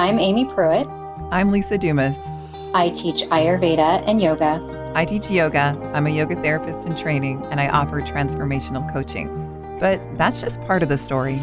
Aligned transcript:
I'm 0.00 0.18
Amy 0.18 0.46
Pruitt. 0.46 0.88
I'm 1.30 1.50
Lisa 1.50 1.76
Dumas. 1.76 2.18
I 2.72 2.88
teach 2.88 3.20
Ayurveda 3.24 4.02
and 4.06 4.18
yoga. 4.18 4.92
I 4.94 5.04
teach 5.04 5.30
yoga. 5.30 5.78
I'm 5.92 6.06
a 6.06 6.10
yoga 6.10 6.36
therapist 6.36 6.86
in 6.86 6.96
training, 6.96 7.44
and 7.50 7.60
I 7.60 7.68
offer 7.68 8.00
transformational 8.00 8.90
coaching. 8.94 9.28
But 9.78 10.00
that's 10.16 10.40
just 10.40 10.58
part 10.62 10.82
of 10.82 10.88
the 10.88 10.96
story. 10.96 11.42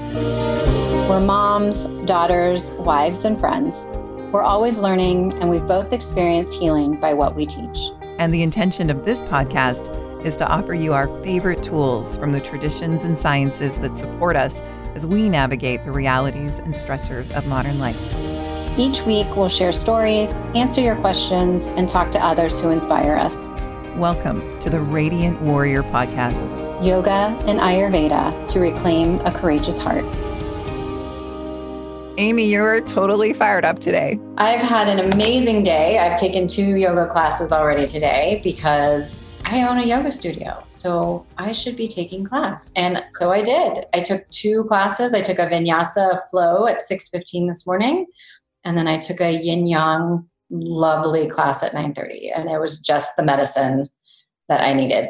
We're 1.08 1.20
moms, 1.20 1.86
daughters, 2.08 2.72
wives, 2.72 3.26
and 3.26 3.40
friends. 3.40 3.86
We're 4.32 4.42
always 4.42 4.80
learning, 4.80 5.34
and 5.34 5.52
we've 5.52 5.68
both 5.68 5.94
experienced 5.94 6.58
healing 6.58 7.00
by 7.00 7.14
what 7.14 7.36
we 7.36 7.46
teach. 7.46 7.78
And 8.18 8.34
the 8.34 8.42
intention 8.42 8.90
of 8.90 9.06
this 9.06 9.22
podcast 9.22 9.94
is 10.26 10.36
to 10.38 10.48
offer 10.48 10.74
you 10.74 10.94
our 10.94 11.08
favorite 11.24 11.62
tools 11.62 12.18
from 12.18 12.32
the 12.32 12.42
traditions 12.42 13.04
and 13.04 13.16
sciences 13.16 13.78
that 13.78 13.96
support 13.96 14.36
us 14.36 14.62
as 14.96 15.06
we 15.06 15.30
navigate 15.30 15.86
the 15.86 15.92
realities 15.92 16.58
and 16.58 16.74
stressors 16.74 17.32
of 17.38 17.46
modern 17.46 17.78
life. 17.78 18.27
Each 18.80 19.02
week, 19.02 19.36
we'll 19.36 19.50
share 19.50 19.72
stories, 19.72 20.38
answer 20.54 20.82
your 20.82 20.96
questions, 20.98 21.66
and 21.66 21.90
talk 21.90 22.12
to 22.12 22.24
others 22.24 22.62
who 22.62 22.70
inspire 22.70 23.16
us. 23.16 23.48
Welcome 23.96 24.60
to 24.60 24.70
the 24.70 24.80
Radiant 24.80 25.42
Warrior 25.42 25.82
Podcast 25.82 26.86
Yoga 26.86 27.36
and 27.48 27.60
Ayurveda 27.60 28.48
to 28.50 28.60
reclaim 28.60 29.20
a 29.22 29.32
courageous 29.32 29.82
heart. 29.82 30.04
Amy, 32.20 32.46
you're 32.46 32.82
totally 32.82 33.34
fired 33.34 33.66
up 33.66 33.80
today. 33.80 34.20
I've 34.38 34.62
had 34.62 34.88
an 34.88 35.12
amazing 35.12 35.64
day. 35.64 35.98
I've 35.98 36.20
taken 36.20 36.48
two 36.48 36.76
yoga 36.76 37.08
classes 37.08 37.52
already 37.52 37.88
today 37.88 38.42
because 38.44 39.26
I 39.44 39.68
own 39.68 39.78
a 39.78 39.86
yoga 39.86 40.12
studio, 40.12 40.64
so 40.70 41.26
I 41.38 41.52
should 41.52 41.78
be 41.78 41.88
taking 41.88 42.26
class. 42.26 42.72
And 42.76 43.02
so 43.12 43.32
I 43.32 43.42
did. 43.42 43.86
I 43.94 44.02
took 44.02 44.30
two 44.30 44.66
classes. 44.66 45.14
I 45.14 45.22
took 45.22 45.40
a 45.40 45.48
vinyasa 45.48 46.20
flow 46.30 46.68
at 46.68 46.82
6:15 46.82 47.48
this 47.48 47.66
morning, 47.66 48.08
and 48.64 48.78
then 48.78 48.88
I 48.88 48.98
took 48.98 49.22
a 49.22 49.32
yin 49.32 49.66
yang 49.66 50.28
lovely 50.50 51.28
class 51.30 51.64
at 51.64 51.74
9:30, 51.74 52.32
and 52.36 52.50
it 52.50 52.60
was 52.60 52.80
just 52.80 53.16
the 53.18 53.24
medicine 53.24 53.88
that 54.50 54.62
I 54.62 54.74
needed. 54.74 55.10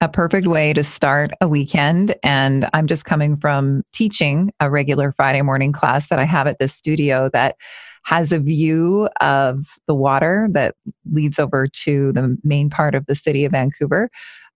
A 0.00 0.08
perfect 0.08 0.46
way 0.46 0.72
to 0.72 0.82
start 0.82 1.30
a 1.40 1.48
weekend. 1.48 2.14
And 2.24 2.68
I'm 2.72 2.88
just 2.88 3.04
coming 3.04 3.36
from 3.36 3.84
teaching 3.92 4.52
a 4.58 4.68
regular 4.68 5.12
Friday 5.12 5.42
morning 5.42 5.70
class 5.70 6.08
that 6.08 6.18
I 6.18 6.24
have 6.24 6.48
at 6.48 6.58
this 6.58 6.74
studio 6.74 7.30
that 7.32 7.56
has 8.04 8.32
a 8.32 8.40
view 8.40 9.08
of 9.20 9.78
the 9.86 9.94
water 9.94 10.48
that 10.50 10.74
leads 11.10 11.38
over 11.38 11.68
to 11.68 12.12
the 12.12 12.36
main 12.42 12.68
part 12.68 12.96
of 12.96 13.06
the 13.06 13.14
city 13.14 13.44
of 13.44 13.52
Vancouver. 13.52 14.10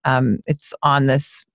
Um, 0.04 0.38
it's 0.46 0.74
on 0.82 1.06
this 1.06 1.46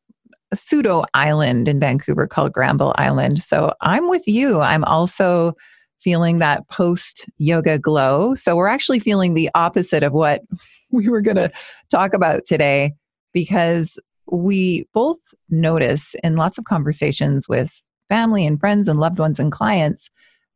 pseudo 0.53 1.03
island 1.13 1.67
in 1.67 1.79
Vancouver 1.79 2.27
called 2.27 2.53
Granville 2.53 2.93
Island. 2.97 3.41
So 3.41 3.73
I'm 3.81 4.09
with 4.09 4.27
you. 4.27 4.61
I'm 4.61 4.83
also 4.83 5.53
feeling 6.01 6.39
that 6.39 6.67
post 6.69 7.29
yoga 7.37 7.77
glow. 7.77 8.33
So 8.35 8.55
we're 8.55 8.67
actually 8.67 8.99
feeling 8.99 9.33
the 9.33 9.49
opposite 9.55 10.03
of 10.03 10.13
what 10.13 10.41
we 10.91 11.07
were 11.07 11.21
going 11.21 11.37
to 11.37 11.51
talk 11.89 12.13
about 12.13 12.45
today 12.45 12.93
because 13.33 13.99
we 14.31 14.85
both 14.93 15.19
notice 15.49 16.15
in 16.23 16.35
lots 16.35 16.57
of 16.57 16.65
conversations 16.65 17.47
with 17.47 17.81
family 18.09 18.45
and 18.45 18.59
friends 18.59 18.87
and 18.87 18.99
loved 18.99 19.19
ones 19.19 19.39
and 19.39 19.51
clients 19.51 20.09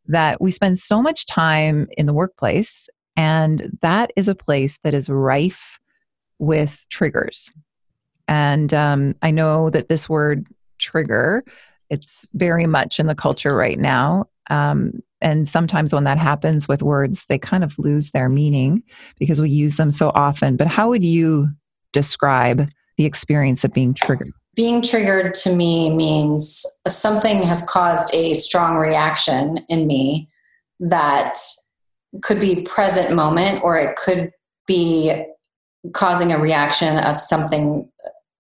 that 0.07 0.41
we 0.41 0.51
spend 0.51 0.77
so 0.79 1.01
much 1.01 1.25
time 1.25 1.88
in 1.97 2.05
the 2.05 2.13
workplace, 2.13 2.89
and 3.17 3.77
that 3.81 4.11
is 4.16 4.27
a 4.27 4.35
place 4.35 4.77
that 4.83 4.93
is 4.93 5.09
rife 5.09 5.79
with 6.38 6.85
triggers. 6.89 7.51
And 8.27 8.73
um, 8.73 9.16
I 9.21 9.31
know 9.31 9.69
that 9.69 9.88
this 9.88 10.09
word 10.09 10.47
trigger, 10.77 11.43
it's 11.89 12.27
very 12.33 12.66
much 12.66 12.99
in 12.99 13.07
the 13.07 13.16
culture 13.16 13.55
right 13.55 13.79
now. 13.79 14.25
Um, 14.49 15.01
and 15.21 15.47
sometimes 15.47 15.94
when 15.94 16.03
that 16.03 16.17
happens 16.17 16.67
with 16.67 16.83
words, 16.83 17.25
they 17.27 17.38
kind 17.38 17.63
of 17.63 17.77
lose 17.80 18.12
their 18.12 18.29
meaning 18.29 18.84
because 19.17 19.41
we 19.41 19.50
use 19.50 19.78
them 19.78 19.91
so 19.91 20.12
often. 20.16 20.57
But 20.57 20.67
how 20.67 20.89
would 20.89 21.03
you 21.03 21.47
describe 21.94 22.67
the 22.97 23.06
experience 23.06 23.63
of 23.63 23.73
being 23.73 23.94
triggered? 23.94 24.31
being 24.56 24.81
triggered 24.81 25.34
to 25.34 25.53
me 25.53 25.94
means 25.94 26.66
something 26.88 27.44
has 27.44 27.62
caused 27.63 28.13
a 28.13 28.34
strong 28.34 28.75
reaction 28.75 29.57
in 29.69 29.85
me 29.85 30.29
that 30.79 31.38
could 32.22 32.39
be 32.39 32.63
present 32.63 33.13
moment 33.13 33.62
or 33.63 33.78
it 33.78 33.95
could 33.97 34.31
be 34.66 35.25
causing 35.94 36.31
a 36.31 36.39
reaction 36.39 36.97
of 36.97 37.19
something 37.19 37.88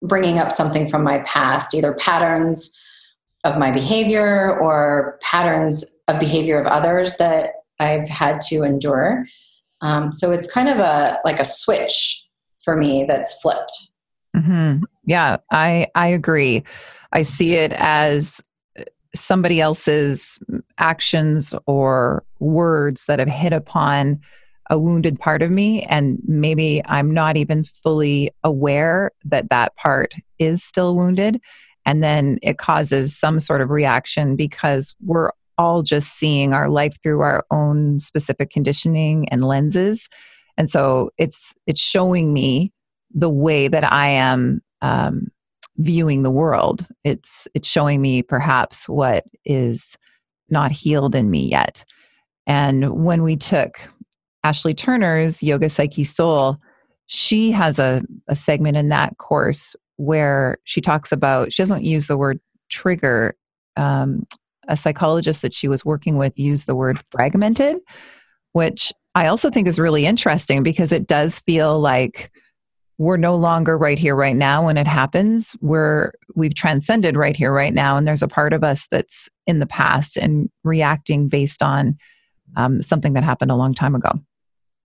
bringing 0.01 0.39
up 0.39 0.51
something 0.51 0.87
from 0.87 1.03
my 1.03 1.19
past 1.19 1.73
either 1.73 1.93
patterns 1.93 2.78
of 3.43 3.57
my 3.57 3.71
behavior 3.71 4.59
or 4.59 5.17
patterns 5.21 5.99
of 6.07 6.19
behavior 6.19 6.59
of 6.59 6.67
others 6.67 7.17
that 7.17 7.51
i've 7.79 8.07
had 8.09 8.41
to 8.41 8.63
endure 8.63 9.25
um, 9.81 10.11
so 10.11 10.31
it's 10.31 10.51
kind 10.51 10.67
of 10.67 10.77
a 10.77 11.19
like 11.23 11.39
a 11.39 11.45
switch 11.45 12.25
for 12.61 12.75
me 12.75 13.05
that's 13.07 13.39
flipped 13.41 13.89
Mm-hmm. 14.35 14.83
Yeah, 15.05 15.37
I 15.51 15.87
I 15.95 16.07
agree. 16.07 16.63
I 17.11 17.23
see 17.23 17.55
it 17.55 17.73
as 17.73 18.41
somebody 19.15 19.59
else's 19.59 20.39
actions 20.77 21.55
or 21.65 22.23
words 22.39 23.05
that 23.07 23.19
have 23.19 23.27
hit 23.27 23.53
upon 23.53 24.19
a 24.69 24.77
wounded 24.77 25.19
part 25.19 25.41
of 25.41 25.49
me 25.49 25.81
and 25.85 26.19
maybe 26.27 26.79
i'm 26.85 27.11
not 27.11 27.35
even 27.35 27.63
fully 27.63 28.29
aware 28.43 29.09
that 29.25 29.49
that 29.49 29.75
part 29.77 30.13
is 30.37 30.63
still 30.63 30.95
wounded 30.95 31.41
and 31.89 32.03
then 32.03 32.37
it 32.43 32.57
causes 32.57 33.17
some 33.17 33.39
sort 33.39 33.61
of 33.61 33.69
reaction 33.69 34.35
because 34.35 34.93
we're 35.01 35.31
all 35.57 35.81
just 35.81 36.13
seeing 36.13 36.53
our 36.53 36.69
life 36.69 36.95
through 37.01 37.21
our 37.21 37.43
own 37.51 37.99
specific 37.99 38.49
conditioning 38.49 39.27
and 39.29 39.43
lenses 39.43 40.07
and 40.59 40.69
so 40.69 41.09
it's 41.17 41.55
it's 41.65 41.81
showing 41.81 42.33
me 42.33 42.71
the 43.11 43.29
way 43.29 43.69
that 43.69 43.91
I 43.91 44.07
am 44.07 44.61
um, 44.81 45.29
viewing 45.77 46.21
the 46.21 46.29
world. 46.29 46.85
It's 47.05 47.47
it's 47.55 47.67
showing 47.67 48.01
me 48.01 48.21
perhaps 48.21 48.87
what 48.87 49.23
is 49.45 49.97
not 50.49 50.71
healed 50.71 51.15
in 51.15 51.31
me 51.31 51.47
yet. 51.47 51.85
And 52.45 53.03
when 53.03 53.23
we 53.23 53.37
took 53.37 53.79
Ashley 54.43 54.73
Turner's 54.73 55.41
Yoga 55.41 55.69
Psyche 55.69 56.03
Soul, 56.03 56.57
she 57.05 57.51
has 57.51 57.79
a, 57.79 58.03
a 58.27 58.35
segment 58.35 58.75
in 58.75 58.89
that 58.89 59.17
course 59.17 59.75
where 59.99 60.57
she 60.63 60.79
talks 60.79 61.11
about, 61.11 61.51
she 61.51 61.61
doesn't 61.61 61.83
use 61.83 62.07
the 62.07 62.17
word 62.17 62.39
trigger. 62.69 63.35
Um, 63.75 64.25
a 64.69 64.77
psychologist 64.77 65.41
that 65.41 65.53
she 65.53 65.67
was 65.67 65.83
working 65.83 66.17
with 66.17 66.37
used 66.39 66.67
the 66.67 66.75
word 66.75 67.01
fragmented, 67.11 67.77
which 68.53 68.93
I 69.15 69.27
also 69.27 69.49
think 69.49 69.67
is 69.67 69.79
really 69.79 70.05
interesting 70.05 70.63
because 70.63 70.91
it 70.91 71.07
does 71.07 71.39
feel 71.39 71.79
like 71.79 72.31
we're 72.97 73.17
no 73.17 73.35
longer 73.35 73.77
right 73.77 73.97
here 73.97 74.15
right 74.15 74.35
now 74.35 74.65
when 74.65 74.77
it 74.77 74.85
happens 74.85 75.55
we're 75.61 76.11
we've 76.35 76.53
transcended 76.53 77.15
right 77.15 77.37
here 77.37 77.53
right 77.53 77.73
now 77.73 77.95
and 77.95 78.05
there's 78.05 78.21
a 78.21 78.27
part 78.27 78.51
of 78.51 78.61
us 78.61 78.87
that's 78.91 79.29
in 79.47 79.59
the 79.59 79.65
past 79.65 80.17
and 80.17 80.49
reacting 80.65 81.29
based 81.29 81.63
on 81.63 81.97
um, 82.57 82.81
something 82.81 83.13
that 83.13 83.23
happened 83.23 83.51
a 83.51 83.55
long 83.55 83.73
time 83.73 83.95
ago 83.95 84.11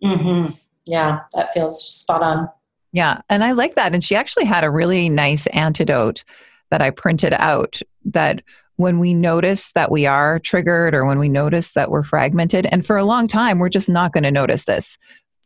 mm-hmm. 0.02 0.54
yeah 0.86 1.20
that 1.34 1.52
feels 1.52 1.84
spot 1.92 2.22
on 2.22 2.48
yeah 2.94 3.20
and 3.28 3.44
i 3.44 3.52
like 3.52 3.74
that 3.74 3.92
and 3.92 4.02
she 4.02 4.16
actually 4.16 4.46
had 4.46 4.64
a 4.64 4.70
really 4.70 5.10
nice 5.10 5.46
antidote 5.48 6.24
that 6.70 6.80
i 6.80 6.88
printed 6.88 7.34
out 7.34 7.80
that 8.06 8.42
when 8.76 8.98
we 8.98 9.14
notice 9.14 9.72
that 9.72 9.90
we 9.90 10.06
are 10.06 10.38
triggered 10.40 10.94
or 10.94 11.04
when 11.04 11.18
we 11.18 11.28
notice 11.28 11.72
that 11.72 11.90
we're 11.90 12.02
fragmented 12.02 12.66
and 12.66 12.86
for 12.86 12.96
a 12.96 13.04
long 13.04 13.28
time 13.28 13.58
we're 13.58 13.68
just 13.68 13.88
not 13.88 14.12
going 14.12 14.24
to 14.24 14.30
notice 14.30 14.64
this. 14.64 14.98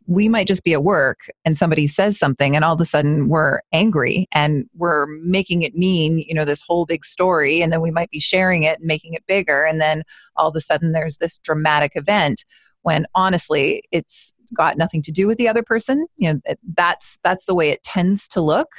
We 0.07 0.27
might 0.27 0.47
just 0.47 0.63
be 0.63 0.73
at 0.73 0.83
work 0.83 1.29
and 1.45 1.55
somebody 1.55 1.85
says 1.85 2.17
something 2.17 2.55
and 2.55 2.65
all 2.65 2.73
of 2.73 2.81
a 2.81 2.85
sudden 2.85 3.29
we're 3.29 3.61
angry 3.71 4.27
and 4.31 4.67
we're 4.75 5.05
making 5.05 5.61
it 5.61 5.75
mean 5.75 6.17
you 6.27 6.33
know 6.33 6.45
this 6.45 6.63
whole 6.65 6.87
big 6.87 7.05
story 7.05 7.61
and 7.61 7.71
then 7.71 7.81
we 7.81 7.91
might 7.91 8.09
be 8.09 8.19
sharing 8.19 8.63
it 8.63 8.79
and 8.79 8.87
making 8.87 9.13
it 9.13 9.23
bigger 9.27 9.65
and 9.65 9.79
then 9.79 10.01
all 10.35 10.49
of 10.49 10.55
a 10.55 10.61
sudden 10.61 10.93
there's 10.93 11.17
this 11.17 11.37
dramatic 11.37 11.91
event 11.93 12.43
when 12.81 13.05
honestly 13.13 13.83
it's 13.91 14.33
got 14.55 14.77
nothing 14.77 15.01
to 15.03 15.11
do 15.11 15.27
with 15.27 15.37
the 15.37 15.47
other 15.47 15.63
person. 15.63 16.05
You 16.17 16.33
know 16.33 16.41
that's 16.75 17.17
that's 17.23 17.45
the 17.45 17.55
way 17.55 17.69
it 17.69 17.83
tends 17.83 18.27
to 18.29 18.41
look 18.41 18.69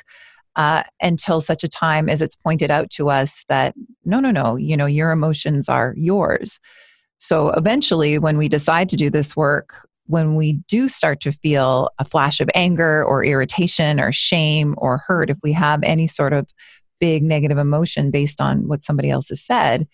uh, 0.57 0.83
until 1.01 1.41
such 1.41 1.65
a 1.65 1.69
time 1.69 2.09
as 2.09 2.23
it's 2.23 2.37
pointed 2.37 2.71
out 2.71 2.91
to 2.91 3.11
us 3.11 3.45
that 3.49 3.75
no 4.05 4.21
no 4.21 4.31
no 4.31 4.57
you 4.57 4.77
know 4.77 4.87
your 4.87 5.11
emotions 5.11 5.69
are 5.69 5.95
yours. 5.97 6.59
So 7.19 7.51
eventually 7.51 8.19
when 8.19 8.39
we 8.39 8.49
decide 8.49 8.89
to 8.91 8.97
do 8.97 9.11
this 9.11 9.37
work 9.37 9.87
when 10.11 10.35
we 10.35 10.55
do 10.67 10.89
start 10.89 11.21
to 11.21 11.31
feel 11.31 11.89
a 12.01 12.05
flash 12.05 12.41
of 12.41 12.51
anger 12.53 13.05
or 13.05 13.25
irritation 13.25 14.01
or 14.01 14.11
shame 14.11 14.75
or 14.77 14.99
hurt, 14.99 15.31
if 15.31 15.37
we 15.41 15.53
have 15.53 15.81
any 15.85 16.09
sort 16.09 16.33
of 16.33 16.49
big 16.99 17.23
negative 17.23 17.59
emotion 17.59 18.11
based 18.11 18.41
on 18.41 18.67
what 18.67 18.83
somebody 18.83 19.09
else 19.09 19.29
has 19.29 19.41
said, 19.41 19.87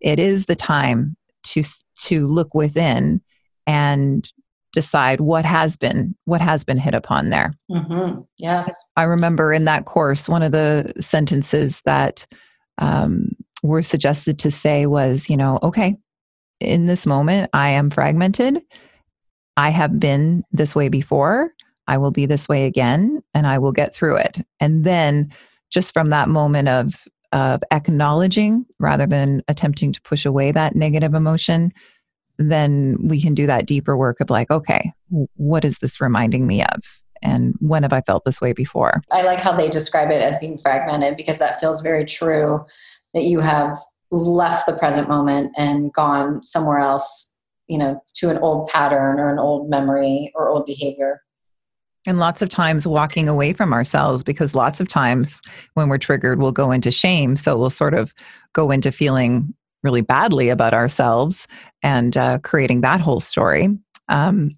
it 0.00 0.18
is 0.18 0.46
the 0.46 0.56
time 0.56 1.16
to 1.44 1.62
to 1.96 2.26
look 2.26 2.52
within 2.52 3.20
and 3.66 4.32
decide 4.72 5.20
what 5.20 5.44
has 5.44 5.76
been 5.76 6.14
what 6.24 6.40
has 6.40 6.64
been 6.64 6.78
hit 6.78 6.94
upon 6.94 7.30
there. 7.30 7.52
Mm-hmm. 7.70 8.20
Yes, 8.38 8.72
I 8.96 9.04
remember 9.04 9.52
in 9.52 9.64
that 9.64 9.84
course 9.84 10.28
one 10.28 10.42
of 10.42 10.52
the 10.52 10.92
sentences 11.00 11.82
that 11.82 12.26
um, 12.78 13.30
were 13.62 13.82
suggested 13.82 14.38
to 14.40 14.50
say 14.50 14.86
was, 14.86 15.28
you 15.28 15.36
know, 15.36 15.58
okay, 15.62 15.96
in 16.60 16.86
this 16.86 17.06
moment, 17.06 17.50
I 17.52 17.70
am 17.70 17.90
fragmented. 17.90 18.60
I 19.56 19.70
have 19.70 19.98
been 19.98 20.44
this 20.52 20.74
way 20.74 20.88
before. 20.88 21.52
I 21.86 21.98
will 21.98 22.10
be 22.10 22.26
this 22.26 22.48
way 22.48 22.66
again, 22.66 23.22
and 23.34 23.46
I 23.46 23.58
will 23.58 23.72
get 23.72 23.94
through 23.94 24.16
it. 24.16 24.38
And 24.60 24.84
then, 24.84 25.32
just 25.70 25.92
from 25.92 26.10
that 26.10 26.28
moment 26.28 26.68
of, 26.68 27.04
of 27.32 27.62
acknowledging 27.70 28.66
rather 28.78 29.06
than 29.06 29.42
attempting 29.48 29.92
to 29.92 30.02
push 30.02 30.24
away 30.24 30.52
that 30.52 30.74
negative 30.74 31.14
emotion, 31.14 31.72
then 32.40 32.96
we 33.02 33.20
can 33.20 33.34
do 33.34 33.46
that 33.46 33.66
deeper 33.66 33.96
work 33.96 34.18
of 34.20 34.30
like, 34.30 34.50
okay, 34.50 34.92
what 35.36 35.64
is 35.64 35.78
this 35.78 36.00
reminding 36.00 36.46
me 36.46 36.62
of? 36.62 36.80
And 37.22 37.54
when 37.60 37.82
have 37.82 37.92
I 37.92 38.00
felt 38.00 38.24
this 38.24 38.40
way 38.40 38.54
before? 38.54 39.02
I 39.10 39.22
like 39.22 39.40
how 39.40 39.52
they 39.52 39.68
describe 39.68 40.10
it 40.10 40.22
as 40.22 40.38
being 40.38 40.56
fragmented 40.56 41.18
because 41.18 41.38
that 41.38 41.60
feels 41.60 41.82
very 41.82 42.06
true 42.06 42.64
that 43.12 43.24
you 43.24 43.40
have 43.40 43.74
left 44.10 44.66
the 44.66 44.72
present 44.72 45.06
moment 45.06 45.52
and 45.58 45.92
gone 45.92 46.42
somewhere 46.42 46.78
else, 46.78 47.38
you 47.68 47.76
know, 47.76 48.00
to 48.16 48.30
an 48.30 48.38
old 48.38 48.68
pattern 48.68 49.20
or 49.20 49.30
an 49.30 49.38
old 49.38 49.68
memory 49.68 50.32
or 50.34 50.48
old 50.48 50.64
behavior. 50.64 51.20
And 52.06 52.18
lots 52.18 52.40
of 52.40 52.48
times 52.48 52.86
walking 52.86 53.28
away 53.28 53.52
from 53.52 53.74
ourselves 53.74 54.24
because 54.24 54.54
lots 54.54 54.80
of 54.80 54.88
times 54.88 55.42
when 55.74 55.90
we're 55.90 55.98
triggered, 55.98 56.40
we'll 56.40 56.52
go 56.52 56.70
into 56.70 56.90
shame. 56.90 57.36
So 57.36 57.58
we'll 57.58 57.68
sort 57.68 57.92
of 57.92 58.14
go 58.54 58.70
into 58.70 58.90
feeling 58.90 59.54
really 59.82 60.00
badly 60.00 60.48
about 60.48 60.74
ourselves 60.74 61.46
and 61.82 62.16
uh, 62.16 62.38
creating 62.38 62.80
that 62.82 63.00
whole 63.00 63.20
story. 63.20 63.68
Um, 64.08 64.56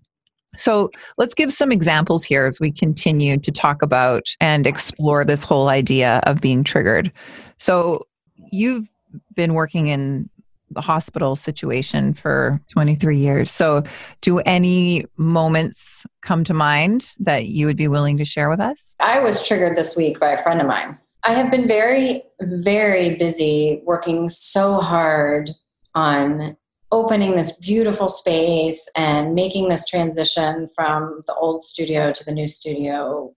so 0.57 0.91
let's 1.17 1.35
give 1.35 1.51
some 1.51 1.73
examples 1.73 2.25
here 2.25 2.45
as 2.45 2.61
we 2.61 2.71
continue 2.71 3.39
to 3.39 3.51
talk 3.51 3.83
about 3.83 4.35
and 4.41 4.67
explore 4.67 5.25
this 5.25 5.45
whole 5.45 5.69
idea 5.69 6.21
of 6.25 6.41
being 6.41 6.63
triggered. 6.63 7.11
So 7.59 8.07
you've 8.51 8.87
been 9.35 9.55
working 9.55 9.87
in 9.87 10.29
the 10.71 10.81
hospital 10.81 11.37
situation 11.37 12.15
for 12.15 12.61
23 12.71 13.17
years. 13.19 13.51
So, 13.51 13.83
do 14.21 14.39
any 14.41 15.05
moments 15.17 16.07
come 16.23 16.45
to 16.45 16.55
mind 16.55 17.11
that 17.21 17.47
you 17.47 17.67
would 17.67 17.77
be 17.77 17.89
willing 17.89 18.17
to 18.19 18.25
share 18.25 18.49
with 18.49 18.61
us? 18.61 18.95
I 18.99 19.21
was 19.21 19.47
triggered 19.47 19.77
this 19.77 19.97
week 19.97 20.19
by 20.19 20.31
a 20.31 20.43
friend 20.43 20.61
of 20.61 20.67
mine. 20.67 20.99
I 21.25 21.35
have 21.35 21.51
been 21.51 21.69
very, 21.69 22.25
very 22.41 23.17
busy 23.17 23.81
working 23.85 24.29
so 24.29 24.81
hard 24.81 25.51
on 25.95 26.57
opening 26.91 27.37
this 27.37 27.53
beautiful 27.53 28.09
space 28.09 28.89
and 28.97 29.35
making 29.35 29.69
this 29.69 29.89
transition 29.89 30.67
from 30.75 31.21
the 31.27 31.35
old 31.35 31.63
studio 31.63 32.13
to 32.13 32.25
the 32.25 32.33
new 32.33 32.49
studio 32.49 33.35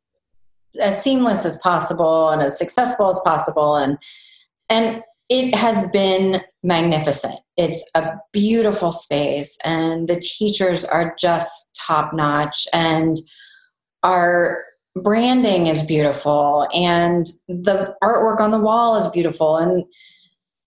as 0.82 1.02
seamless 1.02 1.46
as 1.46 1.58
possible 1.60 2.30
and 2.30 2.42
as 2.42 2.58
successful 2.58 3.08
as 3.10 3.22
possible. 3.24 3.76
And 3.76 3.98
and 4.70 5.04
it 5.30 5.56
has 5.56 5.90
been 5.92 6.42
magnificent. 6.64 7.40
It's 7.56 7.90
a 7.96 8.14
beautiful 8.34 8.92
space 8.92 9.58
and 9.64 10.08
the 10.08 10.20
teachers 10.20 10.84
are 10.84 11.16
just 11.20 11.80
top 11.80 12.14
notch 12.14 12.68
and 12.74 13.18
our 14.04 14.64
branding 14.95 15.68
is 15.68 15.83
beautiful 15.83 16.68
and 16.74 17.27
the 17.47 17.94
artwork 18.01 18.39
on 18.39 18.51
the 18.51 18.59
wall 18.59 18.95
is 18.95 19.07
beautiful. 19.07 19.57
And 19.57 19.83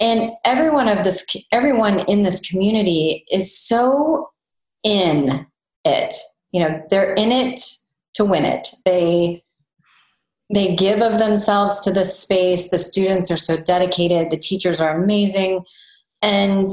and 0.00 0.32
everyone 0.44 0.86
of 0.88 1.04
this 1.04 1.26
everyone 1.50 2.00
in 2.00 2.22
this 2.22 2.40
community 2.40 3.24
is 3.32 3.56
so 3.56 4.30
in 4.84 5.46
it. 5.84 6.14
You 6.52 6.60
know 6.60 6.82
they're 6.90 7.14
in 7.14 7.32
it 7.32 7.62
to 8.14 8.24
win 8.24 8.44
it. 8.44 8.68
They 8.84 9.42
they 10.52 10.76
give 10.76 11.02
of 11.02 11.18
themselves 11.18 11.80
to 11.80 11.92
this 11.92 12.18
space. 12.18 12.70
The 12.70 12.78
students 12.78 13.30
are 13.30 13.36
so 13.36 13.56
dedicated. 13.56 14.30
The 14.30 14.38
teachers 14.38 14.80
are 14.80 15.02
amazing. 15.02 15.64
And 16.22 16.70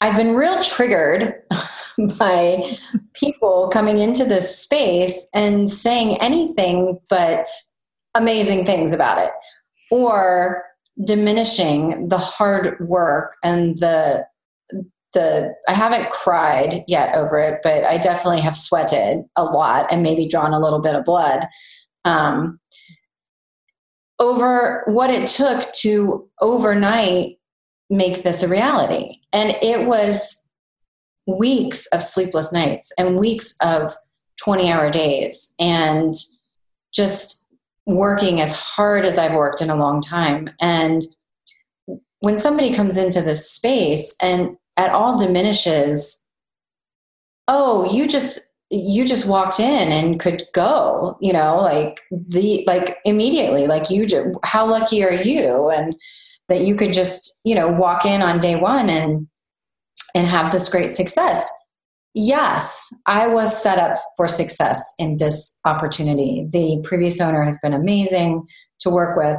i've 0.00 0.16
been 0.16 0.34
real 0.34 0.60
triggered 0.60 1.34
by 2.18 2.76
people 3.14 3.68
coming 3.72 3.98
into 3.98 4.24
this 4.24 4.58
space 4.58 5.28
and 5.34 5.70
saying 5.70 6.18
anything 6.20 6.98
but 7.08 7.48
amazing 8.14 8.64
things 8.64 8.92
about 8.92 9.18
it 9.18 9.30
or 9.90 10.64
diminishing 11.04 12.08
the 12.08 12.18
hard 12.18 12.78
work 12.80 13.36
and 13.42 13.78
the 13.78 14.24
the 15.16 15.54
I 15.66 15.72
haven't 15.72 16.10
cried 16.10 16.84
yet 16.86 17.14
over 17.14 17.38
it, 17.38 17.60
but 17.62 17.84
I 17.84 17.96
definitely 17.96 18.42
have 18.42 18.54
sweated 18.54 19.24
a 19.34 19.44
lot 19.44 19.86
and 19.90 20.02
maybe 20.02 20.28
drawn 20.28 20.52
a 20.52 20.60
little 20.60 20.82
bit 20.82 20.94
of 20.94 21.06
blood 21.06 21.46
um, 22.04 22.60
over 24.18 24.82
what 24.86 25.10
it 25.10 25.26
took 25.26 25.72
to 25.76 26.28
overnight 26.40 27.38
make 27.90 28.22
this 28.22 28.42
a 28.42 28.48
reality. 28.48 29.20
And 29.32 29.50
it 29.62 29.86
was 29.86 30.48
weeks 31.26 31.86
of 31.88 32.02
sleepless 32.02 32.52
nights 32.52 32.92
and 32.98 33.18
weeks 33.18 33.54
of 33.60 33.94
20 34.42 34.70
hour 34.70 34.90
days 34.90 35.54
and 35.58 36.14
just 36.92 37.46
working 37.84 38.40
as 38.40 38.54
hard 38.54 39.04
as 39.04 39.18
I've 39.18 39.34
worked 39.34 39.60
in 39.60 39.70
a 39.70 39.76
long 39.76 40.00
time. 40.00 40.50
And 40.60 41.02
when 42.20 42.38
somebody 42.38 42.74
comes 42.74 42.98
into 42.98 43.22
this 43.22 43.50
space 43.50 44.16
and 44.20 44.56
at 44.76 44.90
all 44.90 45.18
diminishes, 45.18 46.26
oh, 47.48 47.92
you 47.92 48.06
just 48.06 48.40
you 48.70 49.04
just 49.04 49.26
walked 49.26 49.60
in 49.60 49.92
and 49.92 50.18
could 50.18 50.42
go 50.52 51.16
you 51.20 51.32
know 51.32 51.60
like 51.60 52.00
the 52.10 52.64
like 52.66 52.96
immediately 53.04 53.68
like 53.68 53.90
you 53.90 54.06
just, 54.06 54.26
how 54.42 54.66
lucky 54.66 55.04
are 55.04 55.12
you 55.12 55.68
and 55.70 55.94
that 56.48 56.62
you 56.62 56.76
could 56.76 56.92
just 56.92 57.40
you 57.44 57.54
know 57.54 57.68
walk 57.68 58.04
in 58.04 58.22
on 58.22 58.38
day 58.38 58.56
one 58.56 58.88
and 58.88 59.26
and 60.14 60.26
have 60.26 60.52
this 60.52 60.68
great 60.68 60.90
success. 60.90 61.50
Yes 62.14 62.94
i 63.06 63.28
was 63.28 63.62
set 63.62 63.78
up 63.78 63.96
for 64.16 64.26
success 64.26 64.82
in 64.98 65.16
this 65.18 65.58
opportunity. 65.64 66.48
The 66.50 66.82
previous 66.84 67.20
owner 67.20 67.42
has 67.42 67.58
been 67.58 67.74
amazing 67.74 68.46
to 68.80 68.90
work 68.90 69.16
with. 69.16 69.38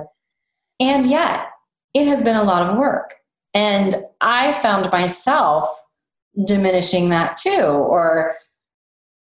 And 0.80 1.08
yet 1.08 1.48
it 1.94 2.08
has 2.08 2.22
been 2.22 2.36
a 2.36 2.44
lot 2.44 2.68
of 2.68 2.78
work. 2.78 3.16
And 3.54 3.96
i 4.22 4.54
found 4.62 4.92
myself 4.92 5.68
diminishing 6.46 7.10
that 7.10 7.38
too 7.38 7.50
or 7.50 8.36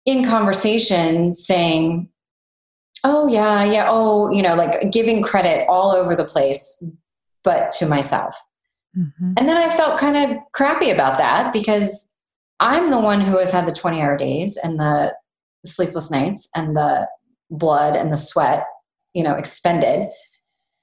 in 0.06 0.24
conversation 0.26 1.34
saying, 1.34 2.08
oh, 3.04 3.28
yeah, 3.28 3.64
yeah, 3.64 3.86
oh, 3.88 4.30
you 4.30 4.42
know, 4.42 4.54
like 4.54 4.90
giving 4.90 5.22
credit 5.22 5.66
all 5.68 5.92
over 5.92 6.14
the 6.16 6.24
place, 6.24 6.82
but 7.44 7.72
to 7.72 7.86
myself. 7.86 8.34
Mm-hmm. 8.96 9.34
And 9.36 9.48
then 9.48 9.56
I 9.56 9.74
felt 9.74 9.98
kind 9.98 10.16
of 10.16 10.38
crappy 10.52 10.90
about 10.90 11.18
that 11.18 11.52
because 11.52 12.12
I'm 12.60 12.90
the 12.90 13.00
one 13.00 13.20
who 13.20 13.38
has 13.38 13.52
had 13.52 13.66
the 13.66 13.72
20 13.72 14.00
hour 14.00 14.16
days 14.16 14.58
and 14.62 14.78
the 14.78 15.14
sleepless 15.64 16.10
nights 16.10 16.48
and 16.54 16.76
the 16.76 17.08
blood 17.50 17.96
and 17.96 18.12
the 18.12 18.16
sweat, 18.16 18.64
you 19.14 19.24
know, 19.24 19.34
expended. 19.34 20.08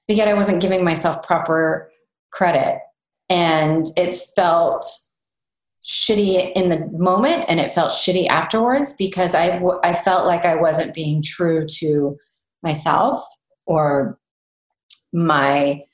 But 0.08 0.16
yet 0.16 0.28
I 0.28 0.34
wasn't 0.34 0.62
giving 0.62 0.84
myself 0.84 1.22
proper 1.22 1.90
credit. 2.32 2.80
And 3.28 3.86
it 3.96 4.20
felt 4.34 4.86
shitty 5.84 6.52
in 6.54 6.68
the 6.68 6.86
moment 6.92 7.44
and 7.48 7.58
it 7.60 7.72
felt 7.72 7.92
shitty 7.92 8.28
afterwards 8.28 8.92
because 8.92 9.34
I, 9.34 9.50
w- 9.50 9.80
I 9.82 9.94
felt 9.94 10.26
like 10.26 10.44
I 10.44 10.56
wasn't 10.56 10.94
being 10.94 11.22
true 11.22 11.64
to 11.78 12.16
myself 12.62 13.24
or 13.66 14.18
my 15.12 15.84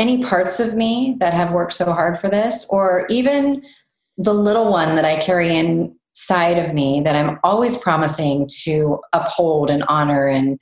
any 0.00 0.24
parts 0.24 0.58
of 0.58 0.74
me 0.74 1.14
that 1.20 1.34
have 1.34 1.52
worked 1.52 1.74
so 1.74 1.92
hard 1.92 2.18
for 2.18 2.30
this 2.30 2.66
or 2.70 3.06
even 3.10 3.62
the 4.16 4.32
little 4.32 4.70
one 4.70 4.94
that 4.94 5.04
I 5.04 5.20
carry 5.20 5.54
inside 5.54 6.58
of 6.58 6.72
me 6.72 7.02
that 7.04 7.14
I'm 7.14 7.38
always 7.44 7.76
promising 7.76 8.48
to 8.62 8.98
uphold 9.12 9.68
and 9.70 9.84
honor 9.88 10.26
and 10.26 10.58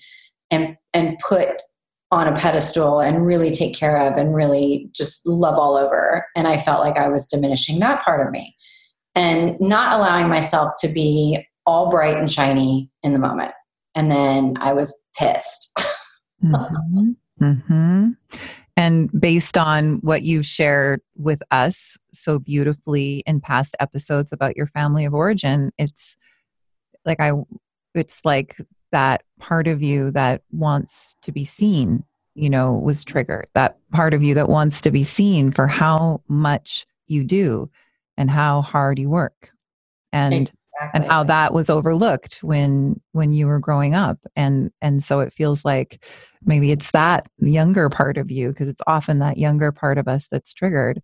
and 0.51 0.77
and 0.93 1.17
put 1.21 1.63
on 2.11 2.27
a 2.27 2.35
pedestal 2.35 2.99
and 3.01 3.25
really 3.25 3.51
take 3.51 3.77
care 3.77 3.97
of 3.97 4.17
and 4.17 4.35
really 4.35 4.91
just 4.93 5.25
love 5.25 5.57
all 5.57 5.77
over. 5.77 6.25
And 6.35 6.49
I 6.49 6.57
felt 6.57 6.81
like 6.81 6.97
I 6.97 7.09
was 7.09 7.27
diminishing 7.27 7.79
that 7.79 8.03
part 8.03 8.27
of 8.27 8.33
me 8.33 8.57
and 9.15 9.61
not 9.61 9.93
allowing 9.93 10.29
myself 10.29 10.73
to 10.81 10.89
be 10.89 11.47
all 11.65 11.91
bright 11.91 12.17
and 12.17 12.31
shiny 12.31 12.91
in 13.05 13.13
the 13.13 13.19
moment. 13.21 13.53
And 13.95 14.11
then 14.11 14.55
I 14.59 14.73
was 14.73 14.99
pissed. 15.17 15.79
mm-hmm. 16.43 17.11
Mm-hmm. 17.41 18.09
And 18.79 19.11
based 19.21 19.59
on 19.59 19.97
what 20.03 20.23
you've 20.23 20.47
shared 20.47 21.01
with 21.17 21.43
us 21.51 21.99
so 22.13 22.39
beautifully 22.39 23.25
in 23.27 23.41
past 23.41 23.75
episodes 23.81 24.33
about 24.33 24.57
your 24.57 24.69
family 24.69 25.05
of 25.05 25.15
origin, 25.15 25.73
it's 25.79 26.17
like 27.05 27.19
I, 27.19 27.33
it's 27.97 28.25
like 28.25 28.57
that 28.93 29.25
part 29.41 29.67
of 29.67 29.83
you 29.83 30.13
that 30.13 30.43
wants 30.53 31.17
to 31.23 31.33
be 31.33 31.45
seen, 31.45 32.05
you 32.37 32.49
know, 32.49 32.75
was 32.75 33.05
triggered. 33.05 33.49
That 33.55 33.79
part 33.91 34.15
of 34.15 34.23
you 34.23 34.35
that 34.35 34.49
wants 34.49 34.81
to 34.83 34.93
be 34.93 35.03
seen 35.03 35.51
for 35.51 35.67
how 35.67 36.23
much 36.29 36.87
you 37.09 37.25
do 37.25 37.69
and 38.17 38.31
how 38.31 38.63
hard 38.63 39.01
you 39.01 39.11
work. 39.11 39.51
And 40.13 40.53
exactly. 40.81 41.01
and 41.01 41.11
how 41.11 41.25
that 41.25 41.53
was 41.53 41.71
overlooked 41.71 42.39
when 42.43 43.01
when 43.13 43.33
you 43.33 43.47
were 43.47 43.59
growing 43.59 43.95
up 43.95 44.19
and 44.37 44.71
and 44.81 45.03
so 45.03 45.21
it 45.21 45.33
feels 45.33 45.65
like 45.65 46.05
maybe 46.45 46.71
it's 46.71 46.91
that 46.93 47.29
younger 47.39 47.89
part 47.89 48.17
of 48.17 48.31
you 48.31 48.49
because 48.49 48.69
it's 48.69 48.83
often 48.87 49.19
that 49.19 49.39
younger 49.39 49.73
part 49.73 49.99
of 49.99 50.09
us 50.09 50.29
that's 50.31 50.55
triggered 50.55 51.01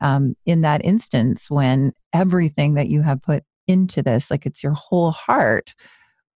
um, 0.00 0.34
in 0.44 0.62
that 0.62 0.84
instance 0.84 1.50
when 1.50 1.92
everything 2.12 2.74
that 2.74 2.88
you 2.88 3.02
have 3.02 3.22
put 3.22 3.42
into 3.66 4.02
this 4.02 4.30
like 4.30 4.44
it's 4.44 4.62
your 4.62 4.74
whole 4.74 5.10
heart 5.10 5.74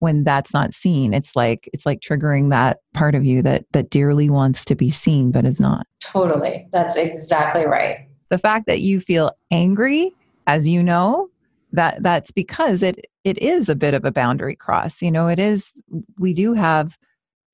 when 0.00 0.25
that's 0.25 0.54
not 0.54 0.75
seen. 0.75 1.12
It's 1.12 1.35
like 1.35 1.68
it's 1.73 1.85
like 1.85 2.00
triggering 2.00 2.50
that 2.50 2.78
part 2.94 3.14
of 3.14 3.25
you 3.25 3.42
that 3.42 3.64
that 3.73 3.90
dearly 3.90 4.30
wants 4.30 4.64
to 4.66 4.75
be 4.75 4.90
seen 4.90 5.30
but 5.30 5.44
is 5.44 5.61
not. 5.61 5.87
Totally. 6.00 6.68
That's 6.73 6.97
exactly 6.97 7.66
right. 7.66 8.08
The 8.28 8.38
fact 8.38 8.66
that 8.66 8.80
you 8.80 9.00
feel 9.00 9.32
angry 9.50 10.12
as 10.47 10.68
you 10.68 10.82
know 10.82 11.28
that 11.73 12.03
that's 12.03 12.31
because 12.31 12.83
it 12.83 13.05
it 13.25 13.39
is 13.39 13.69
a 13.69 13.77
bit 13.77 13.95
of 13.95 14.05
a 14.05 14.13
boundary 14.13 14.57
cross 14.57 15.03
you 15.03 15.11
know 15.11 15.29
it 15.29 15.39
is 15.39 15.73
we 16.19 16.33
do 16.33 16.55
have 16.55 16.97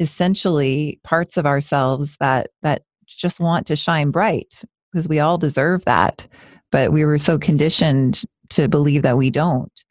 essentially 0.01 1.01
parts 1.05 1.37
of 1.37 1.47
ourselves 1.47 2.17
that 2.19 2.49
that 2.63 2.83
just 3.07 3.41
want 3.41 3.67
to 3.67 3.77
shine 3.77 4.11
bright 4.11 4.63
because 4.93 5.09
we 5.09 5.21
all 5.21 5.39
deserve 5.39 5.85
that 5.85 6.27
but 6.75 6.93
we 6.93 7.05
were 7.05 7.19
so 7.19 7.39
conditioned 7.39 8.25
to 8.49 8.69
believe 8.69 9.03
that 9.03 9.17
we 9.17 9.31
don't. 9.31 9.85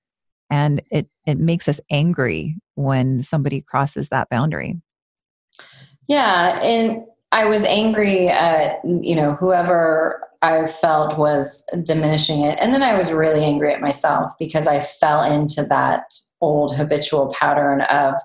And 0.49 0.81
it 0.91 1.07
it 1.25 1.37
makes 1.39 1.69
us 1.69 1.79
angry 1.89 2.57
when 2.75 3.23
somebody 3.23 3.61
crosses 3.61 4.09
that 4.09 4.29
boundary. 4.29 4.81
Yeah 6.09 6.59
and 6.61 7.05
i 7.31 7.45
was 7.45 7.63
angry 7.63 8.27
at 8.27 8.79
you 8.83 9.15
know 9.15 9.33
whoever 9.35 10.21
i 10.43 10.67
felt 10.67 11.17
was 11.17 11.63
diminishing 11.83 12.41
it 12.41 12.57
and 12.61 12.73
then 12.73 12.83
i 12.83 12.97
was 12.97 13.11
really 13.11 13.43
angry 13.43 13.73
at 13.73 13.81
myself 13.81 14.31
because 14.37 14.67
i 14.67 14.79
fell 14.79 15.23
into 15.23 15.63
that 15.63 16.03
old 16.41 16.75
habitual 16.75 17.33
pattern 17.39 17.81
of 17.81 18.15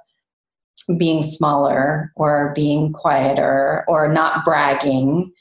being 0.99 1.23
smaller 1.23 2.13
or 2.17 2.53
being 2.55 2.93
quieter 2.93 3.85
or 3.89 4.13
not 4.13 4.45
bragging 4.45 5.33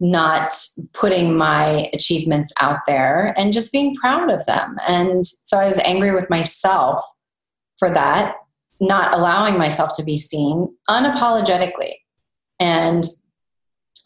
not 0.00 0.52
putting 0.92 1.36
my 1.36 1.88
achievements 1.92 2.52
out 2.60 2.80
there 2.86 3.32
and 3.38 3.52
just 3.52 3.72
being 3.72 3.94
proud 3.94 4.30
of 4.30 4.44
them. 4.46 4.76
And 4.86 5.26
so 5.26 5.58
I 5.58 5.66
was 5.66 5.78
angry 5.80 6.12
with 6.12 6.28
myself 6.28 7.00
for 7.78 7.92
that, 7.92 8.36
not 8.80 9.14
allowing 9.14 9.56
myself 9.56 9.92
to 9.96 10.04
be 10.04 10.16
seen 10.16 10.68
unapologetically. 10.90 11.94
And 12.60 13.04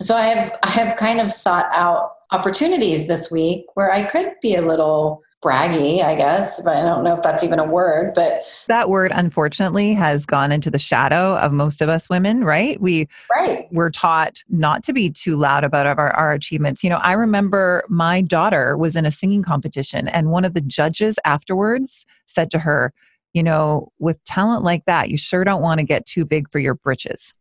so 0.00 0.14
I 0.14 0.26
have 0.26 0.58
I 0.62 0.70
have 0.70 0.96
kind 0.96 1.20
of 1.20 1.32
sought 1.32 1.66
out 1.72 2.12
opportunities 2.30 3.06
this 3.06 3.30
week 3.30 3.66
where 3.74 3.92
I 3.92 4.04
could 4.04 4.34
be 4.42 4.54
a 4.54 4.62
little 4.62 5.22
braggy, 5.42 6.02
I 6.02 6.16
guess, 6.16 6.60
but 6.62 6.76
I 6.76 6.82
don't 6.82 7.04
know 7.04 7.14
if 7.14 7.22
that's 7.22 7.44
even 7.44 7.60
a 7.60 7.64
word. 7.64 8.12
But 8.14 8.42
that 8.66 8.90
word, 8.90 9.12
unfortunately, 9.14 9.94
has 9.94 10.26
gone 10.26 10.50
into 10.50 10.70
the 10.70 10.78
shadow 10.78 11.36
of 11.38 11.52
most 11.52 11.80
of 11.80 11.88
us 11.88 12.08
women, 12.08 12.44
right? 12.44 12.80
We 12.80 13.08
right. 13.30 13.68
we're 13.70 13.90
taught 13.90 14.42
not 14.48 14.82
to 14.84 14.92
be 14.92 15.10
too 15.10 15.36
loud 15.36 15.64
about 15.64 15.86
our, 15.86 16.10
our 16.12 16.32
achievements. 16.32 16.82
You 16.82 16.90
know, 16.90 16.96
I 16.96 17.12
remember 17.12 17.84
my 17.88 18.20
daughter 18.20 18.76
was 18.76 18.96
in 18.96 19.06
a 19.06 19.10
singing 19.10 19.42
competition, 19.42 20.08
and 20.08 20.30
one 20.30 20.44
of 20.44 20.54
the 20.54 20.60
judges 20.60 21.18
afterwards 21.24 22.04
said 22.26 22.50
to 22.50 22.58
her, 22.58 22.92
you 23.32 23.42
know, 23.42 23.92
with 23.98 24.22
talent 24.24 24.64
like 24.64 24.86
that, 24.86 25.08
you 25.08 25.16
sure 25.16 25.44
don't 25.44 25.62
want 25.62 25.78
to 25.78 25.86
get 25.86 26.06
too 26.06 26.24
big 26.24 26.50
for 26.50 26.58
your 26.58 26.74
britches. 26.74 27.34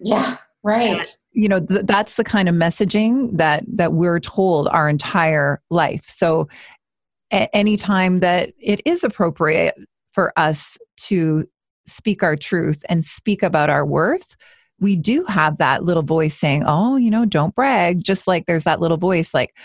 Yeah, 0.00 0.36
right. 0.62 1.16
you 1.32 1.48
know 1.48 1.60
th- 1.60 1.82
that's 1.84 2.14
the 2.14 2.24
kind 2.24 2.48
of 2.48 2.54
messaging 2.54 3.36
that 3.36 3.64
that 3.66 3.92
we're 3.92 4.20
told 4.20 4.68
our 4.68 4.88
entire 4.88 5.60
life 5.70 6.04
so 6.08 6.48
any 7.32 7.76
time 7.76 8.20
that 8.20 8.52
it 8.58 8.80
is 8.84 9.02
appropriate 9.02 9.74
for 10.12 10.32
us 10.36 10.76
to 10.96 11.46
speak 11.86 12.22
our 12.22 12.36
truth 12.36 12.84
and 12.88 13.04
speak 13.04 13.42
about 13.42 13.70
our 13.70 13.84
worth, 13.84 14.36
we 14.80 14.96
do 14.96 15.24
have 15.24 15.58
that 15.58 15.84
little 15.84 16.02
voice 16.02 16.36
saying, 16.38 16.64
"Oh, 16.66 16.96
you 16.96 17.10
know, 17.10 17.24
don't 17.24 17.54
brag." 17.54 18.02
Just 18.02 18.26
like 18.26 18.46
there's 18.46 18.64
that 18.64 18.80
little 18.80 18.96
voice 18.96 19.32
like, 19.32 19.56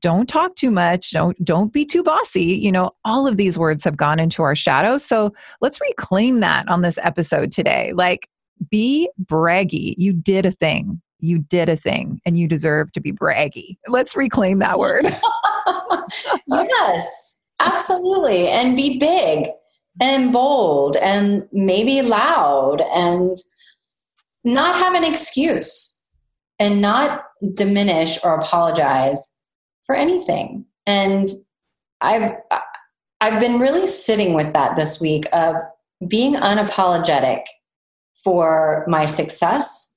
"Don't 0.00 0.28
talk 0.28 0.56
too 0.56 0.70
much. 0.70 1.10
Don't 1.10 1.42
don't 1.44 1.72
be 1.72 1.84
too 1.84 2.02
bossy." 2.02 2.44
You 2.44 2.72
know, 2.72 2.92
all 3.04 3.26
of 3.26 3.36
these 3.36 3.58
words 3.58 3.84
have 3.84 3.96
gone 3.96 4.20
into 4.20 4.42
our 4.42 4.54
shadow. 4.54 4.98
So, 4.98 5.32
let's 5.60 5.80
reclaim 5.80 6.40
that 6.40 6.68
on 6.68 6.82
this 6.82 6.98
episode 7.02 7.50
today. 7.50 7.92
Like, 7.94 8.28
be 8.70 9.08
braggy. 9.24 9.94
You 9.96 10.12
did 10.12 10.46
a 10.46 10.50
thing. 10.50 11.00
You 11.20 11.40
did 11.40 11.68
a 11.68 11.76
thing 11.76 12.20
and 12.24 12.38
you 12.38 12.46
deserve 12.46 12.92
to 12.92 13.00
be 13.00 13.12
braggy. 13.12 13.78
Let's 13.88 14.16
reclaim 14.16 14.60
that 14.60 14.78
word. 14.78 15.04
yes, 16.46 17.36
absolutely. 17.60 18.48
And 18.48 18.76
be 18.76 18.98
big 18.98 19.48
and 20.00 20.32
bold 20.32 20.96
and 20.96 21.48
maybe 21.52 22.02
loud 22.02 22.80
and 22.80 23.36
not 24.44 24.76
have 24.76 24.94
an 24.94 25.04
excuse 25.04 25.98
and 26.58 26.80
not 26.80 27.24
diminish 27.54 28.18
or 28.24 28.34
apologize 28.34 29.36
for 29.84 29.94
anything. 29.94 30.64
And 30.86 31.28
I've 32.00 32.34
I've 33.20 33.40
been 33.40 33.58
really 33.58 33.86
sitting 33.86 34.34
with 34.34 34.52
that 34.52 34.76
this 34.76 35.00
week 35.00 35.24
of 35.32 35.56
being 36.06 36.34
unapologetic 36.34 37.42
for 38.28 38.84
my 38.86 39.06
success 39.06 39.96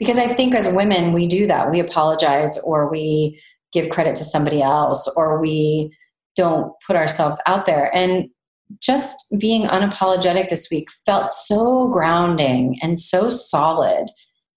because 0.00 0.18
I 0.18 0.26
think 0.26 0.56
as 0.56 0.72
women 0.72 1.12
we 1.12 1.28
do 1.28 1.46
that. 1.46 1.70
We 1.70 1.78
apologize 1.78 2.58
or 2.64 2.90
we 2.90 3.40
give 3.72 3.90
credit 3.90 4.16
to 4.16 4.24
somebody 4.24 4.60
else 4.60 5.06
or 5.14 5.40
we 5.40 5.96
don't 6.34 6.72
put 6.84 6.96
ourselves 6.96 7.40
out 7.46 7.66
there. 7.66 7.94
And 7.94 8.28
just 8.80 9.32
being 9.38 9.68
unapologetic 9.68 10.50
this 10.50 10.68
week 10.68 10.88
felt 11.06 11.30
so 11.30 11.88
grounding 11.90 12.76
and 12.82 12.98
so 12.98 13.28
solid. 13.28 14.06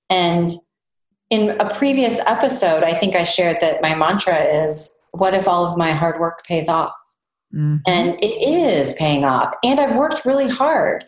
And 0.10 0.50
in 1.30 1.52
a 1.60 1.72
previous 1.72 2.20
episode, 2.26 2.82
I 2.82 2.96
think 2.96 3.16
I 3.16 3.26
shared 3.26 3.58
that 3.62 3.84
my 3.84 3.94
mantra 3.94 4.44
is 4.44 4.92
what 5.12 5.36
if 5.36 5.48
all 5.48 5.68
of 5.68 5.78
my 5.78 5.92
hard 5.92 6.20
work 6.20 6.44
pays 6.48 6.68
off? 6.68 6.96
Mm-hmm. 7.54 7.78
And 7.86 8.16
it 8.24 8.42
is 8.42 8.96
paying 8.96 9.24
off. 9.24 9.54
And 9.64 9.80
I've 9.80 9.96
worked 9.96 10.26
really 10.26 10.50
hard. 10.50 11.06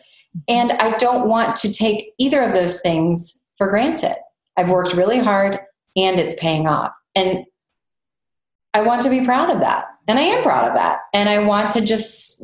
And 0.48 0.72
I 0.72 0.96
don't 0.96 1.28
want 1.28 1.56
to 1.56 1.72
take 1.72 2.12
either 2.18 2.42
of 2.42 2.52
those 2.52 2.80
things 2.80 3.42
for 3.56 3.68
granted. 3.68 4.16
I've 4.56 4.70
worked 4.70 4.94
really 4.94 5.18
hard 5.18 5.58
and 5.96 6.20
it's 6.20 6.34
paying 6.34 6.66
off. 6.66 6.92
And 7.14 7.44
I 8.74 8.82
want 8.82 9.02
to 9.02 9.10
be 9.10 9.24
proud 9.24 9.50
of 9.50 9.60
that. 9.60 9.86
And 10.08 10.18
I 10.18 10.22
am 10.22 10.42
proud 10.42 10.68
of 10.68 10.74
that. 10.74 10.98
And 11.14 11.28
I 11.28 11.44
want 11.44 11.72
to 11.72 11.84
just 11.84 12.42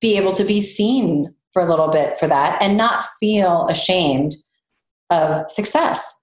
be 0.00 0.16
able 0.16 0.32
to 0.32 0.44
be 0.44 0.60
seen 0.60 1.34
for 1.52 1.62
a 1.62 1.66
little 1.66 1.88
bit 1.88 2.18
for 2.18 2.28
that 2.28 2.62
and 2.62 2.76
not 2.76 3.04
feel 3.18 3.66
ashamed 3.68 4.34
of 5.10 5.48
success. 5.50 6.22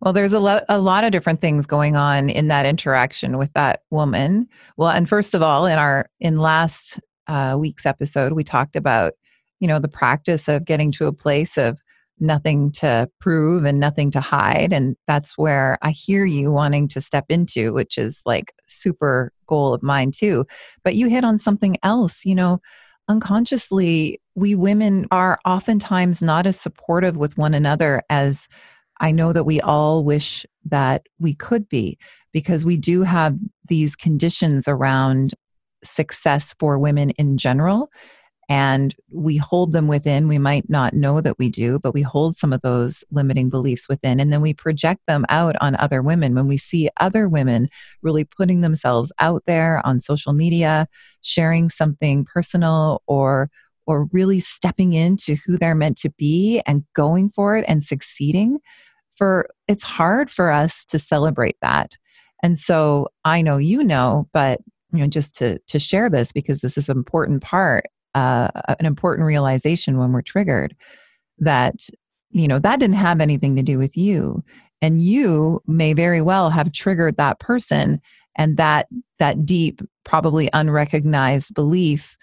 Well, 0.00 0.12
there's 0.12 0.32
a 0.32 0.40
lot, 0.40 0.64
a 0.68 0.80
lot 0.80 1.04
of 1.04 1.12
different 1.12 1.40
things 1.40 1.64
going 1.64 1.94
on 1.94 2.28
in 2.28 2.48
that 2.48 2.66
interaction 2.66 3.38
with 3.38 3.52
that 3.52 3.82
woman. 3.90 4.48
Well, 4.76 4.90
and 4.90 5.08
first 5.08 5.34
of 5.34 5.42
all, 5.42 5.64
in 5.66 5.78
our 5.78 6.10
in 6.18 6.38
last 6.38 6.98
uh, 7.28 7.56
week's 7.56 7.86
episode, 7.86 8.32
we 8.32 8.42
talked 8.42 8.74
about 8.74 9.12
you 9.62 9.68
know 9.68 9.78
the 9.78 9.88
practice 9.88 10.48
of 10.48 10.64
getting 10.64 10.90
to 10.92 11.06
a 11.06 11.12
place 11.12 11.56
of 11.56 11.78
nothing 12.20 12.70
to 12.70 13.08
prove 13.20 13.64
and 13.64 13.80
nothing 13.80 14.10
to 14.10 14.20
hide 14.20 14.72
and 14.72 14.96
that's 15.06 15.38
where 15.38 15.78
i 15.82 15.90
hear 15.90 16.24
you 16.24 16.50
wanting 16.50 16.86
to 16.86 17.00
step 17.00 17.24
into 17.28 17.72
which 17.72 17.96
is 17.96 18.22
like 18.26 18.52
super 18.66 19.32
goal 19.46 19.74
of 19.74 19.82
mine 19.82 20.10
too. 20.10 20.46
But 20.82 20.94
you 20.94 21.08
hit 21.08 21.24
on 21.24 21.38
something 21.38 21.76
else 21.82 22.24
you 22.24 22.34
know 22.34 22.60
unconsciously 23.08 24.20
we 24.34 24.54
women 24.54 25.06
are 25.10 25.38
oftentimes 25.44 26.22
not 26.22 26.46
as 26.46 26.58
supportive 26.58 27.16
with 27.16 27.36
one 27.36 27.54
another 27.54 28.02
as 28.08 28.48
i 29.00 29.10
know 29.10 29.32
that 29.32 29.44
we 29.44 29.60
all 29.60 30.04
wish 30.04 30.46
that 30.64 31.06
we 31.18 31.34
could 31.34 31.68
be 31.68 31.98
because 32.32 32.64
we 32.64 32.76
do 32.76 33.02
have 33.02 33.36
these 33.68 33.96
conditions 33.96 34.68
around 34.68 35.34
success 35.84 36.54
for 36.58 36.78
women 36.78 37.10
in 37.10 37.36
general 37.36 37.90
and 38.48 38.94
we 39.10 39.36
hold 39.36 39.72
them 39.72 39.88
within. 39.88 40.28
We 40.28 40.38
might 40.38 40.68
not 40.68 40.94
know 40.94 41.20
that 41.20 41.38
we 41.38 41.48
do, 41.48 41.78
but 41.78 41.94
we 41.94 42.02
hold 42.02 42.36
some 42.36 42.52
of 42.52 42.60
those 42.60 43.04
limiting 43.10 43.48
beliefs 43.50 43.88
within, 43.88 44.20
and 44.20 44.32
then 44.32 44.40
we 44.40 44.54
project 44.54 45.02
them 45.06 45.24
out 45.28 45.56
on 45.60 45.76
other 45.76 46.02
women. 46.02 46.34
When 46.34 46.48
we 46.48 46.56
see 46.56 46.88
other 46.98 47.28
women 47.28 47.68
really 48.02 48.24
putting 48.24 48.60
themselves 48.60 49.12
out 49.18 49.42
there 49.46 49.80
on 49.86 50.00
social 50.00 50.32
media, 50.32 50.88
sharing 51.20 51.68
something 51.68 52.24
personal 52.24 53.02
or 53.06 53.50
or 53.86 54.08
really 54.12 54.40
stepping 54.40 54.92
into 54.92 55.36
who 55.44 55.56
they're 55.56 55.74
meant 55.74 55.98
to 55.98 56.10
be 56.10 56.62
and 56.66 56.84
going 56.94 57.28
for 57.28 57.56
it 57.56 57.64
and 57.66 57.82
succeeding 57.82 58.58
for 59.16 59.48
it's 59.68 59.84
hard 59.84 60.30
for 60.30 60.50
us 60.50 60.84
to 60.84 60.98
celebrate 60.98 61.56
that 61.62 61.92
and 62.42 62.58
so 62.58 63.08
i 63.24 63.42
know 63.42 63.56
you 63.56 63.82
know 63.82 64.28
but 64.32 64.60
you 64.92 65.00
know 65.00 65.06
just 65.06 65.34
to 65.36 65.58
to 65.68 65.78
share 65.78 66.08
this 66.08 66.32
because 66.32 66.60
this 66.60 66.78
is 66.78 66.88
an 66.88 66.96
important 66.96 67.42
part 67.42 67.86
uh, 68.14 68.48
an 68.78 68.86
important 68.86 69.26
realization 69.26 69.98
when 69.98 70.12
we're 70.12 70.22
triggered 70.22 70.76
that 71.38 71.88
you 72.30 72.48
know 72.48 72.58
that 72.58 72.80
didn't 72.80 72.96
have 72.96 73.20
anything 73.20 73.56
to 73.56 73.62
do 73.62 73.78
with 73.78 73.96
you. 73.96 74.42
And 74.80 75.00
you 75.00 75.60
may 75.66 75.92
very 75.92 76.20
well 76.20 76.50
have 76.50 76.72
triggered 76.72 77.16
that 77.16 77.38
person 77.38 78.00
and 78.36 78.56
that 78.56 78.88
that 79.18 79.44
deep 79.44 79.80
probably 80.04 80.48
unrecognized 80.52 81.54
belief 81.54 82.16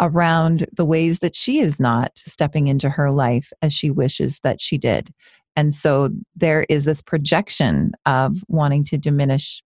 around 0.00 0.66
the 0.72 0.84
ways 0.84 1.18
that 1.18 1.36
she 1.36 1.60
is 1.60 1.78
not 1.78 2.12
stepping 2.16 2.68
into 2.68 2.88
her 2.88 3.10
life 3.10 3.52
as 3.60 3.72
she 3.72 3.90
wishes 3.90 4.40
that 4.40 4.60
she 4.60 4.78
did. 4.78 5.12
And 5.56 5.74
so 5.74 6.08
there 6.34 6.64
is 6.70 6.86
this 6.86 7.02
projection 7.02 7.92
of 8.06 8.42
wanting 8.48 8.84
to 8.84 8.96
diminish 8.98 9.62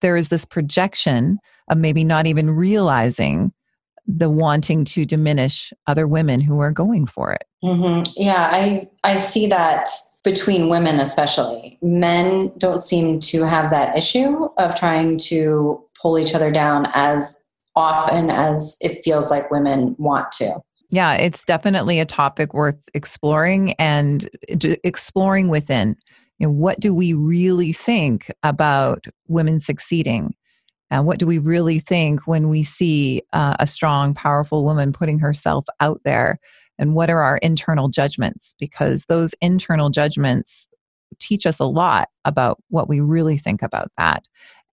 there 0.00 0.16
is 0.16 0.28
this 0.28 0.44
projection 0.44 1.38
of 1.70 1.78
maybe 1.78 2.02
not 2.02 2.26
even 2.26 2.50
realizing 2.50 3.52
the 4.06 4.30
wanting 4.30 4.84
to 4.84 5.04
diminish 5.04 5.72
other 5.86 6.06
women 6.06 6.40
who 6.40 6.58
are 6.60 6.72
going 6.72 7.06
for 7.06 7.32
it. 7.32 7.44
Mm-hmm. 7.64 8.12
Yeah, 8.16 8.48
I 8.52 8.88
I 9.04 9.16
see 9.16 9.46
that 9.48 9.88
between 10.24 10.68
women 10.68 11.00
especially. 11.00 11.78
Men 11.82 12.52
don't 12.58 12.82
seem 12.82 13.20
to 13.20 13.42
have 13.44 13.70
that 13.70 13.96
issue 13.96 14.48
of 14.58 14.74
trying 14.74 15.18
to 15.18 15.84
pull 16.00 16.18
each 16.18 16.34
other 16.34 16.50
down 16.50 16.86
as 16.94 17.44
often 17.74 18.30
as 18.30 18.76
it 18.80 19.02
feels 19.04 19.30
like 19.30 19.50
women 19.50 19.96
want 19.98 20.30
to. 20.32 20.60
Yeah, 20.90 21.14
it's 21.14 21.44
definitely 21.44 22.00
a 22.00 22.04
topic 22.04 22.52
worth 22.52 22.78
exploring 22.92 23.72
and 23.74 24.28
exploring 24.84 25.48
within. 25.48 25.96
You 26.38 26.48
know, 26.48 26.52
what 26.52 26.80
do 26.80 26.94
we 26.94 27.14
really 27.14 27.72
think 27.72 28.30
about 28.42 29.06
women 29.26 29.58
succeeding? 29.58 30.34
And 30.92 31.06
what 31.06 31.18
do 31.18 31.26
we 31.26 31.38
really 31.38 31.78
think 31.78 32.26
when 32.26 32.50
we 32.50 32.62
see 32.62 33.22
uh, 33.32 33.56
a 33.58 33.66
strong, 33.66 34.12
powerful 34.12 34.62
woman 34.62 34.92
putting 34.92 35.18
herself 35.18 35.64
out 35.80 36.02
there? 36.04 36.38
And 36.78 36.94
what 36.94 37.08
are 37.08 37.22
our 37.22 37.38
internal 37.38 37.88
judgments? 37.88 38.54
Because 38.60 39.06
those 39.06 39.34
internal 39.40 39.88
judgments 39.88 40.68
teach 41.18 41.46
us 41.46 41.58
a 41.58 41.64
lot 41.64 42.10
about 42.26 42.62
what 42.68 42.90
we 42.90 43.00
really 43.00 43.38
think 43.38 43.62
about 43.62 43.90
that. 43.96 44.24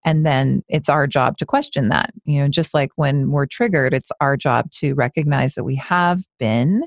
And 0.05 0.25
then 0.25 0.61
it's 0.67 0.89
our 0.89 1.07
job 1.07 1.37
to 1.37 1.45
question 1.45 1.87
that. 1.87 2.11
You 2.25 2.41
know, 2.41 2.47
just 2.49 2.73
like 2.73 2.91
when 2.97 3.31
we're 3.31 3.45
triggered, 3.45 3.93
it's 3.93 4.11
our 4.19 4.35
job 4.35 4.69
to 4.71 4.95
recognize 4.95 5.55
that 5.55 5.63
we 5.63 5.75
have 5.75 6.23
been 6.37 6.83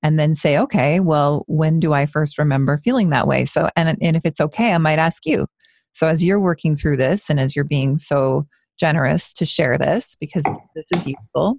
and 0.00 0.16
then 0.16 0.36
say, 0.36 0.56
okay, 0.56 1.00
well, 1.00 1.44
when 1.48 1.80
do 1.80 1.92
I 1.92 2.06
first 2.06 2.38
remember 2.38 2.78
feeling 2.78 3.10
that 3.10 3.26
way? 3.26 3.46
So, 3.46 3.68
and, 3.74 3.98
and 4.00 4.16
if 4.16 4.22
it's 4.24 4.40
okay, 4.40 4.72
I 4.72 4.78
might 4.78 5.00
ask 5.00 5.26
you. 5.26 5.48
So, 5.92 6.06
as 6.06 6.24
you're 6.24 6.40
working 6.40 6.76
through 6.76 6.98
this 6.98 7.28
and 7.28 7.40
as 7.40 7.56
you're 7.56 7.64
being 7.64 7.98
so 7.98 8.46
generous 8.80 9.32
to 9.34 9.44
share 9.44 9.76
this 9.78 10.16
because 10.18 10.44
this 10.74 10.90
is 10.92 11.06
useful. 11.06 11.58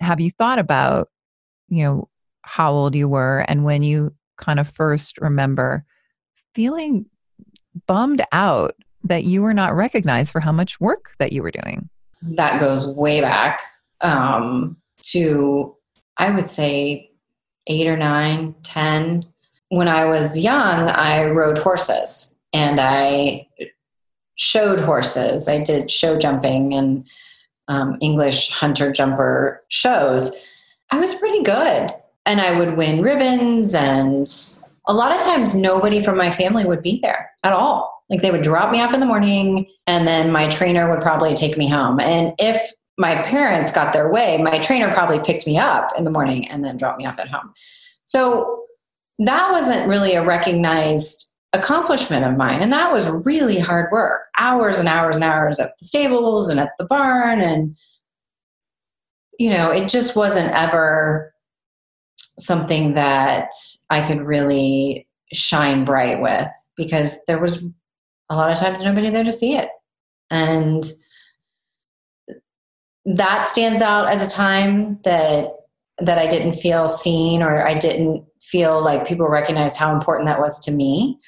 Have 0.00 0.20
you 0.20 0.30
thought 0.30 0.58
about, 0.58 1.08
you 1.68 1.82
know, 1.82 2.08
how 2.42 2.72
old 2.72 2.94
you 2.94 3.08
were 3.08 3.44
and 3.48 3.64
when 3.64 3.82
you 3.82 4.14
kind 4.36 4.60
of 4.60 4.68
first 4.68 5.18
remember 5.18 5.84
feeling 6.54 7.06
bummed 7.86 8.22
out 8.32 8.74
that 9.02 9.24
you 9.24 9.42
were 9.42 9.54
not 9.54 9.74
recognized 9.74 10.30
for 10.30 10.40
how 10.40 10.52
much 10.52 10.80
work 10.80 11.12
that 11.18 11.32
you 11.32 11.42
were 11.42 11.50
doing? 11.50 11.88
That 12.22 12.60
goes 12.60 12.86
way 12.86 13.20
back 13.20 13.62
um, 14.00 14.76
to, 15.02 15.74
I 16.18 16.34
would 16.34 16.48
say, 16.48 17.10
eight 17.66 17.86
or 17.86 17.96
nine, 17.96 18.54
ten. 18.62 19.24
When 19.70 19.88
I 19.88 20.04
was 20.04 20.38
young, 20.38 20.88
I 20.88 21.26
rode 21.26 21.58
horses 21.58 22.38
and 22.52 22.80
I 22.80 23.48
showed 24.36 24.80
horses. 24.80 25.48
I 25.48 25.62
did 25.62 25.90
show 25.90 26.18
jumping 26.18 26.72
and 26.72 27.04
um, 27.68 27.98
English 28.00 28.50
hunter 28.50 28.92
jumper 28.92 29.62
shows. 29.68 30.34
I 30.90 31.00
was 31.00 31.14
pretty 31.14 31.42
good. 31.42 31.90
And 32.26 32.40
I 32.40 32.58
would 32.58 32.76
win 32.76 33.02
ribbons. 33.02 33.74
And 33.74 34.32
a 34.86 34.94
lot 34.94 35.16
of 35.16 35.24
times, 35.24 35.54
nobody 35.54 36.02
from 36.02 36.16
my 36.16 36.30
family 36.30 36.64
would 36.64 36.82
be 36.82 37.00
there 37.00 37.30
at 37.42 37.52
all. 37.52 38.04
Like 38.08 38.22
they 38.22 38.30
would 38.30 38.42
drop 38.42 38.70
me 38.70 38.80
off 38.80 38.94
in 38.94 39.00
the 39.00 39.06
morning, 39.06 39.66
and 39.88 40.06
then 40.06 40.30
my 40.30 40.48
trainer 40.48 40.88
would 40.88 41.00
probably 41.00 41.34
take 41.34 41.56
me 41.56 41.68
home. 41.68 41.98
And 41.98 42.34
if 42.38 42.72
my 42.98 43.20
parents 43.22 43.72
got 43.72 43.92
their 43.92 44.10
way, 44.10 44.38
my 44.38 44.58
trainer 44.58 44.92
probably 44.92 45.20
picked 45.24 45.46
me 45.46 45.58
up 45.58 45.90
in 45.98 46.04
the 46.04 46.10
morning 46.10 46.48
and 46.48 46.64
then 46.64 46.76
dropped 46.76 46.98
me 46.98 47.06
off 47.06 47.18
at 47.18 47.28
home. 47.28 47.52
So 48.04 48.64
that 49.18 49.50
wasn't 49.50 49.88
really 49.88 50.14
a 50.14 50.24
recognized 50.24 51.32
accomplishment 51.58 52.24
of 52.24 52.36
mine. 52.36 52.62
And 52.62 52.72
that 52.72 52.92
was 52.92 53.10
really 53.24 53.58
hard 53.58 53.90
work 53.90 54.22
hours 54.38 54.78
and 54.78 54.88
hours 54.88 55.16
and 55.16 55.24
hours 55.24 55.58
at 55.58 55.72
the 55.78 55.84
stables 55.84 56.48
and 56.48 56.60
at 56.60 56.70
the 56.78 56.84
barn. 56.84 57.40
And, 57.40 57.76
you 59.38 59.50
know, 59.50 59.70
it 59.70 59.88
just 59.88 60.16
wasn't 60.16 60.52
ever 60.52 61.32
something 62.38 62.94
that 62.94 63.50
I 63.90 64.06
could 64.06 64.20
really 64.20 65.08
shine 65.32 65.84
bright 65.84 66.20
with 66.20 66.48
because 66.76 67.18
there 67.26 67.38
was 67.38 67.64
a 68.28 68.36
lot 68.36 68.50
of 68.50 68.58
times 68.58 68.84
nobody 68.84 69.10
there 69.10 69.24
to 69.24 69.32
see 69.32 69.56
it. 69.56 69.70
And 70.30 70.84
that 73.04 73.44
stands 73.44 73.80
out 73.82 74.08
as 74.08 74.22
a 74.22 74.28
time 74.28 74.98
that 75.04 75.52
that 75.98 76.18
I 76.18 76.26
didn't 76.26 76.54
feel 76.54 76.88
seen 76.88 77.42
or 77.42 77.66
I 77.66 77.78
didn't 77.78 78.26
feel 78.42 78.82
like 78.82 79.08
people 79.08 79.28
recognized 79.28 79.76
how 79.76 79.94
important 79.94 80.26
that 80.26 80.40
was 80.40 80.58
to 80.64 80.70
me 80.70 81.18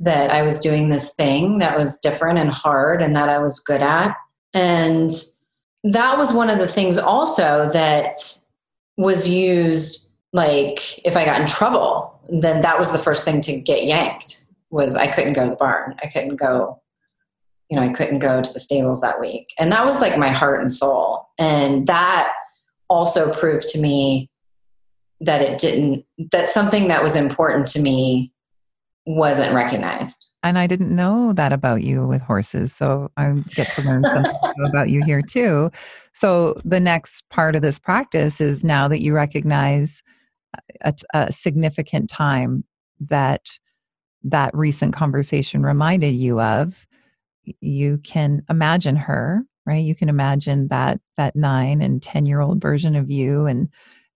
that 0.00 0.30
I 0.30 0.42
was 0.42 0.58
doing 0.58 0.88
this 0.88 1.14
thing 1.14 1.58
that 1.58 1.78
was 1.78 1.98
different 1.98 2.38
and 2.38 2.50
hard 2.50 3.02
and 3.02 3.14
that 3.16 3.28
I 3.28 3.38
was 3.38 3.60
good 3.60 3.82
at. 3.82 4.16
And 4.54 5.10
that 5.84 6.18
was 6.18 6.32
one 6.32 6.50
of 6.50 6.58
the 6.58 6.68
things 6.68 6.98
also 6.98 7.70
that 7.72 8.18
was 8.96 9.28
used 9.28 10.10
like 10.32 10.98
if 11.06 11.16
I 11.16 11.24
got 11.24 11.40
in 11.40 11.46
trouble, 11.46 12.20
then 12.28 12.62
that 12.62 12.78
was 12.78 12.92
the 12.92 12.98
first 12.98 13.24
thing 13.24 13.40
to 13.42 13.60
get 13.60 13.84
yanked 13.84 14.44
was 14.70 14.96
I 14.96 15.06
couldn't 15.06 15.34
go 15.34 15.44
to 15.44 15.50
the 15.50 15.56
barn. 15.56 15.94
I 16.02 16.06
couldn't 16.06 16.36
go, 16.36 16.80
you 17.68 17.76
know, 17.76 17.82
I 17.82 17.92
couldn't 17.92 18.20
go 18.20 18.40
to 18.40 18.52
the 18.52 18.60
stables 18.60 19.02
that 19.02 19.20
week. 19.20 19.48
And 19.58 19.70
that 19.72 19.84
was 19.84 20.00
like 20.00 20.16
my 20.16 20.30
heart 20.30 20.60
and 20.60 20.72
soul. 20.72 21.28
And 21.38 21.86
that 21.86 22.32
also 22.88 23.32
proved 23.32 23.68
to 23.68 23.80
me 23.80 24.30
that 25.20 25.40
it 25.40 25.58
didn't 25.58 26.04
that 26.32 26.50
something 26.50 26.88
that 26.88 27.02
was 27.02 27.14
important 27.14 27.68
to 27.68 27.80
me 27.80 28.32
wasn't 29.04 29.54
recognized. 29.54 30.30
And 30.42 30.58
I 30.58 30.66
didn't 30.66 30.94
know 30.94 31.32
that 31.32 31.52
about 31.52 31.82
you 31.82 32.06
with 32.06 32.22
horses. 32.22 32.72
So 32.72 33.10
I 33.16 33.32
get 33.54 33.70
to 33.72 33.82
learn 33.82 34.04
something 34.10 34.36
about 34.66 34.90
you 34.90 35.02
here 35.04 35.22
too. 35.22 35.70
So 36.12 36.54
the 36.64 36.80
next 36.80 37.28
part 37.28 37.56
of 37.56 37.62
this 37.62 37.78
practice 37.78 38.40
is 38.40 38.64
now 38.64 38.88
that 38.88 39.02
you 39.02 39.14
recognize 39.14 40.02
a, 40.82 40.94
a 41.14 41.32
significant 41.32 42.10
time 42.10 42.64
that 43.00 43.42
that 44.24 44.54
recent 44.54 44.94
conversation 44.94 45.62
reminded 45.62 46.14
you 46.14 46.40
of, 46.40 46.86
you 47.60 47.98
can 47.98 48.42
imagine 48.48 48.94
her, 48.94 49.42
right? 49.66 49.84
You 49.84 49.96
can 49.96 50.08
imagine 50.08 50.68
that 50.68 51.00
that 51.16 51.34
nine 51.34 51.82
and 51.82 52.00
10 52.00 52.26
year 52.26 52.40
old 52.40 52.60
version 52.60 52.94
of 52.94 53.10
you 53.10 53.46
and 53.46 53.68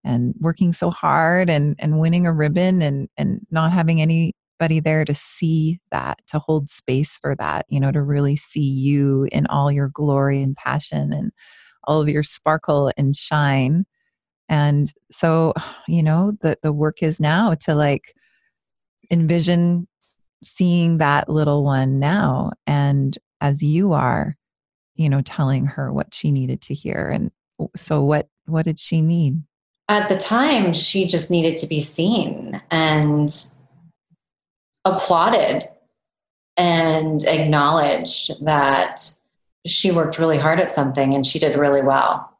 and 0.04 0.34
working 0.38 0.72
so 0.72 0.90
hard 0.90 1.50
and 1.50 1.74
and 1.80 1.98
winning 1.98 2.26
a 2.26 2.32
ribbon 2.32 2.82
and 2.82 3.08
and 3.16 3.44
not 3.50 3.72
having 3.72 4.00
any 4.00 4.32
anybody 4.60 4.80
there 4.80 5.04
to 5.04 5.14
see 5.14 5.80
that, 5.90 6.20
to 6.28 6.38
hold 6.38 6.70
space 6.70 7.18
for 7.18 7.34
that, 7.36 7.66
you 7.68 7.80
know, 7.80 7.92
to 7.92 8.02
really 8.02 8.36
see 8.36 8.60
you 8.60 9.28
in 9.32 9.46
all 9.46 9.70
your 9.70 9.88
glory 9.88 10.42
and 10.42 10.56
passion 10.56 11.12
and 11.12 11.32
all 11.84 12.00
of 12.00 12.08
your 12.08 12.22
sparkle 12.22 12.90
and 12.96 13.16
shine. 13.16 13.84
And 14.48 14.92
so, 15.10 15.52
you 15.88 16.02
know, 16.02 16.32
the 16.40 16.56
the 16.62 16.72
work 16.72 17.02
is 17.02 17.20
now 17.20 17.54
to 17.54 17.74
like 17.74 18.14
envision 19.10 19.86
seeing 20.42 20.98
that 20.98 21.28
little 21.28 21.64
one 21.64 21.98
now 21.98 22.52
and 22.66 23.16
as 23.40 23.62
you 23.62 23.92
are, 23.92 24.36
you 24.94 25.08
know, 25.08 25.22
telling 25.22 25.66
her 25.66 25.92
what 25.92 26.14
she 26.14 26.30
needed 26.30 26.60
to 26.62 26.74
hear 26.74 27.08
and 27.08 27.30
so 27.74 28.02
what 28.02 28.28
what 28.46 28.64
did 28.64 28.78
she 28.78 29.00
need? 29.00 29.42
At 29.88 30.08
the 30.08 30.16
time, 30.16 30.72
she 30.72 31.06
just 31.06 31.30
needed 31.30 31.56
to 31.58 31.66
be 31.66 31.80
seen 31.80 32.60
and 32.70 33.30
applauded 34.86 35.64
and 36.56 37.22
acknowledged 37.24 38.44
that 38.44 39.02
she 39.66 39.90
worked 39.90 40.18
really 40.18 40.38
hard 40.38 40.60
at 40.60 40.72
something 40.72 41.12
and 41.12 41.26
she 41.26 41.38
did 41.38 41.56
really 41.56 41.82
well. 41.82 42.30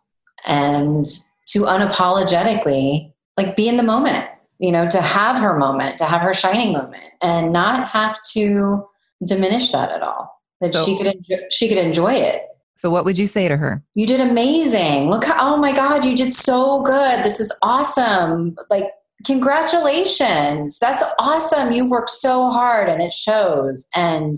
And 0.47 1.05
to 1.49 1.63
unapologetically 1.63 3.13
like 3.37 3.57
be 3.57 3.69
in 3.69 3.77
the 3.77 3.83
moment, 3.83 4.27
you 4.59 4.73
know, 4.73 4.89
to 4.89 5.01
have 5.01 5.39
her 5.39 5.59
moment, 5.59 5.99
to 5.99 6.05
have 6.05 6.23
her 6.23 6.33
shining 6.33 6.73
moment 6.73 7.05
and 7.21 7.53
not 7.53 7.89
have 7.89 8.19
to 8.33 8.87
diminish 9.25 9.73
that 9.73 9.91
at 9.91 10.03
all. 10.03 10.41
That 10.61 10.73
so, 10.73 10.85
she 10.85 10.97
could 10.97 11.09
enjoy, 11.09 11.37
she 11.51 11.69
could 11.69 11.79
enjoy 11.79 12.15
it. 12.15 12.43
So 12.77 12.91
what 12.91 13.05
would 13.05 13.19
you 13.19 13.27
say 13.27 13.49
to 13.49 13.57
her? 13.57 13.83
You 13.95 14.07
did 14.07 14.21
amazing. 14.21 15.09
Look 15.11 15.25
how, 15.25 15.55
oh 15.55 15.57
my 15.57 15.73
god, 15.73 16.05
you 16.05 16.17
did 16.17 16.33
so 16.33 16.83
good. 16.83 17.25
This 17.25 17.41
is 17.41 17.53
awesome. 17.63 18.57
Like 18.71 18.91
congratulations. 19.25 20.79
That's 20.79 21.03
awesome. 21.19 21.73
You've 21.73 21.91
worked 21.91 22.11
so 22.11 22.51
hard 22.51 22.89
and 22.89 23.01
it 23.03 23.13
shows. 23.13 23.89
And 23.95 24.37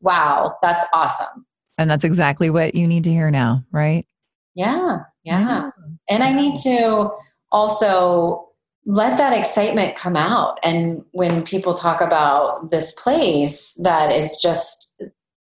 wow 0.00 0.56
that's 0.62 0.84
awesome. 0.92 1.46
And 1.78 1.90
that's 1.90 2.04
exactly 2.04 2.50
what 2.50 2.74
you 2.74 2.86
need 2.86 3.04
to 3.04 3.10
hear 3.10 3.30
now 3.30 3.64
right? 3.72 4.06
Yeah 4.54 5.00
yeah, 5.24 5.70
and 6.08 6.24
i 6.24 6.32
need 6.32 6.56
to 6.56 7.08
also 7.52 8.48
let 8.84 9.16
that 9.16 9.38
excitement 9.38 9.94
come 9.96 10.16
out. 10.16 10.58
And 10.64 11.04
when 11.12 11.44
people 11.44 11.74
talk 11.74 12.00
about 12.00 12.72
this 12.72 12.92
place 12.94 13.78
that 13.82 14.10
is 14.10 14.36
just 14.42 15.00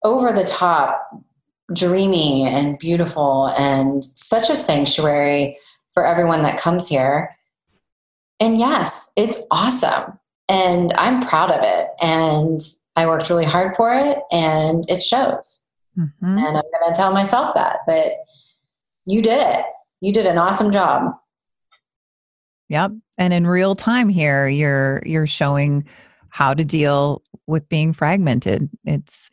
over 0.05 0.33
the 0.33 0.45
top 0.45 1.11
dreamy 1.75 2.47
and 2.47 2.79
beautiful 2.79 3.47
and 3.59 4.05
such 4.15 4.49
a 4.49 4.55
sanctuary 4.55 5.59
for 5.93 6.07
everyone 6.07 6.45
that 6.45 6.61
comes 6.61 6.89
here 6.89 7.36
and 8.41 8.59
yes, 8.59 9.11
it's 9.17 9.45
awesome. 9.51 10.19
And 10.49 10.93
I'm 10.95 11.27
proud 11.27 11.51
of 11.51 11.61
it. 11.63 11.89
And 12.01 12.61
I 12.95 13.07
worked 13.07 13.31
really 13.31 13.45
hard 13.45 13.75
for 13.77 13.93
it 13.95 14.19
and 14.31 14.85
it 14.89 15.03
shows. 15.03 15.67
Mm-hmm. 15.99 16.25
And 16.25 16.47
I'm 16.47 16.53
going 16.53 16.93
to 16.93 16.95
tell 16.95 17.13
myself 17.13 17.55
that, 17.55 17.79
that 17.87 18.13
you 19.07 19.23
did 19.23 19.41
it. 19.41 19.65
You 20.01 20.13
did 20.13 20.27
an 20.27 20.39
awesome 20.39 20.71
job. 20.71 21.13
Yep. 22.69 22.93
And 23.19 23.33
in 23.33 23.47
real 23.47 23.75
time 23.75 24.09
here, 24.09 24.47
you're 24.49 25.03
you're 25.07 25.27
showing 25.27 25.87
how 26.31 26.53
to 26.53 26.65
deal 26.65 27.23
with 27.47 27.69
being 27.69 27.93
fragmented. 27.93 28.69
It's 28.85 29.31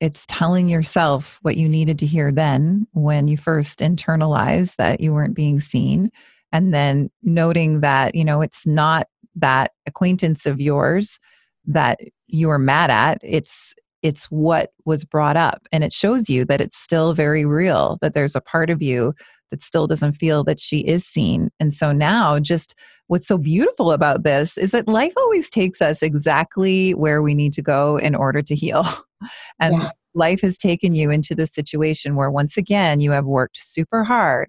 it's 0.00 0.24
telling 0.28 0.68
yourself 0.68 1.38
what 1.42 1.56
you 1.56 1.68
needed 1.68 1.98
to 1.98 2.06
hear 2.06 2.30
then 2.30 2.86
when 2.92 3.26
you 3.26 3.36
first 3.36 3.80
internalized 3.80 4.76
that 4.76 5.00
you 5.00 5.12
weren't 5.12 5.34
being 5.34 5.60
seen 5.60 6.10
and 6.52 6.72
then 6.72 7.10
noting 7.22 7.80
that, 7.80 8.14
you 8.14 8.24
know, 8.24 8.40
it's 8.40 8.66
not 8.66 9.06
that 9.36 9.72
acquaintance 9.86 10.46
of 10.46 10.60
yours 10.60 11.18
that 11.66 12.00
you 12.26 12.50
are 12.50 12.58
mad 12.58 12.90
at. 12.90 13.18
It's 13.22 13.74
it's 14.02 14.26
what 14.26 14.70
was 14.84 15.04
brought 15.04 15.36
up 15.36 15.66
and 15.72 15.82
it 15.82 15.92
shows 15.92 16.30
you 16.30 16.44
that 16.44 16.60
it's 16.60 16.76
still 16.76 17.14
very 17.14 17.44
real 17.44 17.98
that 18.00 18.14
there's 18.14 18.36
a 18.36 18.40
part 18.40 18.70
of 18.70 18.80
you 18.80 19.12
that 19.50 19.62
still 19.62 19.86
doesn't 19.86 20.12
feel 20.12 20.44
that 20.44 20.60
she 20.60 20.80
is 20.80 21.04
seen 21.04 21.50
and 21.58 21.74
so 21.74 21.90
now 21.90 22.38
just 22.38 22.74
what's 23.08 23.26
so 23.26 23.36
beautiful 23.36 23.90
about 23.90 24.22
this 24.22 24.56
is 24.56 24.70
that 24.70 24.86
life 24.86 25.12
always 25.16 25.50
takes 25.50 25.82
us 25.82 26.02
exactly 26.02 26.94
where 26.94 27.22
we 27.22 27.34
need 27.34 27.52
to 27.52 27.62
go 27.62 27.96
in 27.96 28.14
order 28.14 28.40
to 28.40 28.54
heal 28.54 28.84
and 29.60 29.82
yeah. 29.82 29.90
life 30.14 30.40
has 30.40 30.56
taken 30.56 30.94
you 30.94 31.10
into 31.10 31.34
this 31.34 31.52
situation 31.52 32.14
where 32.14 32.30
once 32.30 32.56
again 32.56 33.00
you 33.00 33.10
have 33.10 33.26
worked 33.26 33.58
super 33.58 34.04
hard 34.04 34.48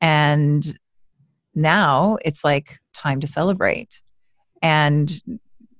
and 0.00 0.78
now 1.54 2.18
it's 2.24 2.44
like 2.44 2.80
time 2.92 3.20
to 3.20 3.26
celebrate. 3.26 4.00
And 4.62 5.20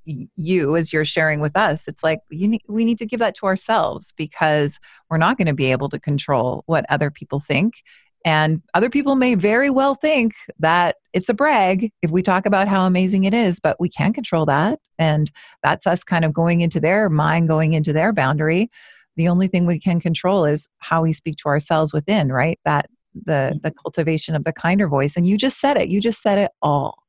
you 0.04 0.76
as 0.76 0.92
you're 0.92 1.04
sharing 1.04 1.40
with 1.40 1.56
us 1.56 1.86
it's 1.86 2.02
like 2.02 2.18
you 2.28 2.58
we 2.68 2.84
need 2.84 2.98
to 2.98 3.06
give 3.06 3.20
that 3.20 3.36
to 3.36 3.46
ourselves 3.46 4.12
because 4.16 4.80
we're 5.08 5.16
not 5.16 5.38
going 5.38 5.46
to 5.46 5.54
be 5.54 5.70
able 5.70 5.88
to 5.88 6.00
control 6.00 6.64
what 6.66 6.84
other 6.88 7.08
people 7.10 7.38
think. 7.38 7.84
And 8.24 8.62
other 8.74 8.90
people 8.90 9.16
may 9.16 9.34
very 9.34 9.70
well 9.70 9.94
think 9.94 10.34
that 10.58 10.96
it's 11.12 11.28
a 11.28 11.34
brag 11.34 11.92
if 12.02 12.10
we 12.10 12.22
talk 12.22 12.46
about 12.46 12.68
how 12.68 12.84
amazing 12.84 13.24
it 13.24 13.34
is 13.34 13.60
but 13.60 13.76
we 13.78 13.88
can't 13.88 14.14
control 14.14 14.44
that. 14.46 14.80
And 14.98 15.30
that's 15.62 15.86
us 15.86 16.02
kind 16.02 16.24
of 16.24 16.32
going 16.32 16.62
into 16.62 16.80
their 16.80 17.08
mind 17.08 17.48
going 17.48 17.72
into 17.72 17.92
their 17.92 18.12
boundary. 18.12 18.70
The 19.16 19.28
only 19.28 19.46
thing 19.46 19.66
we 19.66 19.78
can 19.78 20.00
control 20.00 20.44
is 20.44 20.68
how 20.78 21.02
we 21.02 21.12
speak 21.12 21.36
to 21.38 21.48
ourselves 21.48 21.92
within 21.92 22.32
right? 22.32 22.58
That 22.64 22.86
the 23.14 23.58
the 23.62 23.70
cultivation 23.70 24.34
of 24.34 24.44
the 24.44 24.52
kinder 24.52 24.88
voice 24.88 25.16
and 25.16 25.26
you 25.26 25.36
just 25.36 25.60
said 25.60 25.76
it 25.76 25.88
you 25.88 26.00
just 26.00 26.22
said 26.22 26.38
it 26.38 26.50
all 26.62 27.02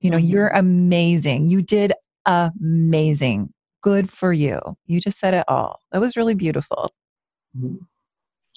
you 0.00 0.10
know 0.10 0.16
you're 0.16 0.50
mm-hmm. 0.50 0.58
amazing 0.58 1.48
you 1.48 1.62
did 1.62 1.92
amazing. 2.26 3.52
Good 3.82 4.10
for 4.10 4.32
you. 4.32 4.60
You 4.86 5.00
just 5.00 5.18
said 5.18 5.34
it 5.34 5.44
all. 5.48 5.80
That 5.92 6.00
was 6.00 6.16
really 6.16 6.34
beautiful. 6.34 6.90
Mm-hmm. 7.56 7.76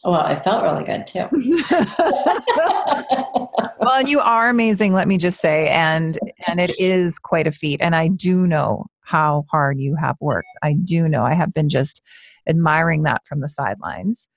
Well, 0.04 0.14
I 0.14 0.42
felt 0.42 0.64
really 0.64 0.86
good 0.86 1.06
too. 1.06 1.28
well, 3.80 4.08
you 4.08 4.22
are 4.22 4.48
amazing, 4.48 4.94
let 4.94 5.10
me 5.10 5.18
just 5.18 5.42
say, 5.42 5.68
and 5.68 6.18
and 6.48 6.62
it 6.62 6.80
is 6.80 7.20
quite 7.20 7.48
a 7.48 7.52
feat. 7.52 7.82
And 7.82 7.94
I 7.94 8.08
do 8.08 8.48
know 8.48 8.86
how 9.02 9.44
hard 9.52 9.78
you 9.78 9.96
have 9.96 10.16
worked. 10.22 10.48
I 10.64 10.72
do 10.74 11.10
know. 11.10 11.24
I 11.24 11.34
have 11.34 11.54
been 11.54 11.68
just 11.68 12.02
admiring 12.48 13.04
that 13.04 13.24
from 13.28 13.42
the 13.42 13.50
sidelines. 13.50 14.30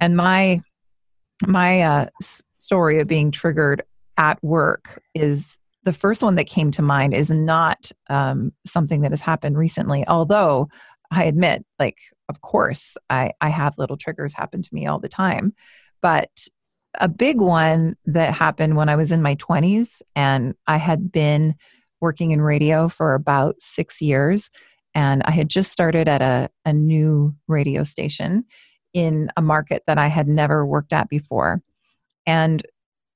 And 0.00 0.16
my 0.16 0.60
my 1.46 1.82
uh, 1.82 2.06
story 2.58 3.00
of 3.00 3.08
being 3.08 3.30
triggered 3.30 3.82
at 4.16 4.42
work 4.42 5.02
is 5.14 5.58
the 5.84 5.92
first 5.92 6.22
one 6.22 6.36
that 6.36 6.46
came 6.46 6.70
to 6.72 6.82
mind 6.82 7.14
is 7.14 7.30
not 7.30 7.90
um, 8.08 8.52
something 8.64 9.00
that 9.00 9.10
has 9.10 9.20
happened 9.20 9.58
recently, 9.58 10.06
although 10.06 10.68
I 11.10 11.24
admit, 11.24 11.64
like, 11.78 11.98
of 12.28 12.40
course, 12.40 12.96
I, 13.10 13.32
I 13.40 13.48
have 13.48 13.78
little 13.78 13.96
triggers 13.96 14.32
happen 14.32 14.62
to 14.62 14.74
me 14.74 14.86
all 14.86 14.98
the 14.98 15.08
time. 15.08 15.54
But 16.00 16.30
a 17.00 17.08
big 17.08 17.40
one 17.40 17.96
that 18.06 18.34
happened 18.34 18.76
when 18.76 18.88
I 18.88 18.96
was 18.96 19.12
in 19.12 19.22
my 19.22 19.34
20s, 19.36 20.02
and 20.14 20.54
I 20.66 20.76
had 20.76 21.10
been 21.10 21.54
working 22.00 22.30
in 22.32 22.40
radio 22.40 22.88
for 22.88 23.14
about 23.14 23.56
six 23.60 24.00
years. 24.00 24.50
And 24.94 25.22
I 25.24 25.30
had 25.30 25.48
just 25.48 25.72
started 25.72 26.08
at 26.08 26.20
a, 26.20 26.50
a 26.64 26.72
new 26.72 27.34
radio 27.48 27.82
station 27.82 28.44
in 28.94 29.30
a 29.36 29.42
market 29.42 29.84
that 29.86 29.98
I 29.98 30.08
had 30.08 30.28
never 30.28 30.66
worked 30.66 30.92
at 30.92 31.08
before. 31.08 31.62
And 32.26 32.64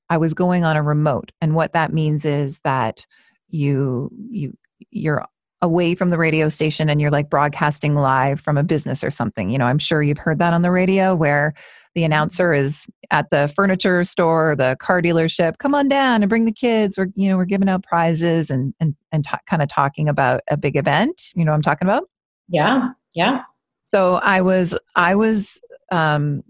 I 0.09 0.17
was 0.17 0.33
going 0.33 0.63
on 0.63 0.77
a 0.77 0.83
remote. 0.83 1.31
And 1.41 1.55
what 1.55 1.73
that 1.73 1.93
means 1.93 2.25
is 2.25 2.59
that 2.61 3.05
you 3.49 4.09
you 4.29 4.57
you're 4.91 5.25
away 5.61 5.95
from 5.95 6.09
the 6.09 6.17
radio 6.17 6.49
station 6.49 6.89
and 6.89 7.01
you're 7.01 7.11
like 7.11 7.29
broadcasting 7.29 7.95
live 7.95 8.39
from 8.39 8.57
a 8.57 8.63
business 8.63 9.03
or 9.03 9.09
something. 9.09 9.49
You 9.49 9.57
know, 9.57 9.65
I'm 9.65 9.79
sure 9.79 10.03
you've 10.03 10.19
heard 10.19 10.37
that 10.37 10.53
on 10.53 10.61
the 10.61 10.69
radio 10.69 11.15
where 11.15 11.55
the 11.95 12.03
announcer 12.03 12.53
is 12.53 12.85
at 13.09 13.31
the 13.31 13.51
furniture 13.55 14.03
store, 14.03 14.55
the 14.55 14.77
car 14.79 15.01
dealership, 15.01 15.57
come 15.57 15.73
on 15.73 15.87
down 15.87 16.21
and 16.21 16.29
bring 16.29 16.45
the 16.45 16.51
kids. 16.51 16.95
We're, 16.95 17.07
you 17.15 17.27
know, 17.27 17.37
we're 17.37 17.45
giving 17.45 17.69
out 17.69 17.83
prizes 17.83 18.51
and, 18.51 18.75
and, 18.79 18.95
and 19.11 19.23
t- 19.23 19.37
kind 19.47 19.63
of 19.63 19.67
talking 19.67 20.07
about 20.07 20.41
a 20.47 20.57
big 20.57 20.75
event. 20.75 21.31
You 21.33 21.43
know 21.43 21.53
I'm 21.53 21.63
talking 21.63 21.87
about? 21.87 22.03
Yeah. 22.49 22.89
Yeah. 23.15 23.41
So 23.89 24.15
I 24.15 24.41
was, 24.41 24.77
I 24.95 25.15
was, 25.15 25.59
um, 25.91 26.43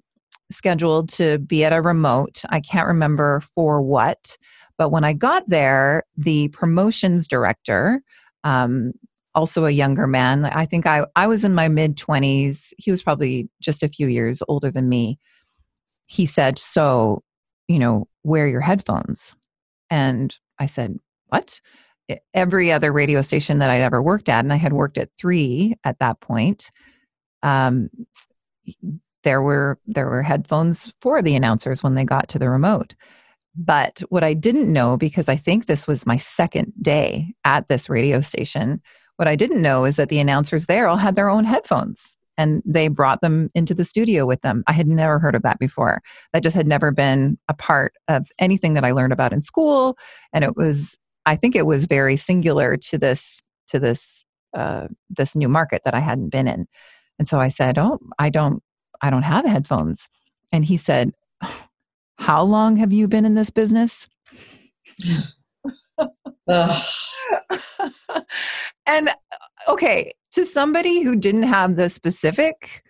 scheduled 0.52 1.10
to 1.10 1.40
be 1.40 1.64
at 1.64 1.74
a 1.74 1.82
remote. 1.82 2.44
I 2.50 2.60
can't 2.60 2.88
remember 2.88 3.42
for 3.56 3.82
what, 3.82 4.38
but 4.78 4.90
when 4.90 5.04
I 5.04 5.14
got 5.14 5.48
there, 5.50 6.04
the 6.16 6.50
promotions 6.50 7.28
director, 7.28 8.02
um, 8.44 8.94
also 9.36 9.66
a 9.66 9.72
younger 9.72 10.08
man, 10.08 10.46
I 10.46 10.66
think 10.66 10.86
I, 10.86 11.06
I 11.16 11.28
was 11.28 11.44
in 11.44 11.54
my 11.54 11.68
mid 11.68 11.98
20s. 11.98 12.74
He 12.78 12.92
was 12.92 13.04
probably 13.04 13.50
just 13.62 13.84
a 13.84 13.90
few 13.90 14.08
years 14.08 14.42
older 14.48 14.72
than 14.72 14.90
me. 14.90 15.20
He 16.06 16.26
said, 16.26 16.58
So, 16.58 17.24
you 17.68 17.80
know, 17.80 18.08
wear 18.24 18.48
your 18.48 18.62
headphones. 18.62 19.36
And 19.90 20.36
I 20.60 20.66
said, 20.66 20.98
What? 21.28 21.60
Every 22.34 22.72
other 22.72 22.94
radio 22.94 23.22
station 23.22 23.60
that 23.60 23.70
I'd 23.70 23.82
ever 23.82 24.02
worked 24.02 24.30
at, 24.30 24.46
and 24.46 24.54
I 24.54 24.56
had 24.56 24.74
worked 24.74 24.98
at 24.98 25.10
three 25.20 25.76
at 25.84 26.00
that 26.00 26.22
point, 26.22 26.72
um, 27.44 27.90
there 29.28 29.42
were 29.42 29.78
there 29.86 30.08
were 30.08 30.24
headphones 30.24 30.94
for 31.02 31.22
the 31.22 31.36
announcers 31.36 31.84
when 31.84 31.96
they 31.96 32.06
got 32.06 32.30
to 32.30 32.40
the 32.40 32.50
remote. 32.50 32.96
But 33.58 34.02
what 34.08 34.24
i 34.24 34.34
didn't 34.34 34.72
know 34.72 34.96
because 34.96 35.28
i 35.28 35.36
think 35.36 35.66
this 35.66 35.86
was 35.86 36.06
my 36.06 36.16
second 36.16 36.72
day 36.82 37.34
at 37.44 37.68
this 37.68 37.90
radio 37.90 38.22
station 38.22 38.82
what 39.18 39.28
i 39.28 39.36
didn't 39.36 39.62
know 39.62 39.84
is 39.84 39.98
that 39.98 40.08
the 40.08 40.20
announcers 40.20 40.68
there 40.68 40.88
all 40.88 40.96
had 40.96 41.16
their 41.16 41.30
own 41.30 41.44
headphones 41.44 42.16
and 42.38 42.62
they 42.66 42.88
brought 42.88 43.20
them 43.22 43.50
into 43.56 43.74
the 43.74 43.84
studio 43.84 44.28
with 44.28 44.42
them. 44.42 44.64
I 44.68 44.74
had 44.74 44.88
never 44.88 45.18
heard 45.18 45.34
of 45.34 45.42
that 45.42 45.58
before. 45.58 46.04
That 46.34 46.44
just 46.44 46.56
had 46.56 46.68
never 46.68 46.92
been 46.92 47.40
a 47.50 47.56
part 47.56 47.96
of 48.08 48.28
anything 48.38 48.76
that 48.76 48.86
i 48.86 48.92
learned 48.92 49.12
about 49.12 49.34
in 49.34 49.42
school. 49.42 49.98
And 50.32 50.46
it 50.46 50.56
was 50.56 50.96
i 51.26 51.36
think 51.36 51.54
it 51.56 51.66
was 51.66 51.86
very 51.86 52.16
singular 52.16 52.78
to 52.78 52.98
this 52.98 53.42
to 53.70 53.80
this 53.80 54.24
uh, 54.54 54.88
this 55.10 55.36
new 55.36 55.50
market 55.50 55.82
that 55.84 55.96
i 55.96 56.00
hadn't 56.00 56.30
been 56.30 56.48
in. 56.48 56.66
And 57.20 57.28
so 57.28 57.40
i 57.40 57.50
said 57.50 57.78
oh 57.78 58.00
i 58.20 58.30
don't 58.30 58.62
I 59.02 59.10
don't 59.10 59.24
have 59.24 59.46
headphones. 59.46 60.10
And 60.52 60.66
he 60.66 60.78
said, 60.78 61.14
How 62.18 62.44
long 62.44 62.78
have 62.78 62.94
you 62.94 63.08
been 63.08 63.26
in 63.26 63.36
this 63.36 63.50
business? 63.50 64.08
and 68.86 69.10
uh, 69.10 69.14
okay, 69.68 70.12
to 70.34 70.46
somebody 70.46 71.02
who 71.02 71.16
didn't 71.16 71.44
have 71.44 71.76
the 71.76 71.90
specific, 71.90 72.84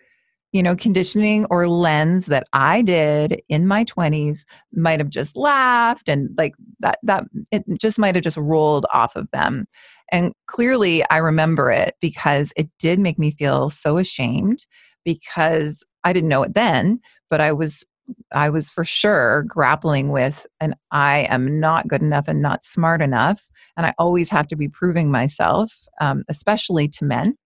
you 0.52 0.62
know, 0.62 0.76
conditioning 0.76 1.46
or 1.50 1.68
lens 1.68 2.26
that 2.26 2.46
I 2.52 2.82
did 2.82 3.42
in 3.48 3.66
my 3.66 3.84
20s, 3.84 4.44
might 4.72 5.00
have 5.00 5.10
just 5.10 5.36
laughed 5.36 6.08
and 6.08 6.30
like 6.38 6.54
that 6.80 6.98
that 7.02 7.24
it 7.50 7.64
just 7.80 7.98
might 7.98 8.14
have 8.14 8.24
just 8.24 8.36
rolled 8.36 8.86
off 8.92 9.16
of 9.16 9.30
them. 9.32 9.66
And 10.10 10.32
clearly 10.46 11.04
I 11.10 11.18
remember 11.18 11.70
it 11.70 11.94
because 12.00 12.52
it 12.56 12.68
did 12.78 12.98
make 12.98 13.18
me 13.18 13.30
feel 13.30 13.70
so 13.70 13.98
ashamed 13.98 14.66
because 15.04 15.84
I 16.04 16.12
didn't 16.12 16.28
know 16.28 16.42
it 16.42 16.54
then, 16.54 17.00
but 17.30 17.40
I 17.40 17.52
was 17.52 17.84
I 18.32 18.48
was 18.48 18.70
for 18.70 18.84
sure 18.84 19.44
grappling 19.46 20.08
with 20.10 20.46
and 20.60 20.74
I 20.90 21.26
am 21.28 21.60
not 21.60 21.88
good 21.88 22.00
enough 22.00 22.26
and 22.26 22.40
not 22.40 22.64
smart 22.64 23.02
enough 23.02 23.50
and 23.76 23.84
I 23.84 23.92
always 23.98 24.30
have 24.30 24.48
to 24.48 24.56
be 24.56 24.68
proving 24.68 25.10
myself 25.10 25.72
um, 26.00 26.24
especially 26.28 26.88
to 26.88 27.04
men. 27.04 27.36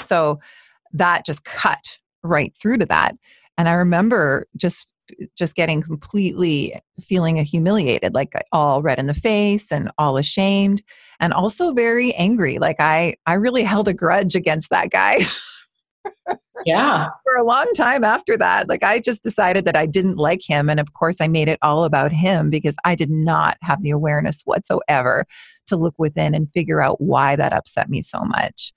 So 0.00 0.40
that 0.94 1.26
just 1.26 1.44
cut 1.44 1.98
right 2.22 2.56
through 2.56 2.78
to 2.78 2.86
that 2.86 3.16
and 3.58 3.68
I 3.68 3.72
remember 3.72 4.46
just 4.56 4.86
just 5.36 5.54
getting 5.54 5.82
completely 5.82 6.80
feeling 7.00 7.36
humiliated 7.44 8.14
like 8.14 8.34
all 8.52 8.82
red 8.82 8.98
in 8.98 9.06
the 9.06 9.14
face 9.14 9.70
and 9.70 9.90
all 9.98 10.16
ashamed 10.16 10.82
and 11.20 11.32
also 11.32 11.72
very 11.72 12.12
angry 12.14 12.58
like 12.58 12.76
i 12.80 13.14
i 13.26 13.34
really 13.34 13.62
held 13.62 13.86
a 13.86 13.94
grudge 13.94 14.34
against 14.34 14.70
that 14.70 14.90
guy 14.90 15.20
yeah. 16.64 17.08
For 17.24 17.36
a 17.36 17.44
long 17.44 17.72
time 17.74 18.04
after 18.04 18.36
that, 18.36 18.68
like 18.68 18.82
I 18.82 18.98
just 18.98 19.22
decided 19.22 19.64
that 19.64 19.76
I 19.76 19.86
didn't 19.86 20.16
like 20.16 20.40
him. 20.46 20.68
And 20.68 20.80
of 20.80 20.92
course, 20.94 21.20
I 21.20 21.28
made 21.28 21.48
it 21.48 21.58
all 21.62 21.84
about 21.84 22.12
him 22.12 22.50
because 22.50 22.76
I 22.84 22.94
did 22.94 23.10
not 23.10 23.56
have 23.62 23.82
the 23.82 23.90
awareness 23.90 24.42
whatsoever 24.44 25.26
to 25.66 25.76
look 25.76 25.94
within 25.98 26.34
and 26.34 26.52
figure 26.52 26.80
out 26.80 27.00
why 27.00 27.36
that 27.36 27.52
upset 27.52 27.88
me 27.88 28.02
so 28.02 28.20
much. 28.20 28.72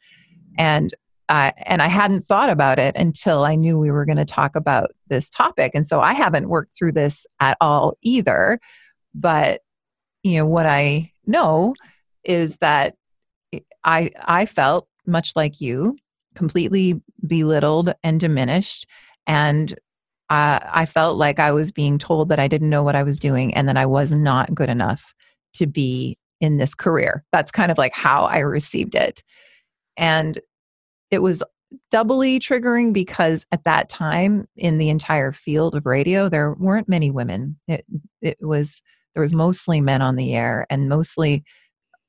And 0.58 0.94
and 1.30 1.82
I 1.84 1.88
hadn't 1.88 2.22
thought 2.22 2.50
about 2.50 2.80
it 2.80 2.96
until 2.96 3.44
I 3.44 3.54
knew 3.54 3.78
we 3.78 3.92
were 3.92 4.06
going 4.06 4.18
to 4.18 4.26
talk 4.26 4.56
about 4.56 4.92
this 5.10 5.30
topic. 5.30 5.74
And 5.76 5.86
so 5.86 6.02
I 6.02 6.14
haven't 6.14 6.50
worked 6.50 6.74
through 6.76 6.94
this 6.94 7.28
at 7.40 7.56
all 7.62 7.96
either. 8.02 8.60
But, 9.14 9.62
you 10.24 10.40
know, 10.40 10.48
what 10.48 10.66
I 10.66 11.12
know 11.28 11.76
is 12.24 12.58
that 12.58 12.96
I, 13.84 14.10
I 14.26 14.48
felt 14.48 14.88
much 15.06 15.36
like 15.36 15.62
you, 15.62 15.98
completely 16.36 17.02
belittled 17.28 17.94
and 18.04 18.20
diminished. 18.20 18.88
And 19.28 19.74
uh, 20.30 20.60
I 20.64 20.86
felt 20.86 21.18
like 21.18 21.40
I 21.40 21.52
was 21.52 21.72
being 21.72 21.98
told 21.98 22.30
that 22.30 22.40
I 22.40 22.48
didn't 22.48 22.70
know 22.70 22.84
what 22.84 22.96
I 22.96 23.04
was 23.04 23.18
doing 23.18 23.54
and 23.56 23.68
that 23.68 23.78
I 23.78 23.86
was 23.86 24.12
not 24.12 24.54
good 24.54 24.70
enough 24.70 25.14
to 25.56 25.66
be 25.66 26.18
in 26.40 26.58
this 26.58 26.76
career. 26.76 27.24
That's 27.32 27.52
kind 27.52 27.72
of 27.72 27.78
like 27.78 27.94
how 27.94 28.24
I 28.26 28.40
received 28.40 28.96
it. 28.96 29.24
And 29.98 30.40
it 31.12 31.22
was 31.22 31.44
doubly 31.92 32.40
triggering 32.40 32.94
because 32.94 33.46
at 33.52 33.64
that 33.64 33.90
time 33.90 34.48
in 34.56 34.78
the 34.78 34.90
entire 34.90 35.32
field 35.32 35.76
of 35.76 35.86
radio 35.86 36.28
there 36.28 36.54
weren't 36.54 36.90
many 36.90 37.12
women 37.12 37.60
it, 37.68 37.86
it 38.22 38.38
was 38.42 38.82
there 39.14 39.22
was 39.22 39.34
mostly 39.34 39.80
men 39.80 40.02
on 40.02 40.16
the 40.16 40.34
air 40.34 40.66
and 40.72 40.90
mostly 40.90 41.44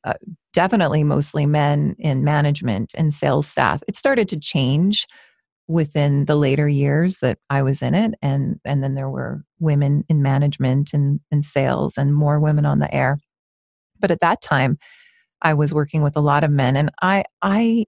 uh, 0.04 0.14
definitely 0.52 1.04
mostly 1.04 1.46
men 1.46 1.96
in 1.98 2.24
management 2.24 2.94
and 2.96 3.12
sales 3.14 3.46
staff. 3.46 3.82
It 3.88 3.96
started 3.96 4.28
to 4.30 4.38
change 4.38 5.06
within 5.68 6.24
the 6.24 6.34
later 6.34 6.68
years 6.68 7.18
that 7.18 7.38
i 7.48 7.62
was 7.62 7.80
in 7.80 7.94
it 7.94 8.12
and 8.22 8.58
and 8.64 8.82
then 8.82 8.96
there 8.96 9.08
were 9.08 9.44
women 9.60 10.04
in 10.08 10.20
management 10.20 10.90
and, 10.92 11.20
and 11.30 11.44
sales 11.44 11.96
and 11.96 12.12
more 12.12 12.40
women 12.40 12.66
on 12.66 12.80
the 12.80 12.92
air. 12.92 13.18
But 14.00 14.10
at 14.10 14.18
that 14.18 14.42
time 14.42 14.78
i 15.42 15.54
was 15.54 15.72
working 15.72 16.02
with 16.02 16.16
a 16.16 16.20
lot 16.20 16.42
of 16.42 16.50
men 16.50 16.76
and 16.76 16.90
i 17.02 17.22
i 17.40 17.86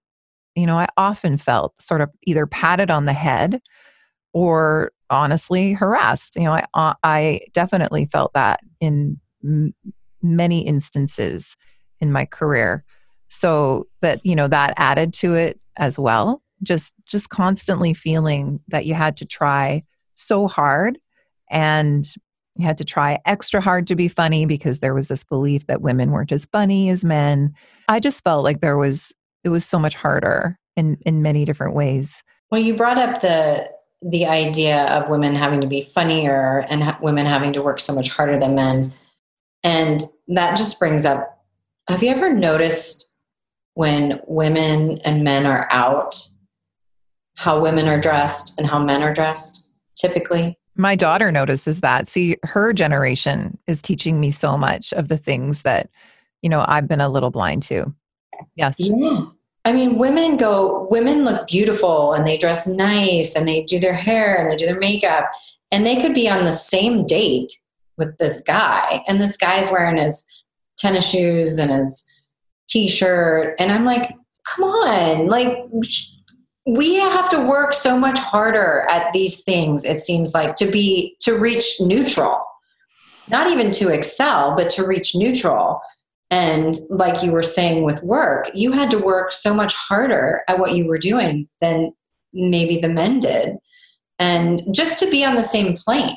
you 0.55 0.66
know, 0.66 0.79
I 0.79 0.88
often 0.96 1.38
felt 1.38 1.75
sort 1.81 2.01
of 2.01 2.11
either 2.25 2.46
patted 2.46 2.90
on 2.90 3.07
the 3.07 3.12
head 3.12 3.61
or 4.33 4.92
honestly 5.11 5.72
harassed. 5.72 6.37
You 6.37 6.44
know, 6.44 6.61
I, 6.75 6.94
I 7.03 7.40
definitely 7.53 8.07
felt 8.07 8.33
that 8.35 8.61
in 8.81 9.18
m- 9.44 9.75
many 10.22 10.66
instances 10.66 11.57
in 12.03 12.12
my 12.12 12.27
career. 12.27 12.85
So 13.29 13.87
that, 14.03 14.21
you 14.27 14.37
know, 14.37 14.49
that 14.49 14.75
added 14.77 15.15
to 15.15 15.35
it 15.35 15.59
as 15.79 15.99
well. 15.99 16.43
Just, 16.62 16.93
just 17.07 17.31
constantly 17.31 17.95
feeling 17.95 18.61
that 18.69 18.85
you 18.85 18.93
had 18.93 19.17
to 19.17 19.25
try 19.25 19.83
so 20.12 20.47
hard 20.47 20.99
and 21.51 22.07
you 22.57 22.67
had 22.67 22.77
to 22.79 22.85
try 22.85 23.19
extra 23.25 23.62
hard 23.62 23.87
to 23.87 23.97
be 23.97 24.09
funny 24.09 24.45
because 24.45 24.81
there 24.81 24.93
was 24.93 25.09
this 25.09 25.25
belief 25.25 25.67
that 25.69 25.81
women 25.81 26.11
weren't 26.11 26.33
as 26.33 26.45
funny 26.45 26.91
as 26.91 27.05
men. 27.05 27.55
I 27.88 27.99
just 27.99 28.23
felt 28.23 28.45
like 28.45 28.61
there 28.61 28.77
was 28.77 29.12
it 29.45 29.49
was 29.49 29.65
so 29.65 29.79
much 29.79 29.95
harder 29.95 30.59
in 30.77 30.99
in 31.05 31.23
many 31.23 31.45
different 31.45 31.75
ways 31.75 32.23
well 32.51 32.61
you 32.61 32.75
brought 32.75 32.99
up 32.99 33.21
the 33.21 33.69
the 34.03 34.27
idea 34.27 34.87
of 34.87 35.09
women 35.09 35.35
having 35.35 35.61
to 35.61 35.67
be 35.67 35.83
funnier 35.83 36.65
and 36.69 36.83
ha- 36.83 36.99
women 37.01 37.25
having 37.25 37.53
to 37.53 37.62
work 37.62 37.79
so 37.79 37.95
much 37.95 38.09
harder 38.09 38.38
than 38.38 38.55
men 38.55 38.93
and 39.62 40.03
that 40.29 40.57
just 40.57 40.79
brings 40.79 41.05
up 41.05 41.32
have 41.88 42.03
you 42.03 42.11
ever 42.11 42.33
noticed 42.33 43.16
when 43.75 44.21
women 44.27 44.99
and 45.05 45.25
men 45.25 45.47
are 45.47 45.68
out 45.71 46.14
how 47.37 47.61
women 47.61 47.87
are 47.88 48.01
dressed 48.01 48.59
and 48.59 48.66
how 48.66 48.79
men 48.79 49.03
are 49.03 49.14
dressed 49.14 49.71
typically 49.97 50.59
my 50.75 50.97
daughter 50.97 51.31
notices 51.31 51.81
that 51.81 52.09
see 52.09 52.37
her 52.45 52.73
generation 52.73 53.59
is 53.66 53.83
teaching 53.83 54.21
me 54.21 54.31
so 54.31 54.57
much 54.57 54.92
of 54.95 55.09
the 55.09 55.16
things 55.16 55.62
that 55.62 55.90
you 56.42 56.49
know 56.49 56.64
i've 56.68 56.88
been 56.88 57.01
a 57.01 57.09
little 57.09 57.31
blind 57.31 57.62
to 57.62 57.92
Yes. 58.55 58.77
Yeah. 58.79 59.27
I 59.64 59.73
mean, 59.73 59.99
women 59.99 60.37
go, 60.37 60.88
women 60.90 61.25
look 61.25 61.47
beautiful 61.47 62.14
and 62.14 62.27
they 62.27 62.37
dress 62.37 62.66
nice 62.66 63.37
and 63.37 63.47
they 63.47 63.62
do 63.62 63.79
their 63.79 63.95
hair 63.95 64.35
and 64.35 64.51
they 64.51 64.57
do 64.57 64.66
their 64.66 64.81
makeup. 64.81 65.31
And 65.71 65.87
they 65.87 66.01
could 66.01 66.14
be 66.14 66.29
on 66.29 66.45
the 66.45 66.53
same 66.53 67.07
date 67.07 67.53
with 67.97 68.16
this 68.18 68.40
guy. 68.40 69.05
And 69.07 69.21
this 69.21 69.37
guy's 69.37 69.71
wearing 69.71 69.99
his 69.99 70.27
tennis 70.79 71.09
shoes 71.09 71.59
and 71.59 71.71
his 71.71 72.07
t 72.69 72.89
shirt. 72.89 73.55
And 73.59 73.71
I'm 73.71 73.85
like, 73.85 74.15
come 74.47 74.65
on. 74.65 75.29
Like, 75.29 75.59
we 76.67 76.95
have 76.95 77.29
to 77.31 77.47
work 77.47 77.75
so 77.75 77.99
much 77.99 78.19
harder 78.19 78.87
at 78.89 79.13
these 79.13 79.43
things, 79.43 79.85
it 79.85 80.01
seems 80.01 80.33
like, 80.33 80.57
to 80.57 80.71
be, 80.71 81.17
to 81.21 81.37
reach 81.37 81.81
neutral. 81.81 82.45
Not 83.29 83.51
even 83.51 83.71
to 83.73 83.89
excel, 83.89 84.55
but 84.57 84.71
to 84.71 84.87
reach 84.87 85.15
neutral. 85.15 85.81
And 86.31 86.77
like 86.89 87.23
you 87.23 87.31
were 87.31 87.43
saying 87.43 87.83
with 87.83 88.03
work, 88.03 88.49
you 88.55 88.73
had 88.73 88.91
to 88.93 88.99
work 88.99 89.33
so 89.33 89.53
much 89.53 89.75
harder 89.75 90.43
at 90.49 90.59
what 90.59 90.73
you 90.73 90.87
were 90.87 90.99
doing 90.99 91.49
than 91.61 91.93
maybe 92.33 92.81
the 92.81 92.89
men 92.89 93.21
did. 93.21 93.57
And 94.19 94.63
just 94.73 94.99
to 95.01 95.11
be 95.11 95.25
on 95.25 95.35
the 95.35 95.43
same 95.43 95.77
plane, 95.77 96.17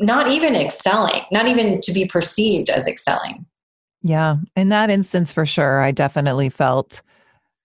not 0.00 0.28
even 0.28 0.54
excelling, 0.54 1.22
not 1.32 1.48
even 1.48 1.80
to 1.80 1.92
be 1.92 2.04
perceived 2.04 2.68
as 2.68 2.86
excelling. 2.86 3.46
Yeah. 4.02 4.36
In 4.54 4.68
that 4.68 4.90
instance, 4.90 5.32
for 5.32 5.46
sure, 5.46 5.80
I 5.80 5.90
definitely 5.90 6.50
felt 6.50 7.02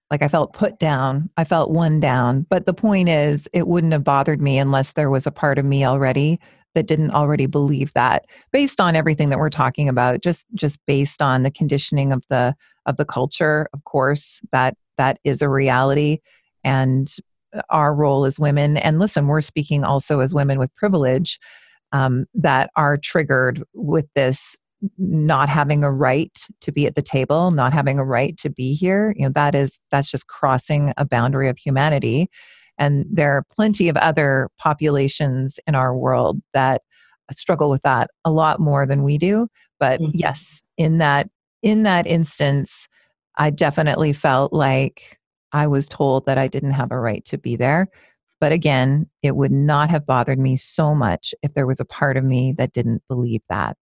like 0.09 0.21
I 0.21 0.27
felt 0.27 0.53
put 0.53 0.79
down. 0.79 1.29
I 1.38 1.43
felt 1.43 1.71
one 1.71 1.99
down. 1.99 2.45
But 2.49 2.65
the 2.65 2.73
point 2.73 3.09
is, 3.09 3.47
it 3.53 3.67
wouldn't 3.67 3.93
have 3.93 4.03
bothered 4.03 4.41
me 4.41 4.57
unless 4.57 4.93
there 4.93 5.09
was 5.09 5.27
a 5.27 5.31
part 5.31 5.57
of 5.57 5.65
me 5.65 5.86
already 5.86 6.39
that 6.75 6.88
didn't 6.88 7.12
already 7.12 7.45
believe 7.45 7.93
that 7.93 8.25
based 8.51 8.81
on 8.81 8.95
everything 8.95 9.29
that 9.29 9.39
we're 9.39 9.49
talking 9.49 9.88
about 9.88 10.21
just 10.21 10.45
just 10.55 10.79
based 10.88 11.21
on 11.21 11.43
the 11.43 11.51
conditioning 11.51 12.12
of 12.12 12.23
the 12.29 12.55
of 12.86 12.97
the 12.97 13.05
culture 13.05 13.67
of 13.73 13.83
course 13.83 14.41
that 14.51 14.75
that 14.97 15.19
is 15.23 15.41
a 15.41 15.49
reality 15.49 16.19
and 16.63 17.17
our 17.69 17.93
role 17.93 18.25
as 18.25 18.39
women 18.39 18.77
and 18.77 18.97
listen 18.97 19.27
we're 19.27 19.41
speaking 19.41 19.83
also 19.83 20.19
as 20.19 20.33
women 20.33 20.57
with 20.57 20.73
privilege 20.75 21.39
um, 21.93 22.25
that 22.34 22.69
are 22.75 22.97
triggered 22.97 23.63
with 23.73 24.06
this 24.15 24.58
not 24.97 25.47
having 25.47 25.82
a 25.82 25.91
right 25.91 26.45
to 26.60 26.69
be 26.69 26.86
at 26.86 26.95
the 26.95 27.01
table 27.01 27.51
not 27.51 27.71
having 27.71 27.99
a 27.99 28.03
right 28.03 28.38
to 28.38 28.49
be 28.49 28.73
here 28.73 29.13
you 29.15 29.23
know 29.23 29.32
that 29.32 29.56
is 29.56 29.79
that's 29.91 30.12
just 30.12 30.27
crossing 30.27 30.91
a 30.97 31.06
boundary 31.06 31.47
of 31.47 31.58
humanity 31.58 32.29
and 32.77 33.06
there 33.10 33.38
are 33.38 33.45
plenty 33.49 33.88
of 33.88 33.95
other 33.95 34.49
populations 34.58 35.58
in 35.67 35.75
our 35.75 35.95
world 35.95 36.41
that 36.53 36.82
struggle 37.34 37.69
with 37.69 37.82
that 37.84 38.10
a 38.25 38.32
lot 38.32 38.60
more 38.60 38.86
than 38.86 39.03
we 39.03 39.17
do. 39.17 39.47
But 39.79 39.99
mm-hmm. 39.99 40.12
yes, 40.13 40.62
in 40.77 40.99
that 40.99 41.29
in 41.62 41.84
that 41.84 42.06
instance, 42.08 42.88
I 43.38 43.49
definitely 43.49 44.13
felt 44.13 44.53
like 44.53 45.17
I 45.51 45.67
was 45.67 45.88
told 45.88 46.25
that 46.25 46.38
I 46.38 46.47
didn't 46.47 46.71
have 46.71 46.91
a 46.91 46.99
right 46.99 47.23
to 47.25 47.38
be 47.38 47.56
there. 47.56 47.88
But 48.43 48.51
again, 48.51 49.10
it 49.21 49.38
would 49.38 49.53
not 49.53 49.89
have 49.89 50.06
bothered 50.06 50.38
me 50.38 50.58
so 50.58 50.93
much 50.93 51.34
if 51.43 51.53
there 51.53 51.65
was 51.65 51.79
a 51.79 51.86
part 51.86 52.17
of 52.17 52.25
me 52.25 52.51
that 52.58 52.73
didn't 52.73 53.01
believe 53.08 53.39
that. 53.47 53.77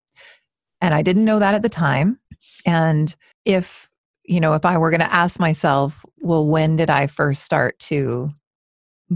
And 0.83 0.92
I 0.92 1.01
didn't 1.01 1.25
know 1.25 1.38
that 1.38 1.55
at 1.55 1.62
the 1.62 1.70
time. 1.70 2.20
And 2.66 3.16
if, 3.46 3.88
you 4.25 4.38
know, 4.38 4.53
if 4.53 4.66
I 4.66 4.77
were 4.77 4.90
going 4.90 5.01
to 5.01 5.14
ask 5.14 5.40
myself, 5.40 6.05
well, 6.20 6.46
when 6.46 6.77
did 6.77 6.90
I 6.90 7.07
first 7.07 7.42
start 7.42 7.79
to 7.79 8.29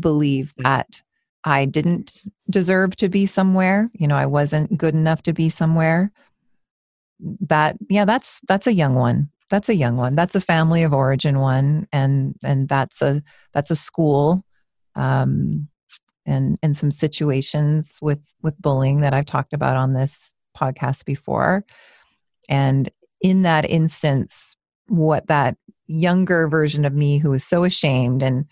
believe 0.01 0.55
mm. 0.59 0.63
that 0.63 1.03
I 1.45 1.67
didn't 1.67 2.23
deserve 2.49 2.97
to 2.97 3.11
be 3.11 3.27
somewhere, 3.27 3.91
you 3.93 4.09
know, 4.09 4.17
I 4.17 4.25
wasn't 4.25 4.79
good 4.79 4.95
enough 4.95 5.25
to 5.25 5.35
be 5.35 5.51
somewhere. 5.51 6.11
That 7.21 7.77
yeah, 7.91 8.07
that's 8.07 8.41
that's 8.49 8.67
a 8.67 8.73
young 8.73 8.95
one. 8.95 9.29
That's 9.51 9.69
a 9.69 9.75
young 9.75 9.99
one. 9.99 10.15
That's 10.15 10.37
a 10.37 10.41
family 10.41 10.85
of 10.85 10.95
origin 10.95 11.39
one 11.39 11.87
and 11.93 12.35
and 12.43 12.67
that's 12.67 13.03
a 13.03 13.23
that's 13.53 13.71
a 13.71 13.77
school 13.77 14.43
um 14.97 15.69
and 16.27 16.59
and 16.63 16.77
some 16.77 16.91
situations 16.91 17.99
with 18.01 18.33
with 18.43 18.61
bullying 18.61 19.01
that 19.01 19.15
I've 19.15 19.27
talked 19.27 19.53
about 19.53 19.77
on 19.77 19.93
this 19.93 20.33
podcast 20.57 21.05
before. 21.05 21.65
And 22.49 22.91
in 23.21 23.43
that 23.43 23.69
instance, 23.69 24.57
what 24.89 25.27
that 25.29 25.57
younger 25.87 26.49
version 26.49 26.85
of 26.85 26.95
me 26.95 27.19
who 27.19 27.31
was 27.31 27.45
so 27.45 27.65
ashamed 27.65 28.23
and 28.23 28.47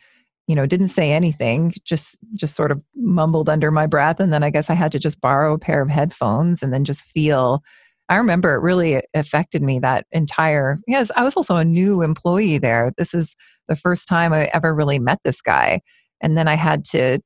you 0.46 0.54
know 0.54 0.66
didn't 0.66 0.88
say 0.88 1.12
anything 1.12 1.72
just 1.84 2.16
just 2.34 2.54
sort 2.54 2.70
of 2.70 2.82
mumbled 2.94 3.48
under 3.48 3.70
my 3.70 3.86
breath. 3.86 4.20
And 4.20 4.32
then 4.32 4.42
i 4.42 4.50
guess 4.50 4.68
i 4.68 4.74
had 4.74 4.92
to 4.92 4.98
just 4.98 5.20
borrow 5.20 5.54
a 5.54 5.58
pair 5.58 5.80
of 5.80 5.88
headphones 5.88 6.62
and 6.62 6.72
then 6.72 6.84
just 6.84 7.04
feel 7.04 7.62
i 8.10 8.16
remember 8.16 8.54
it 8.54 8.60
really 8.60 9.00
affected 9.14 9.62
me 9.62 9.78
that 9.78 10.06
entire 10.12 10.78
yes 10.86 11.10
i 11.16 11.24
was 11.24 11.36
also 11.36 11.56
a 11.56 11.64
new 11.64 12.02
employee 12.02 12.58
there. 12.58 12.92
This 12.98 13.14
is 13.14 13.34
the 13.68 13.76
first 13.76 14.08
time 14.08 14.32
i 14.34 14.50
ever 14.52 14.74
really 14.74 14.98
met 14.98 15.20
this 15.24 15.40
guy 15.40 15.80
and 16.22 16.38
then 16.38 16.48
i 16.48 16.54
had 16.54 16.84
to 16.84 17.18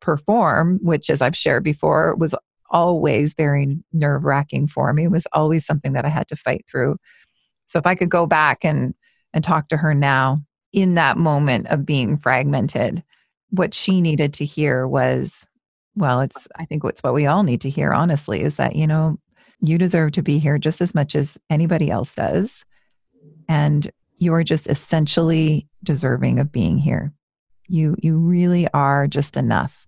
perform 0.00 0.78
which 0.82 1.08
as 1.08 1.22
i've 1.22 1.36
shared 1.36 1.64
before 1.64 2.14
was 2.16 2.34
always 2.70 3.32
very 3.34 3.78
nerve 3.92 4.24
wracking 4.24 4.66
for 4.66 4.92
me 4.92 5.04
it 5.04 5.10
was 5.10 5.26
always 5.32 5.64
something 5.64 5.92
that 5.94 6.04
i 6.04 6.08
had 6.08 6.28
to 6.28 6.36
fight 6.36 6.64
through 6.70 6.96
so 7.64 7.78
if 7.78 7.86
i 7.86 7.94
could 7.94 8.10
go 8.10 8.26
back 8.26 8.64
and 8.64 8.94
and 9.32 9.44
talk 9.44 9.68
to 9.68 9.76
her 9.76 9.94
now 9.94 10.40
in 10.72 10.94
that 10.94 11.16
moment 11.16 11.66
of 11.68 11.86
being 11.86 12.18
fragmented, 12.18 13.02
what 13.50 13.74
she 13.74 14.00
needed 14.00 14.34
to 14.34 14.44
hear 14.44 14.86
was, 14.86 15.46
well, 15.94 16.20
it's, 16.20 16.46
I 16.56 16.66
think 16.66 16.84
it's 16.84 17.02
what 17.02 17.14
we 17.14 17.26
all 17.26 17.42
need 17.42 17.62
to 17.62 17.70
hear, 17.70 17.92
honestly, 17.92 18.42
is 18.42 18.56
that, 18.56 18.76
you 18.76 18.86
know, 18.86 19.18
you 19.60 19.78
deserve 19.78 20.12
to 20.12 20.22
be 20.22 20.38
here 20.38 20.58
just 20.58 20.82
as 20.82 20.94
much 20.94 21.14
as 21.14 21.38
anybody 21.48 21.90
else 21.90 22.14
does. 22.14 22.64
And 23.48 23.90
you 24.18 24.34
are 24.34 24.44
just 24.44 24.68
essentially 24.68 25.66
deserving 25.82 26.38
of 26.38 26.52
being 26.52 26.76
here. 26.78 27.12
You 27.68 27.96
you 27.98 28.18
really 28.18 28.68
are 28.72 29.06
just 29.06 29.36
enough. 29.36 29.86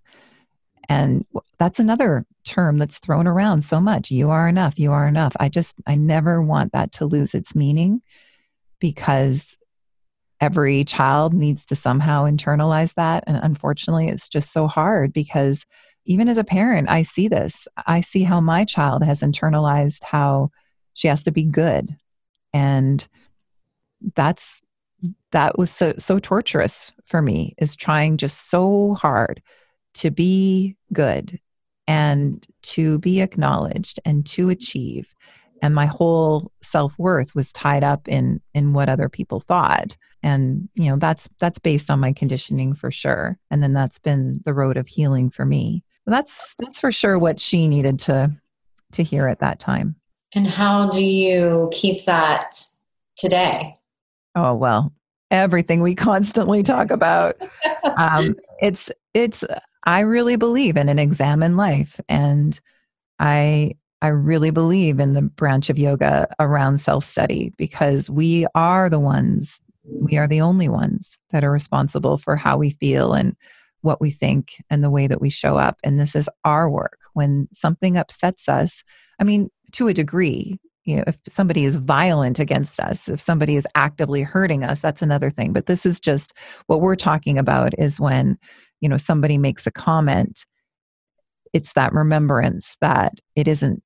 And 0.87 1.25
that's 1.59 1.79
another 1.79 2.25
term 2.45 2.79
that's 2.79 2.99
thrown 2.99 3.27
around 3.27 3.61
so 3.61 3.79
much. 3.79 4.09
You 4.09 4.31
are 4.31 4.47
enough. 4.49 4.79
You 4.79 4.91
are 4.91 5.07
enough. 5.07 5.35
I 5.39 5.49
just 5.49 5.75
I 5.85 5.95
never 5.95 6.41
want 6.41 6.73
that 6.73 6.91
to 6.93 7.05
lose 7.05 7.33
its 7.35 7.55
meaning 7.55 8.01
because 8.79 9.57
every 10.41 10.83
child 10.83 11.33
needs 11.33 11.65
to 11.67 11.75
somehow 11.75 12.23
internalize 12.23 12.93
that 12.93 13.23
and 13.27 13.37
unfortunately 13.37 14.07
it's 14.07 14.29
just 14.29 14.53
so 14.53 14.67
hard 14.67 15.11
because 15.11 15.65
even 16.05 16.29
as 16.29 16.37
a 16.37 16.43
parent 16.43 16.89
I 16.89 17.03
see 17.03 17.27
this. 17.27 17.67
I 17.85 18.01
see 18.01 18.23
how 18.23 18.39
my 18.39 18.65
child 18.65 19.03
has 19.03 19.21
internalized 19.21 20.03
how 20.03 20.49
she 20.93 21.07
has 21.07 21.23
to 21.23 21.31
be 21.31 21.43
good 21.43 21.95
and 22.53 23.07
that's 24.15 24.61
that 25.31 25.57
was 25.57 25.71
so 25.71 25.93
so 25.97 26.19
torturous 26.19 26.91
for 27.05 27.21
me 27.21 27.53
is 27.57 27.75
trying 27.75 28.17
just 28.17 28.49
so 28.49 28.95
hard 28.95 29.41
to 29.95 30.11
be 30.11 30.75
good 30.93 31.39
and 31.87 32.45
to 32.61 32.99
be 32.99 33.21
acknowledged 33.21 33.99
and 34.05 34.25
to 34.25 34.49
achieve. 34.49 35.15
And 35.61 35.75
my 35.75 35.87
whole 35.87 36.51
self-worth 36.61 37.35
was 37.35 37.51
tied 37.51 37.83
up 37.83 38.07
in 38.07 38.41
in 38.53 38.73
what 38.73 38.89
other 38.89 39.09
people 39.09 39.39
thought. 39.39 39.95
And 40.21 40.69
you 40.75 40.89
know 40.89 40.97
that's 40.97 41.29
that's 41.39 41.59
based 41.59 41.89
on 41.89 41.99
my 41.99 42.13
conditioning 42.13 42.73
for 42.75 42.91
sure. 42.91 43.37
And 43.49 43.63
then 43.63 43.73
that's 43.73 43.99
been 43.99 44.41
the 44.45 44.53
road 44.53 44.77
of 44.77 44.87
healing 44.87 45.29
for 45.29 45.45
me. 45.45 45.83
That's 46.05 46.55
that's 46.59 46.79
for 46.79 46.91
sure 46.91 47.17
what 47.17 47.39
she 47.39 47.67
needed 47.67 47.99
to 48.01 48.31
to 48.93 49.03
hear 49.03 49.27
at 49.27 49.39
that 49.39 49.59
time. 49.59 49.95
And 50.33 50.47
how 50.47 50.89
do 50.89 51.03
you 51.03 51.69
keep 51.71 52.05
that 52.05 52.55
today 53.15 53.78
Oh, 54.35 54.53
well, 54.55 54.93
everything 55.31 55.81
we 55.81 55.95
constantly 56.09 56.63
talk 56.63 56.91
about. 56.91 57.35
um, 57.97 58.35
it's, 58.61 58.91
it's, 59.13 59.43
I 59.85 60.01
really 60.01 60.35
believe 60.35 60.77
in 60.77 60.89
an 60.89 60.99
examined 60.99 61.57
life. 61.57 61.99
And 62.09 62.59
I, 63.19 63.73
I 64.01 64.07
really 64.07 64.51
believe 64.51 64.99
in 64.99 65.13
the 65.13 65.21
branch 65.21 65.69
of 65.69 65.77
yoga 65.77 66.27
around 66.39 66.79
self 66.79 67.03
study 67.03 67.53
because 67.57 68.09
we 68.09 68.45
are 68.55 68.89
the 68.89 68.99
ones, 68.99 69.59
we 69.91 70.17
are 70.17 70.27
the 70.27 70.41
only 70.41 70.69
ones 70.69 71.17
that 71.31 71.43
are 71.43 71.51
responsible 71.51 72.17
for 72.17 72.35
how 72.35 72.57
we 72.57 72.71
feel 72.71 73.13
and 73.13 73.35
what 73.81 74.01
we 74.01 74.11
think 74.11 74.61
and 74.69 74.83
the 74.83 74.89
way 74.89 75.07
that 75.07 75.21
we 75.21 75.29
show 75.29 75.57
up. 75.57 75.77
And 75.83 75.99
this 75.99 76.15
is 76.15 76.29
our 76.45 76.69
work. 76.69 76.99
When 77.13 77.47
something 77.51 77.97
upsets 77.97 78.47
us, 78.47 78.83
I 79.19 79.23
mean, 79.23 79.49
to 79.73 79.87
a 79.87 79.93
degree, 79.93 80.59
you 80.85 80.97
know 80.97 81.03
if 81.07 81.17
somebody 81.27 81.65
is 81.65 81.75
violent 81.75 82.39
against 82.39 82.79
us 82.79 83.09
if 83.09 83.19
somebody 83.19 83.55
is 83.55 83.67
actively 83.75 84.21
hurting 84.21 84.63
us 84.63 84.81
that's 84.81 85.01
another 85.01 85.29
thing. 85.29 85.53
But 85.53 85.65
this 85.65 85.85
is 85.85 85.99
just 85.99 86.33
what 86.67 86.81
we're 86.81 86.95
talking 86.95 87.37
about 87.37 87.73
is 87.77 87.99
when 87.99 88.37
you 88.81 88.89
know 88.89 88.97
somebody 88.97 89.37
makes 89.37 89.67
a 89.67 89.71
comment 89.71 90.45
it's 91.53 91.73
that 91.73 91.93
remembrance 91.93 92.77
that 92.81 93.13
it 93.35 93.47
isn't 93.47 93.81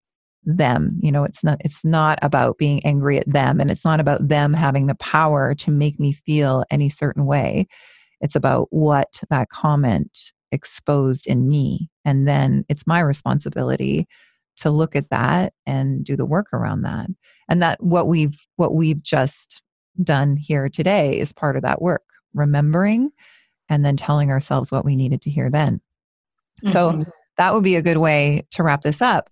them 0.45 0.99
you 1.01 1.12
know 1.12 1.23
it's 1.23 1.43
not 1.43 1.58
it's 1.63 1.86
not 1.86 2.19
about 2.21 2.58
being 2.58 2.86
angry 2.86 3.17
at 3.17 3.32
them 3.32 3.62
and 3.62 3.71
it's 3.71 3.86
not 3.86 4.01
about 4.01 4.27
them 4.27 4.53
having 4.53 4.88
the 4.88 4.95
power 4.95 5.56
to 5.56 5.71
make 5.71 5.99
me 5.99 6.12
feel 6.12 6.63
any 6.69 6.89
certain 6.89 7.25
way. 7.25 7.67
It's 8.21 8.36
about 8.36 8.67
what 8.69 9.21
that 9.29 9.49
comment 9.49 10.32
exposed 10.51 11.27
in 11.27 11.47
me 11.49 11.89
and 12.06 12.27
then 12.27 12.63
it's 12.69 12.86
my 12.86 12.99
responsibility 12.99 14.08
to 14.57 14.69
look 14.69 14.95
at 14.95 15.09
that 15.09 15.53
and 15.65 16.03
do 16.03 16.15
the 16.15 16.25
work 16.25 16.53
around 16.53 16.81
that. 16.83 17.07
And 17.49 17.61
that 17.61 17.81
what 17.81 18.07
we've 18.07 18.37
what 18.55 18.73
we've 18.73 19.01
just 19.01 19.61
done 20.01 20.37
here 20.37 20.69
today 20.69 21.19
is 21.19 21.33
part 21.33 21.55
of 21.55 21.61
that 21.63 21.81
work 21.81 22.03
remembering 22.33 23.11
and 23.69 23.85
then 23.85 23.95
telling 23.95 24.31
ourselves 24.31 24.71
what 24.71 24.85
we 24.85 24.95
needed 24.95 25.21
to 25.23 25.29
hear 25.29 25.49
then. 25.49 25.81
Mm-hmm. 26.65 26.71
so 26.71 27.03
that 27.37 27.53
would 27.53 27.63
be 27.63 27.75
a 27.75 27.81
good 27.81 27.97
way 27.97 28.45
to 28.51 28.63
wrap 28.63 28.81
this 28.81 29.01
up. 29.01 29.29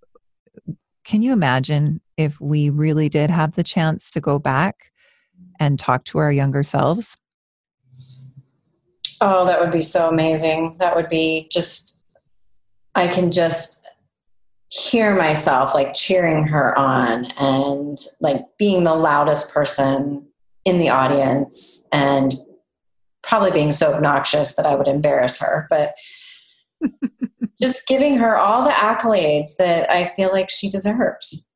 Can 1.04 1.22
you 1.22 1.32
imagine 1.32 2.00
if 2.16 2.40
we 2.40 2.68
really 2.68 3.08
did 3.08 3.30
have 3.30 3.54
the 3.54 3.62
chance 3.62 4.10
to 4.10 4.20
go 4.20 4.38
back 4.38 4.92
and 5.60 5.78
talk 5.78 6.04
to 6.06 6.18
our 6.18 6.32
younger 6.32 6.62
selves? 6.62 7.16
Oh 9.20 9.46
that 9.46 9.60
would 9.60 9.70
be 9.70 9.82
so 9.82 10.08
amazing. 10.08 10.76
That 10.78 10.96
would 10.96 11.08
be 11.08 11.48
just 11.50 12.02
i 12.94 13.08
can 13.08 13.30
just 13.30 13.81
hear 14.72 15.14
myself 15.14 15.74
like 15.74 15.92
cheering 15.92 16.44
her 16.46 16.76
on 16.78 17.26
and 17.36 17.98
like 18.20 18.40
being 18.58 18.84
the 18.84 18.94
loudest 18.94 19.52
person 19.52 20.26
in 20.64 20.78
the 20.78 20.88
audience 20.88 21.86
and 21.92 22.34
probably 23.22 23.50
being 23.50 23.70
so 23.70 23.92
obnoxious 23.92 24.54
that 24.54 24.64
I 24.64 24.74
would 24.74 24.88
embarrass 24.88 25.38
her, 25.40 25.66
but 25.68 25.92
just 27.60 27.86
giving 27.86 28.16
her 28.16 28.38
all 28.38 28.64
the 28.64 28.70
accolades 28.70 29.56
that 29.58 29.90
I 29.90 30.06
feel 30.06 30.32
like 30.32 30.48
she 30.48 30.70
deserves. 30.70 31.46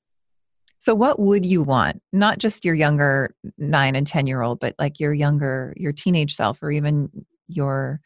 So, 0.79 0.95
what 0.95 1.19
would 1.19 1.47
you 1.47 1.63
want? 1.63 2.03
Not 2.13 2.39
just 2.39 2.67
your 2.67 2.75
younger 2.75 3.35
nine 3.57 3.97
and 3.97 4.07
10 4.07 4.27
year 4.27 4.43
old, 4.43 4.61
but 4.61 4.75
like 4.79 5.01
your 5.01 5.15
younger, 5.15 5.73
your 5.77 5.93
teenage 5.93 6.35
self, 6.35 6.63
or 6.63 6.71
even 6.71 7.11
your 7.49 8.01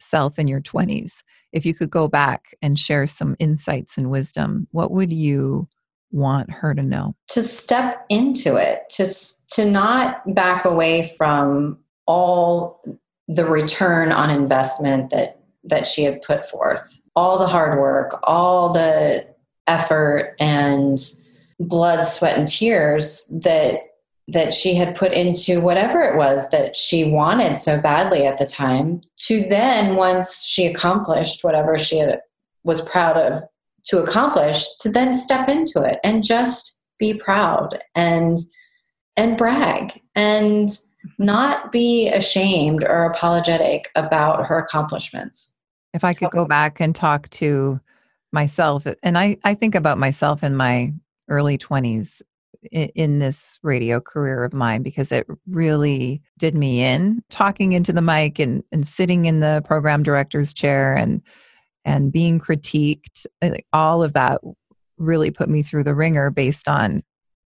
self 0.00 0.38
in 0.38 0.48
your 0.48 0.60
20s 0.60 1.22
if 1.52 1.66
you 1.66 1.74
could 1.74 1.90
go 1.90 2.08
back 2.08 2.54
and 2.62 2.78
share 2.78 3.06
some 3.06 3.36
insights 3.38 3.98
and 3.98 4.10
wisdom, 4.10 4.66
what 4.70 4.90
would 4.90 5.12
you 5.12 5.68
want 6.12 6.50
her 6.50 6.74
to 6.74 6.82
know? 6.82 7.14
To 7.28 7.42
step 7.42 8.04
into 8.08 8.56
it, 8.56 8.88
to, 8.90 9.06
to 9.54 9.70
not 9.70 10.34
back 10.34 10.64
away 10.64 11.10
from 11.16 11.78
all 12.06 12.82
the 13.28 13.44
return 13.44 14.10
on 14.12 14.30
investment 14.30 15.10
that, 15.10 15.40
that 15.64 15.86
she 15.86 16.02
had 16.02 16.22
put 16.22 16.48
forth, 16.48 16.98
all 17.14 17.38
the 17.38 17.46
hard 17.46 17.78
work, 17.78 18.18
all 18.24 18.72
the 18.72 19.26
effort 19.66 20.34
and 20.40 20.98
blood, 21.60 22.04
sweat, 22.04 22.38
and 22.38 22.48
tears 22.48 23.26
that 23.42 23.76
that 24.32 24.54
she 24.54 24.74
had 24.74 24.94
put 24.94 25.12
into 25.12 25.60
whatever 25.60 26.00
it 26.00 26.16
was 26.16 26.48
that 26.50 26.76
she 26.76 27.10
wanted 27.10 27.58
so 27.58 27.80
badly 27.80 28.26
at 28.26 28.38
the 28.38 28.46
time 28.46 29.00
to 29.16 29.46
then 29.48 29.96
once 29.96 30.44
she 30.44 30.66
accomplished 30.66 31.42
whatever 31.42 31.76
she 31.76 31.98
had, 31.98 32.20
was 32.64 32.80
proud 32.82 33.16
of 33.16 33.42
to 33.84 34.02
accomplish 34.02 34.66
to 34.78 34.90
then 34.90 35.14
step 35.14 35.48
into 35.48 35.82
it 35.82 35.98
and 36.04 36.24
just 36.24 36.80
be 36.98 37.14
proud 37.14 37.78
and 37.94 38.38
and 39.16 39.36
brag 39.36 40.00
and 40.14 40.78
not 41.18 41.72
be 41.72 42.08
ashamed 42.08 42.84
or 42.84 43.04
apologetic 43.04 43.88
about 43.94 44.46
her 44.46 44.58
accomplishments. 44.58 45.56
If 45.94 46.04
i 46.04 46.14
could 46.14 46.30
go 46.30 46.44
back 46.44 46.80
and 46.80 46.94
talk 46.94 47.28
to 47.30 47.80
myself 48.32 48.86
and 49.02 49.18
i 49.18 49.36
i 49.44 49.54
think 49.54 49.74
about 49.74 49.98
myself 49.98 50.44
in 50.44 50.54
my 50.54 50.92
early 51.28 51.58
20s 51.58 52.22
in, 52.72 53.18
this 53.18 53.58
radio 53.62 54.00
career 54.00 54.44
of 54.44 54.52
mine 54.52 54.82
because 54.82 55.12
it 55.12 55.26
really 55.48 56.22
did 56.38 56.54
me 56.54 56.82
in 56.82 57.22
talking 57.30 57.72
into 57.72 57.92
the 57.92 58.02
mic 58.02 58.38
and, 58.38 58.62
and 58.72 58.86
sitting 58.86 59.24
in 59.24 59.40
the 59.40 59.62
program 59.64 60.02
director's 60.02 60.52
chair 60.52 60.94
and 60.94 61.22
and 61.84 62.12
being 62.12 62.38
critiqued 62.38 63.26
all 63.72 64.02
of 64.02 64.12
that 64.12 64.40
really 64.98 65.30
put 65.30 65.48
me 65.48 65.62
through 65.62 65.84
the 65.84 65.94
wringer 65.94 66.30
based 66.30 66.68
on 66.68 67.02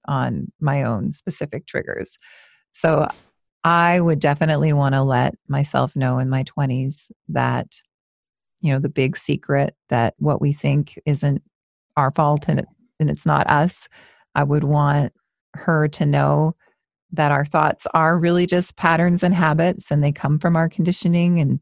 on 0.06 0.50
my 0.60 0.82
own 0.82 1.10
specific 1.10 1.66
triggers. 1.66 2.16
So 2.72 3.06
i 3.64 3.98
would 3.98 4.18
definitely 4.18 4.72
want 4.72 4.94
to 4.94 5.02
let 5.02 5.34
myself 5.48 5.96
know 5.96 6.18
in 6.18 6.28
my 6.28 6.44
20s 6.44 7.10
that 7.28 7.80
you 8.60 8.72
know 8.72 8.78
the 8.78 8.88
big 8.88 9.16
secret 9.16 9.74
that 9.88 10.14
what 10.18 10.40
we 10.40 10.52
think 10.52 10.98
isn't 11.06 11.42
our 11.96 12.10
fault 12.10 12.44
and 12.48 12.60
it, 12.60 12.66
and 13.00 13.10
it's 13.10 13.26
not 13.26 13.48
us 13.48 13.88
I 14.34 14.42
would 14.42 14.64
want 14.64 15.12
her 15.54 15.88
to 15.88 16.06
know 16.06 16.56
that 17.12 17.32
our 17.32 17.44
thoughts 17.44 17.86
are 17.94 18.18
really 18.18 18.46
just 18.46 18.76
patterns 18.76 19.22
and 19.22 19.34
habits 19.34 19.90
and 19.90 20.02
they 20.02 20.12
come 20.12 20.38
from 20.38 20.56
our 20.56 20.68
conditioning 20.68 21.38
and 21.38 21.60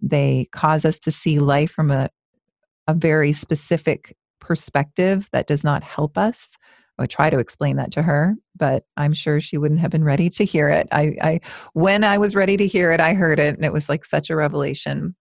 they 0.00 0.48
cause 0.52 0.84
us 0.84 0.98
to 1.00 1.10
see 1.10 1.38
life 1.38 1.70
from 1.70 1.90
a, 1.90 2.08
a 2.88 2.94
very 2.94 3.32
specific 3.32 4.16
perspective 4.40 5.28
that 5.32 5.46
does 5.46 5.64
not 5.64 5.82
help 5.82 6.16
us. 6.16 6.56
I 6.98 7.02
would 7.02 7.10
try 7.10 7.28
to 7.28 7.38
explain 7.38 7.76
that 7.76 7.92
to 7.92 8.02
her, 8.02 8.34
but 8.56 8.84
I'm 8.96 9.12
sure 9.12 9.40
she 9.40 9.58
wouldn't 9.58 9.80
have 9.80 9.90
been 9.90 10.04
ready 10.04 10.30
to 10.30 10.44
hear 10.44 10.68
it. 10.68 10.86
I, 10.92 11.16
I 11.20 11.40
when 11.72 12.04
I 12.04 12.18
was 12.18 12.36
ready 12.36 12.56
to 12.56 12.66
hear 12.66 12.92
it, 12.92 13.00
I 13.00 13.14
heard 13.14 13.40
it 13.40 13.56
and 13.56 13.64
it 13.64 13.72
was 13.72 13.88
like 13.88 14.04
such 14.04 14.30
a 14.30 14.36
revelation. 14.36 15.14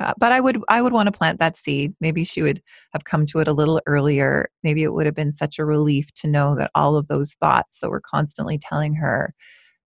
Uh, 0.00 0.14
but 0.18 0.32
I 0.32 0.40
would 0.40 0.62
I 0.68 0.80
would 0.80 0.92
want 0.92 1.06
to 1.08 1.12
plant 1.12 1.38
that 1.40 1.56
seed. 1.56 1.94
Maybe 2.00 2.24
she 2.24 2.42
would 2.42 2.62
have 2.92 3.04
come 3.04 3.26
to 3.26 3.38
it 3.38 3.48
a 3.48 3.52
little 3.52 3.80
earlier. 3.86 4.48
Maybe 4.62 4.82
it 4.82 4.94
would 4.94 5.06
have 5.06 5.14
been 5.14 5.32
such 5.32 5.58
a 5.58 5.64
relief 5.64 6.12
to 6.14 6.28
know 6.28 6.56
that 6.56 6.70
all 6.74 6.96
of 6.96 7.08
those 7.08 7.34
thoughts 7.34 7.80
that 7.80 7.90
were 7.90 8.00
constantly 8.00 8.58
telling 8.58 8.94
her 8.94 9.34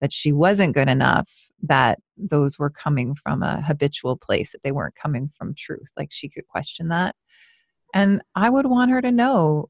that 0.01 0.13
she 0.13 0.33
wasn't 0.33 0.75
good 0.75 0.89
enough, 0.89 1.31
that 1.63 1.99
those 2.17 2.59
were 2.59 2.71
coming 2.71 3.15
from 3.15 3.43
a 3.43 3.61
habitual 3.63 4.17
place, 4.17 4.53
that 4.53 4.63
they 4.63 4.73
weren't 4.73 4.95
coming 4.95 5.31
from 5.37 5.55
truth. 5.55 5.91
Like 5.97 6.11
she 6.13 6.29
could 6.29 6.47
question 6.47 6.89
that. 6.89 7.17
And 7.93 8.23
I 8.35 8.51
would 8.51 8.67
want 8.67 8.91
her 8.91 9.03
to 9.03 9.11
know 9.11 9.69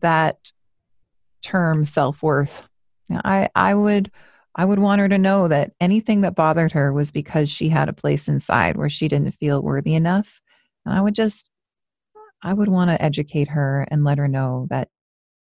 that 0.00 0.36
term 1.42 1.84
self 1.84 2.22
worth. 2.22 2.68
I, 3.10 3.48
I 3.54 3.74
would 3.74 4.10
I 4.56 4.64
would 4.64 4.78
want 4.78 5.00
her 5.00 5.08
to 5.08 5.18
know 5.18 5.48
that 5.48 5.72
anything 5.80 6.20
that 6.20 6.36
bothered 6.36 6.72
her 6.72 6.92
was 6.92 7.10
because 7.10 7.50
she 7.50 7.68
had 7.68 7.88
a 7.88 7.92
place 7.92 8.28
inside 8.28 8.76
where 8.76 8.88
she 8.88 9.08
didn't 9.08 9.32
feel 9.32 9.62
worthy 9.62 9.94
enough. 9.94 10.40
And 10.84 10.94
I 10.94 11.00
would 11.00 11.14
just, 11.14 11.50
I 12.42 12.52
would 12.52 12.68
want 12.68 12.90
to 12.90 13.02
educate 13.02 13.48
her 13.48 13.86
and 13.90 14.04
let 14.04 14.18
her 14.18 14.28
know 14.28 14.66
that, 14.70 14.88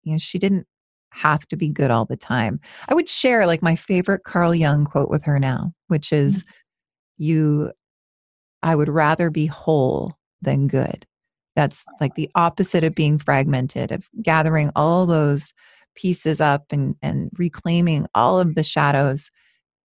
you 0.02 0.12
know, 0.12 0.18
she 0.18 0.38
didn't 0.38 0.66
have 1.10 1.46
to 1.48 1.56
be 1.56 1.68
good 1.68 1.90
all 1.90 2.04
the 2.04 2.16
time. 2.16 2.60
I 2.88 2.94
would 2.94 3.08
share 3.08 3.46
like 3.46 3.62
my 3.62 3.76
favorite 3.76 4.24
Carl 4.24 4.54
Jung 4.54 4.84
quote 4.84 5.08
with 5.08 5.22
her 5.22 5.38
now, 5.38 5.72
which 5.88 6.12
is, 6.12 6.44
you, 7.16 7.72
I 8.62 8.74
would 8.74 8.88
rather 8.88 9.30
be 9.30 9.46
whole 9.46 10.14
than 10.42 10.68
good. 10.68 11.06
That's 11.54 11.84
like 12.00 12.14
the 12.16 12.30
opposite 12.34 12.84
of 12.84 12.94
being 12.94 13.18
fragmented, 13.18 13.92
of 13.92 14.08
gathering 14.20 14.70
all 14.76 15.06
those 15.06 15.54
pieces 15.96 16.40
up 16.40 16.66
and, 16.70 16.94
and 17.02 17.30
reclaiming 17.36 18.06
all 18.14 18.38
of 18.38 18.54
the 18.54 18.62
shadows 18.62 19.30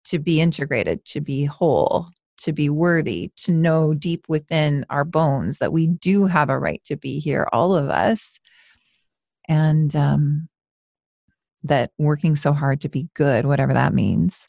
to 0.04 0.18
be 0.18 0.40
integrated, 0.40 1.04
to 1.06 1.20
be 1.20 1.44
whole, 1.44 2.08
to 2.38 2.52
be 2.52 2.68
worthy, 2.68 3.30
to 3.36 3.52
know 3.52 3.94
deep 3.94 4.24
within 4.28 4.84
our 4.90 5.04
bones 5.04 5.58
that 5.58 5.72
we 5.72 5.86
do 5.86 6.26
have 6.26 6.50
a 6.50 6.58
right 6.58 6.82
to 6.84 6.96
be 6.96 7.18
here, 7.18 7.48
all 7.52 7.74
of 7.74 7.88
us. 7.88 8.38
And 9.48 9.94
um, 9.96 10.48
that 11.64 11.90
working 11.98 12.36
so 12.36 12.52
hard 12.52 12.80
to 12.82 12.88
be 12.88 13.08
good, 13.14 13.44
whatever 13.44 13.74
that 13.74 13.92
means, 13.92 14.46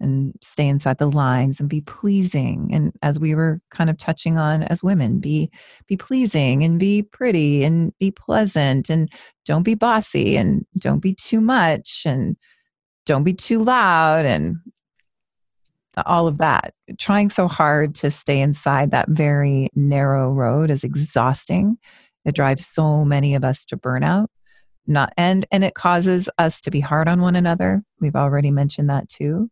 and 0.00 0.32
stay 0.42 0.66
inside 0.66 0.98
the 0.98 1.10
lines 1.10 1.60
and 1.60 1.68
be 1.68 1.80
pleasing 1.82 2.70
and 2.72 2.92
as 3.02 3.20
we 3.20 3.34
were 3.34 3.58
kind 3.70 3.90
of 3.90 3.98
touching 3.98 4.38
on 4.38 4.62
as 4.64 4.82
women 4.82 5.20
be 5.20 5.50
be 5.86 5.96
pleasing 5.96 6.64
and 6.64 6.80
be 6.80 7.02
pretty 7.02 7.64
and 7.64 7.92
be 7.98 8.10
pleasant 8.10 8.88
and 8.88 9.10
don't 9.44 9.62
be 9.62 9.74
bossy 9.74 10.36
and 10.36 10.64
don't 10.78 11.00
be 11.00 11.14
too 11.14 11.40
much 11.40 12.02
and 12.06 12.36
don't 13.06 13.24
be 13.24 13.34
too 13.34 13.62
loud 13.62 14.24
and 14.24 14.56
all 16.06 16.28
of 16.28 16.38
that. 16.38 16.72
Trying 16.98 17.30
so 17.30 17.48
hard 17.48 17.94
to 17.96 18.10
stay 18.10 18.40
inside 18.40 18.92
that 18.92 19.08
very 19.08 19.68
narrow 19.74 20.32
road 20.32 20.70
is 20.70 20.84
exhausting. 20.84 21.76
It 22.24 22.34
drives 22.34 22.66
so 22.66 23.04
many 23.04 23.34
of 23.34 23.44
us 23.44 23.64
to 23.66 23.76
burnout 23.76 24.28
not 24.86 25.12
and 25.16 25.46
and 25.50 25.64
it 25.64 25.74
causes 25.74 26.28
us 26.38 26.60
to 26.62 26.70
be 26.70 26.80
hard 26.80 27.08
on 27.08 27.20
one 27.20 27.36
another. 27.36 27.82
We've 28.00 28.16
already 28.16 28.50
mentioned 28.50 28.90
that 28.90 29.08
too 29.08 29.50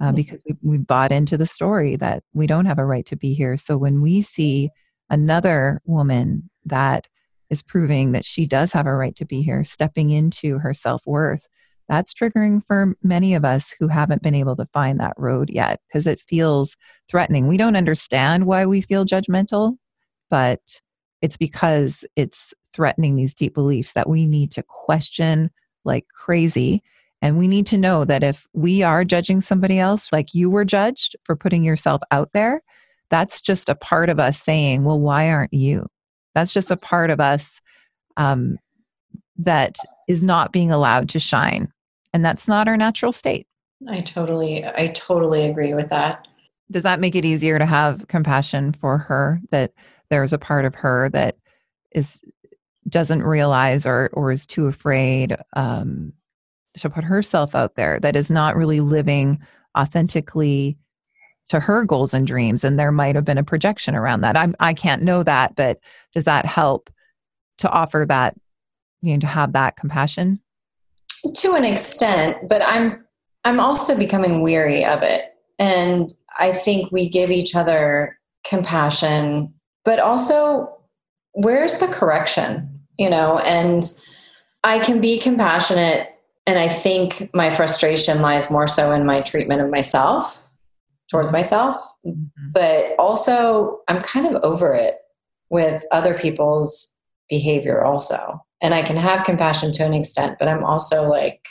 uh, 0.00 0.12
because 0.12 0.42
we, 0.46 0.56
we 0.62 0.78
bought 0.78 1.12
into 1.12 1.36
the 1.36 1.46
story 1.46 1.96
that 1.96 2.22
we 2.32 2.46
don't 2.46 2.66
have 2.66 2.78
a 2.78 2.84
right 2.84 3.06
to 3.06 3.16
be 3.16 3.34
here. 3.34 3.56
So 3.56 3.76
when 3.76 4.00
we 4.00 4.22
see 4.22 4.70
another 5.10 5.80
woman 5.84 6.48
that 6.64 7.08
is 7.50 7.62
proving 7.62 8.12
that 8.12 8.24
she 8.24 8.46
does 8.46 8.72
have 8.72 8.86
a 8.86 8.94
right 8.94 9.16
to 9.16 9.24
be 9.24 9.42
here, 9.42 9.64
stepping 9.64 10.10
into 10.10 10.58
her 10.58 10.74
self 10.74 11.06
worth, 11.06 11.46
that's 11.88 12.12
triggering 12.12 12.62
for 12.66 12.94
many 13.02 13.34
of 13.34 13.44
us 13.44 13.74
who 13.78 13.88
haven't 13.88 14.22
been 14.22 14.34
able 14.34 14.54
to 14.56 14.68
find 14.72 15.00
that 15.00 15.14
road 15.16 15.48
yet 15.48 15.80
because 15.88 16.06
it 16.06 16.20
feels 16.20 16.76
threatening. 17.08 17.48
We 17.48 17.56
don't 17.56 17.76
understand 17.76 18.46
why 18.46 18.66
we 18.66 18.82
feel 18.82 19.06
judgmental, 19.06 19.76
but 20.28 20.60
it's 21.22 21.38
because 21.38 22.04
it's 22.14 22.52
threatening 22.74 23.16
these 23.16 23.34
deep 23.34 23.54
beliefs 23.54 23.94
that 23.94 24.08
we 24.08 24.26
need 24.26 24.52
to 24.52 24.62
question 24.62 25.50
like 25.84 26.06
crazy 26.14 26.82
and 27.20 27.38
we 27.38 27.48
need 27.48 27.66
to 27.68 27.78
know 27.78 28.04
that 28.04 28.22
if 28.22 28.46
we 28.52 28.82
are 28.82 29.04
judging 29.04 29.40
somebody 29.40 29.78
else 29.78 30.12
like 30.12 30.34
you 30.34 30.50
were 30.50 30.64
judged 30.64 31.16
for 31.24 31.34
putting 31.34 31.64
yourself 31.64 32.00
out 32.10 32.30
there, 32.32 32.62
that's 33.10 33.40
just 33.40 33.68
a 33.68 33.74
part 33.74 34.08
of 34.08 34.20
us 34.20 34.40
saying, 34.40 34.84
well, 34.84 35.00
why 35.00 35.30
aren't 35.30 35.52
you? 35.52 35.86
That's 36.34 36.52
just 36.52 36.70
a 36.70 36.76
part 36.76 37.10
of 37.10 37.20
us 37.20 37.60
um, 38.16 38.58
that 39.36 39.76
is 40.08 40.22
not 40.22 40.52
being 40.52 40.70
allowed 40.70 41.08
to 41.10 41.18
shine. 41.18 41.72
And 42.12 42.24
that's 42.24 42.46
not 42.46 42.68
our 42.68 42.76
natural 42.76 43.12
state. 43.12 43.46
I 43.88 44.00
totally, 44.00 44.64
I 44.64 44.88
totally 44.88 45.44
agree 45.46 45.74
with 45.74 45.88
that. 45.88 46.26
Does 46.70 46.82
that 46.82 47.00
make 47.00 47.14
it 47.14 47.24
easier 47.24 47.58
to 47.58 47.66
have 47.66 48.06
compassion 48.08 48.72
for 48.72 48.98
her 48.98 49.40
that 49.50 49.72
there's 50.10 50.32
a 50.32 50.38
part 50.38 50.64
of 50.64 50.74
her 50.74 51.08
that 51.10 51.36
is 51.92 52.22
doesn't 52.88 53.22
realize 53.22 53.84
or 53.86 54.10
or 54.12 54.30
is 54.30 54.46
too 54.46 54.66
afraid 54.66 55.36
um, 55.54 56.12
to 56.74 56.90
put 56.90 57.04
herself 57.04 57.54
out 57.54 57.74
there 57.74 57.98
that 58.00 58.16
is 58.16 58.30
not 58.30 58.56
really 58.56 58.80
living 58.80 59.40
authentically 59.76 60.76
to 61.48 61.60
her 61.60 61.84
goals 61.84 62.12
and 62.12 62.26
dreams 62.26 62.62
and 62.62 62.78
there 62.78 62.92
might 62.92 63.14
have 63.14 63.24
been 63.24 63.38
a 63.38 63.44
projection 63.44 63.94
around 63.94 64.20
that. 64.20 64.36
I'm, 64.36 64.54
i 64.60 64.74
can't 64.74 65.02
know 65.02 65.22
that 65.22 65.54
but 65.56 65.78
does 66.12 66.24
that 66.24 66.46
help 66.46 66.90
to 67.58 67.70
offer 67.70 68.04
that 68.08 68.36
you 69.02 69.14
know 69.14 69.20
to 69.20 69.26
have 69.26 69.52
that 69.52 69.76
compassion? 69.76 70.40
To 71.34 71.54
an 71.54 71.64
extent 71.64 72.48
but 72.48 72.62
i'm 72.64 73.04
i'm 73.44 73.60
also 73.60 73.96
becoming 73.96 74.42
weary 74.42 74.84
of 74.84 75.02
it. 75.02 75.34
And 75.58 76.12
i 76.38 76.52
think 76.52 76.92
we 76.92 77.08
give 77.08 77.30
each 77.30 77.54
other 77.54 78.18
compassion 78.44 79.54
but 79.84 79.98
also 79.98 80.76
where's 81.32 81.78
the 81.78 81.88
correction 81.88 82.80
you 82.98 83.08
know? 83.08 83.38
And 83.38 83.90
i 84.64 84.78
can 84.78 85.00
be 85.00 85.18
compassionate 85.18 86.17
and 86.48 86.58
I 86.58 86.66
think 86.66 87.28
my 87.34 87.50
frustration 87.50 88.22
lies 88.22 88.50
more 88.50 88.66
so 88.66 88.90
in 88.92 89.04
my 89.04 89.20
treatment 89.20 89.60
of 89.60 89.68
myself 89.68 90.42
towards 91.10 91.30
myself. 91.30 91.76
Mm-hmm. 92.06 92.52
But 92.52 92.94
also, 92.98 93.80
I'm 93.86 94.00
kind 94.00 94.26
of 94.26 94.42
over 94.42 94.72
it 94.72 94.96
with 95.50 95.84
other 95.92 96.16
people's 96.16 96.96
behavior, 97.28 97.84
also. 97.84 98.42
And 98.62 98.72
I 98.72 98.82
can 98.82 98.96
have 98.96 99.26
compassion 99.26 99.72
to 99.74 99.84
an 99.84 99.92
extent, 99.92 100.38
but 100.38 100.48
I'm 100.48 100.64
also 100.64 101.06
like, 101.06 101.44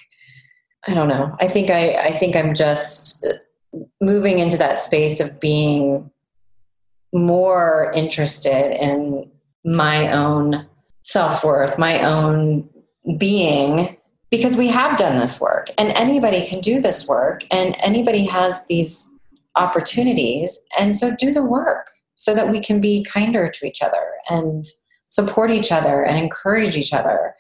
I 0.88 0.96
don't 0.96 1.10
know. 1.10 1.36
I 1.40 1.48
think 1.48 1.70
I, 1.70 1.94
I 1.98 2.12
think 2.12 2.36
I'm 2.36 2.56
just 2.56 3.24
moving 4.02 4.40
into 4.40 4.58
that 4.58 4.80
space 4.80 5.20
of 5.20 5.40
being 5.40 6.10
more 7.14 7.92
interested 7.96 8.84
in 8.84 9.30
my 9.64 10.12
own 10.12 10.66
self 11.04 11.44
worth, 11.44 11.78
my 11.78 12.02
own 12.02 12.68
being 13.20 13.96
because 14.30 14.58
we 14.58 14.68
have 14.68 14.98
done 14.98 15.18
this 15.18 15.40
work 15.40 15.70
and 15.78 15.90
anybody 15.98 16.46
can 16.46 16.60
do 16.60 16.82
this 16.82 17.08
work 17.08 17.44
and 17.52 17.76
anybody 17.80 18.26
has 18.26 18.60
these 18.68 19.16
opportunities. 19.56 20.66
And 20.78 20.98
so 20.98 21.16
do 21.16 21.32
the 21.32 21.44
work 21.44 21.88
so 22.16 22.36
that 22.36 22.50
we 22.50 22.62
can 22.62 22.82
be 22.82 23.06
kinder 23.06 23.50
to 23.50 23.66
each 23.66 23.82
other 23.82 24.04
and 24.30 24.66
support 25.06 25.52
each 25.52 25.72
other 25.72 26.04
and 26.04 26.18
encourage 26.18 26.76
each 26.76 26.94
other. 26.94 27.34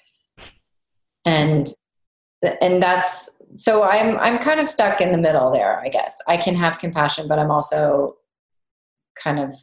And 1.25 1.67
and 2.61 2.81
that's 2.81 3.41
so 3.55 3.83
i'm 3.83 4.17
i'm 4.19 4.37
kind 4.37 4.59
of 4.59 4.69
stuck 4.69 5.01
in 5.01 5.11
the 5.11 5.17
middle 5.17 5.51
there 5.51 5.79
i 5.79 5.89
guess. 5.89 6.21
I 6.27 6.37
can 6.37 6.55
have 6.55 6.79
compassion 6.79 7.27
but 7.27 7.39
i'm 7.39 7.51
also 7.51 8.15
kind 9.21 9.39
of 9.39 9.55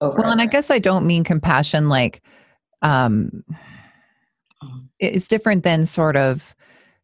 over 0.00 0.18
well 0.18 0.30
and 0.30 0.40
i 0.40 0.46
guess 0.46 0.70
i 0.70 0.78
don't 0.78 1.06
mean 1.06 1.24
compassion 1.24 1.88
like 1.88 2.22
um 2.82 3.42
it's 4.98 5.28
different 5.28 5.62
than 5.64 5.86
sort 5.86 6.16
of 6.16 6.54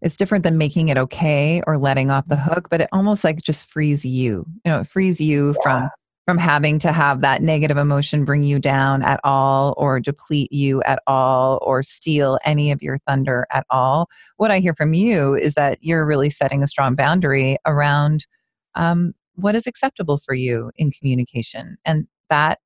it's 0.03 0.17
different 0.17 0.45
than 0.45 0.59
making 0.59 0.91
it 0.91 0.99
okay 0.99 1.63
or 1.67 1.79
letting 1.79 2.11
off 2.11 2.27
the 2.27 2.37
hook 2.37 2.69
but 2.71 2.81
it 2.81 2.89
almost 2.93 3.25
like 3.25 3.41
just 3.43 3.71
frees 3.71 4.05
you 4.05 4.45
you 4.65 4.71
know 4.71 4.81
it 4.81 4.87
frees 4.87 5.21
you 5.21 5.49
yeah. 5.49 5.63
from 5.63 5.91
from 6.25 6.39
having 6.39 6.79
to 6.79 6.91
have 6.91 7.21
that 7.21 7.43
negative 7.43 7.77
emotion 7.77 8.25
bring 8.25 8.43
you 8.43 8.59
down 8.59 9.03
at 9.03 9.21
all 9.25 9.75
or 9.77 10.01
deplete 10.01 10.51
you 10.51 10.83
at 10.85 11.03
all 11.07 11.59
or 11.63 11.83
steal 11.83 12.39
any 12.47 12.71
of 12.71 12.83
your 12.83 12.99
thunder 13.07 13.47
at 13.51 13.67
all. 13.69 14.09
What 14.39 14.51
i 14.51 14.59
hear 14.59 14.75
from 14.75 14.95
you 14.95 15.35
is 15.35 15.55
that 15.55 15.79
you're 15.83 16.07
really 16.07 16.31
setting 16.31 16.63
a 16.63 16.69
strong 16.69 16.95
boundary 16.95 17.59
around 17.67 18.27
um, 18.75 19.13
what 19.35 19.55
is 19.55 19.67
acceptable 19.67 20.19
for 20.19 20.35
you 20.35 20.71
in 20.77 20.91
communication 20.91 21.77
and 21.85 22.07
that 22.31 22.59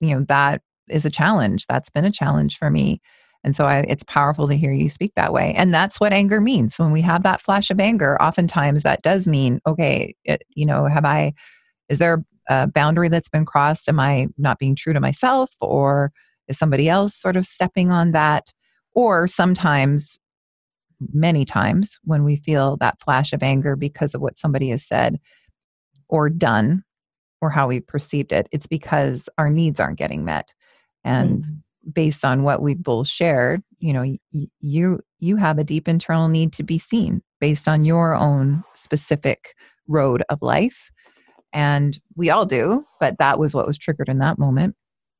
you 0.00 0.14
know 0.14 0.24
that 0.28 0.62
is 0.88 1.04
a 1.04 1.10
challenge. 1.10 1.66
That's 1.66 1.90
been 1.90 2.04
a 2.04 2.10
challenge 2.10 2.56
for 2.56 2.70
me 2.70 3.00
and 3.44 3.56
so 3.56 3.64
I, 3.64 3.80
it's 3.88 4.04
powerful 4.04 4.46
to 4.48 4.56
hear 4.56 4.72
you 4.72 4.88
speak 4.88 5.12
that 5.16 5.32
way. 5.32 5.52
And 5.56 5.74
that's 5.74 5.98
what 5.98 6.12
anger 6.12 6.40
means. 6.40 6.78
When 6.78 6.92
we 6.92 7.00
have 7.00 7.24
that 7.24 7.40
flash 7.40 7.70
of 7.70 7.80
anger, 7.80 8.20
oftentimes 8.22 8.84
that 8.84 9.02
does 9.02 9.26
mean, 9.26 9.60
okay, 9.66 10.14
it, 10.24 10.42
you 10.54 10.64
know, 10.64 10.86
have 10.86 11.04
I, 11.04 11.34
is 11.88 11.98
there 11.98 12.24
a 12.48 12.68
boundary 12.68 13.08
that's 13.08 13.28
been 13.28 13.44
crossed? 13.44 13.88
Am 13.88 13.98
I 13.98 14.28
not 14.38 14.58
being 14.58 14.76
true 14.76 14.92
to 14.92 15.00
myself? 15.00 15.50
Or 15.60 16.12
is 16.46 16.56
somebody 16.56 16.88
else 16.88 17.16
sort 17.16 17.36
of 17.36 17.44
stepping 17.44 17.90
on 17.90 18.12
that? 18.12 18.52
Or 18.94 19.26
sometimes, 19.26 20.18
many 21.12 21.44
times, 21.44 21.98
when 22.04 22.22
we 22.22 22.36
feel 22.36 22.76
that 22.76 23.00
flash 23.00 23.32
of 23.32 23.42
anger 23.42 23.74
because 23.74 24.14
of 24.14 24.20
what 24.20 24.36
somebody 24.36 24.68
has 24.68 24.86
said 24.86 25.18
or 26.08 26.28
done 26.28 26.84
or 27.40 27.50
how 27.50 27.66
we 27.66 27.80
perceived 27.80 28.30
it, 28.30 28.48
it's 28.52 28.68
because 28.68 29.28
our 29.36 29.50
needs 29.50 29.80
aren't 29.80 29.98
getting 29.98 30.24
met. 30.24 30.48
And 31.02 31.40
mm-hmm 31.40 31.52
based 31.92 32.24
on 32.24 32.42
what 32.42 32.62
we 32.62 32.74
both 32.74 33.08
shared 33.08 33.62
you 33.78 33.92
know 33.92 34.16
you 34.60 35.00
you 35.18 35.36
have 35.36 35.58
a 35.58 35.64
deep 35.64 35.88
internal 35.88 36.28
need 36.28 36.52
to 36.52 36.62
be 36.62 36.78
seen 36.78 37.22
based 37.40 37.68
on 37.68 37.84
your 37.84 38.14
own 38.14 38.62
specific 38.74 39.54
road 39.88 40.22
of 40.28 40.40
life 40.42 40.90
and 41.52 42.00
we 42.16 42.30
all 42.30 42.46
do 42.46 42.84
but 43.00 43.18
that 43.18 43.38
was 43.38 43.54
what 43.54 43.66
was 43.66 43.78
triggered 43.78 44.08
in 44.08 44.18
that 44.18 44.38
moment 44.38 44.76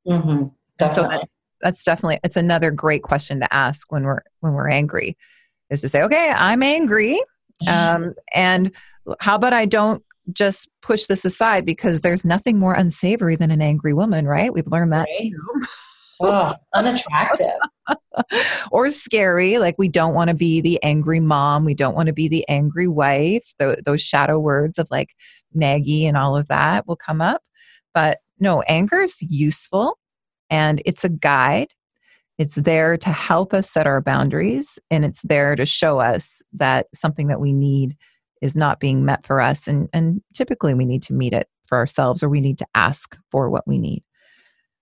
mm-hmm. 0.07 0.45
so 0.89 1.03
that's 1.03 1.35
that's 1.61 1.83
definitely 1.83 2.19
it's 2.23 2.37
another 2.37 2.71
great 2.71 3.03
question 3.03 3.39
to 3.39 3.53
ask 3.53 3.91
when 3.91 4.03
we're 4.03 4.21
when 4.39 4.53
we're 4.53 4.69
angry 4.69 5.17
is 5.69 5.81
to 5.81 5.89
say 5.89 6.01
okay 6.01 6.33
i'm 6.37 6.63
angry 6.63 7.19
Um, 7.67 8.13
and 8.33 8.71
how 9.19 9.35
about 9.35 9.53
I 9.53 9.65
don't 9.65 10.03
just 10.31 10.69
push 10.81 11.05
this 11.05 11.25
aside 11.25 11.65
because 11.65 12.01
there's 12.01 12.23
nothing 12.23 12.57
more 12.57 12.73
unsavory 12.73 13.35
than 13.35 13.51
an 13.51 13.61
angry 13.61 13.93
woman, 13.93 14.25
right? 14.25 14.53
We've 14.53 14.67
learned 14.67 14.93
that 14.93 15.07
right. 15.07 15.31
too. 15.31 15.65
oh, 16.23 16.53
unattractive. 16.73 17.47
or 18.71 18.89
scary. 18.89 19.57
Like 19.57 19.75
we 19.77 19.89
don't 19.89 20.13
want 20.13 20.29
to 20.29 20.35
be 20.35 20.61
the 20.61 20.81
angry 20.83 21.19
mom. 21.19 21.65
We 21.65 21.73
don't 21.73 21.95
want 21.95 22.07
to 22.07 22.13
be 22.13 22.27
the 22.27 22.47
angry 22.47 22.87
wife. 22.87 23.53
The, 23.59 23.81
those 23.85 24.01
shadow 24.01 24.39
words 24.39 24.77
of 24.77 24.87
like 24.89 25.09
naggy 25.55 26.03
and 26.03 26.17
all 26.17 26.35
of 26.35 26.47
that 26.47 26.87
will 26.87 26.95
come 26.95 27.21
up. 27.21 27.41
But 27.93 28.19
no, 28.39 28.61
anger 28.63 29.01
is 29.01 29.21
useful 29.21 29.97
and 30.49 30.81
it's 30.85 31.03
a 31.03 31.09
guide. 31.09 31.69
It's 32.37 32.55
there 32.55 32.97
to 32.97 33.09
help 33.09 33.53
us 33.53 33.69
set 33.69 33.85
our 33.85 34.01
boundaries 34.01 34.79
and 34.89 35.05
it's 35.05 35.21
there 35.21 35.55
to 35.55 35.65
show 35.65 35.99
us 35.99 36.41
that 36.53 36.87
something 36.93 37.27
that 37.27 37.39
we 37.39 37.53
need 37.53 37.95
is 38.41 38.55
not 38.55 38.79
being 38.79 39.05
met 39.05 39.25
for 39.25 39.39
us. 39.39 39.67
And, 39.67 39.87
and 39.93 40.21
typically 40.33 40.73
we 40.73 40.85
need 40.85 41.03
to 41.03 41.13
meet 41.13 41.33
it 41.33 41.47
for 41.67 41.77
ourselves 41.77 42.23
or 42.23 42.29
we 42.29 42.41
need 42.41 42.57
to 42.57 42.67
ask 42.75 43.17
for 43.31 43.49
what 43.49 43.67
we 43.67 43.77
need. 43.77 44.03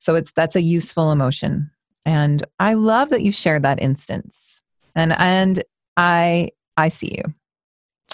So 0.01 0.15
it's 0.15 0.31
that's 0.31 0.55
a 0.55 0.61
useful 0.61 1.11
emotion. 1.11 1.69
And 2.07 2.43
I 2.59 2.73
love 2.73 3.09
that 3.09 3.21
you 3.21 3.31
shared 3.31 3.61
that 3.63 3.81
instance. 3.81 4.61
And 4.95 5.13
and 5.17 5.63
I 5.95 6.49
I 6.75 6.89
see 6.89 7.15
you. 7.17 7.33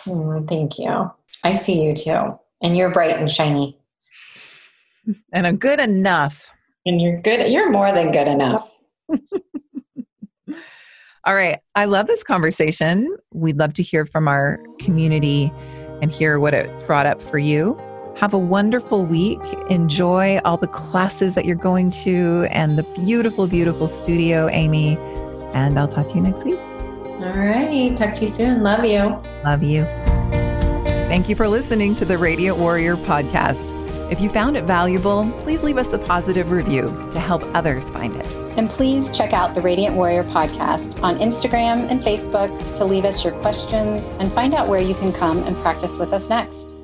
Oh, 0.08 0.42
thank 0.42 0.78
you. 0.78 1.10
I 1.44 1.54
see 1.54 1.82
you 1.82 1.96
too. 1.96 2.38
And 2.62 2.76
you're 2.76 2.92
bright 2.92 3.16
and 3.16 3.32
shiny. 3.32 3.80
And 5.34 5.48
a 5.48 5.54
good 5.54 5.80
enough. 5.80 6.52
And 6.86 7.02
you're 7.02 7.22
good. 7.22 7.50
You're 7.50 7.72
more 7.72 7.94
than 7.94 8.12
good 8.12 8.28
enough. 8.28 8.70
All 11.24 11.36
right. 11.36 11.60
I 11.76 11.86
love 11.86 12.08
this 12.08 12.24
conversation. 12.24 13.16
We'd 13.34 13.58
love 13.58 13.74
to 13.76 13.84
hear 13.84 14.06
from 14.06 14.28
our 14.28 14.60
community 14.80 15.54
and 16.02 16.12
hear 16.12 16.38
what 16.40 16.54
it 16.54 16.70
brought 16.86 17.06
up 17.06 17.22
for 17.22 17.38
you. 17.38 17.80
Have 18.18 18.34
a 18.34 18.40
wonderful 18.40 19.06
week. 19.06 19.40
Enjoy 19.70 20.40
all 20.44 20.58
the 20.58 20.68
classes 20.68 21.36
that 21.36 21.46
you're 21.46 21.56
going 21.56 21.92
to 21.92 22.48
and 22.50 22.76
the 22.76 22.82
beautiful, 23.06 23.46
beautiful 23.46 23.88
studio, 23.88 24.50
Amy. 24.50 24.98
And 25.54 25.78
I'll 25.78 25.88
talk 25.88 26.08
to 26.08 26.16
you 26.16 26.22
next 26.22 26.44
week. 26.44 26.58
All 26.58 27.34
right. 27.34 27.96
Talk 27.96 28.16
to 28.16 28.22
you 28.22 28.28
soon. 28.28 28.64
Love 28.64 28.84
you. 28.86 29.22
Love 29.44 29.62
you. 29.62 29.84
Thank 31.08 31.30
you 31.30 31.36
for 31.36 31.48
listening 31.48 31.94
to 31.96 32.06
the 32.06 32.18
Radiant 32.18 32.58
Warrior 32.58 32.96
podcast. 32.96 33.76
If 34.12 34.20
you 34.20 34.30
found 34.30 34.58
it 34.58 34.64
valuable, 34.64 35.30
please 35.44 35.62
leave 35.62 35.78
us 35.78 35.94
a 35.94 36.00
positive 36.00 36.50
review 36.50 36.88
to 37.12 37.20
help 37.20 37.44
others 37.54 37.92
find 37.92 38.16
it. 38.16 38.26
And 38.58 38.68
please 38.68 39.12
check 39.12 39.32
out 39.32 39.54
the 39.54 39.62
Radiant 39.62 39.96
Warrior 39.96 40.24
podcast 40.24 41.04
on 41.04 41.20
Instagram 41.20 41.88
and 41.92 42.02
Facebook 42.02 42.76
to 42.78 42.84
leave 42.84 43.06
us 43.06 43.24
your 43.24 43.34
questions 43.42 44.10
and 44.20 44.34
find 44.34 44.56
out 44.56 44.68
where 44.68 44.82
you 44.82 44.96
can 44.96 45.14
come 45.14 45.44
and 45.44 45.56
practice 45.58 45.98
with 46.00 46.14
us 46.14 46.30
next. 46.30 46.77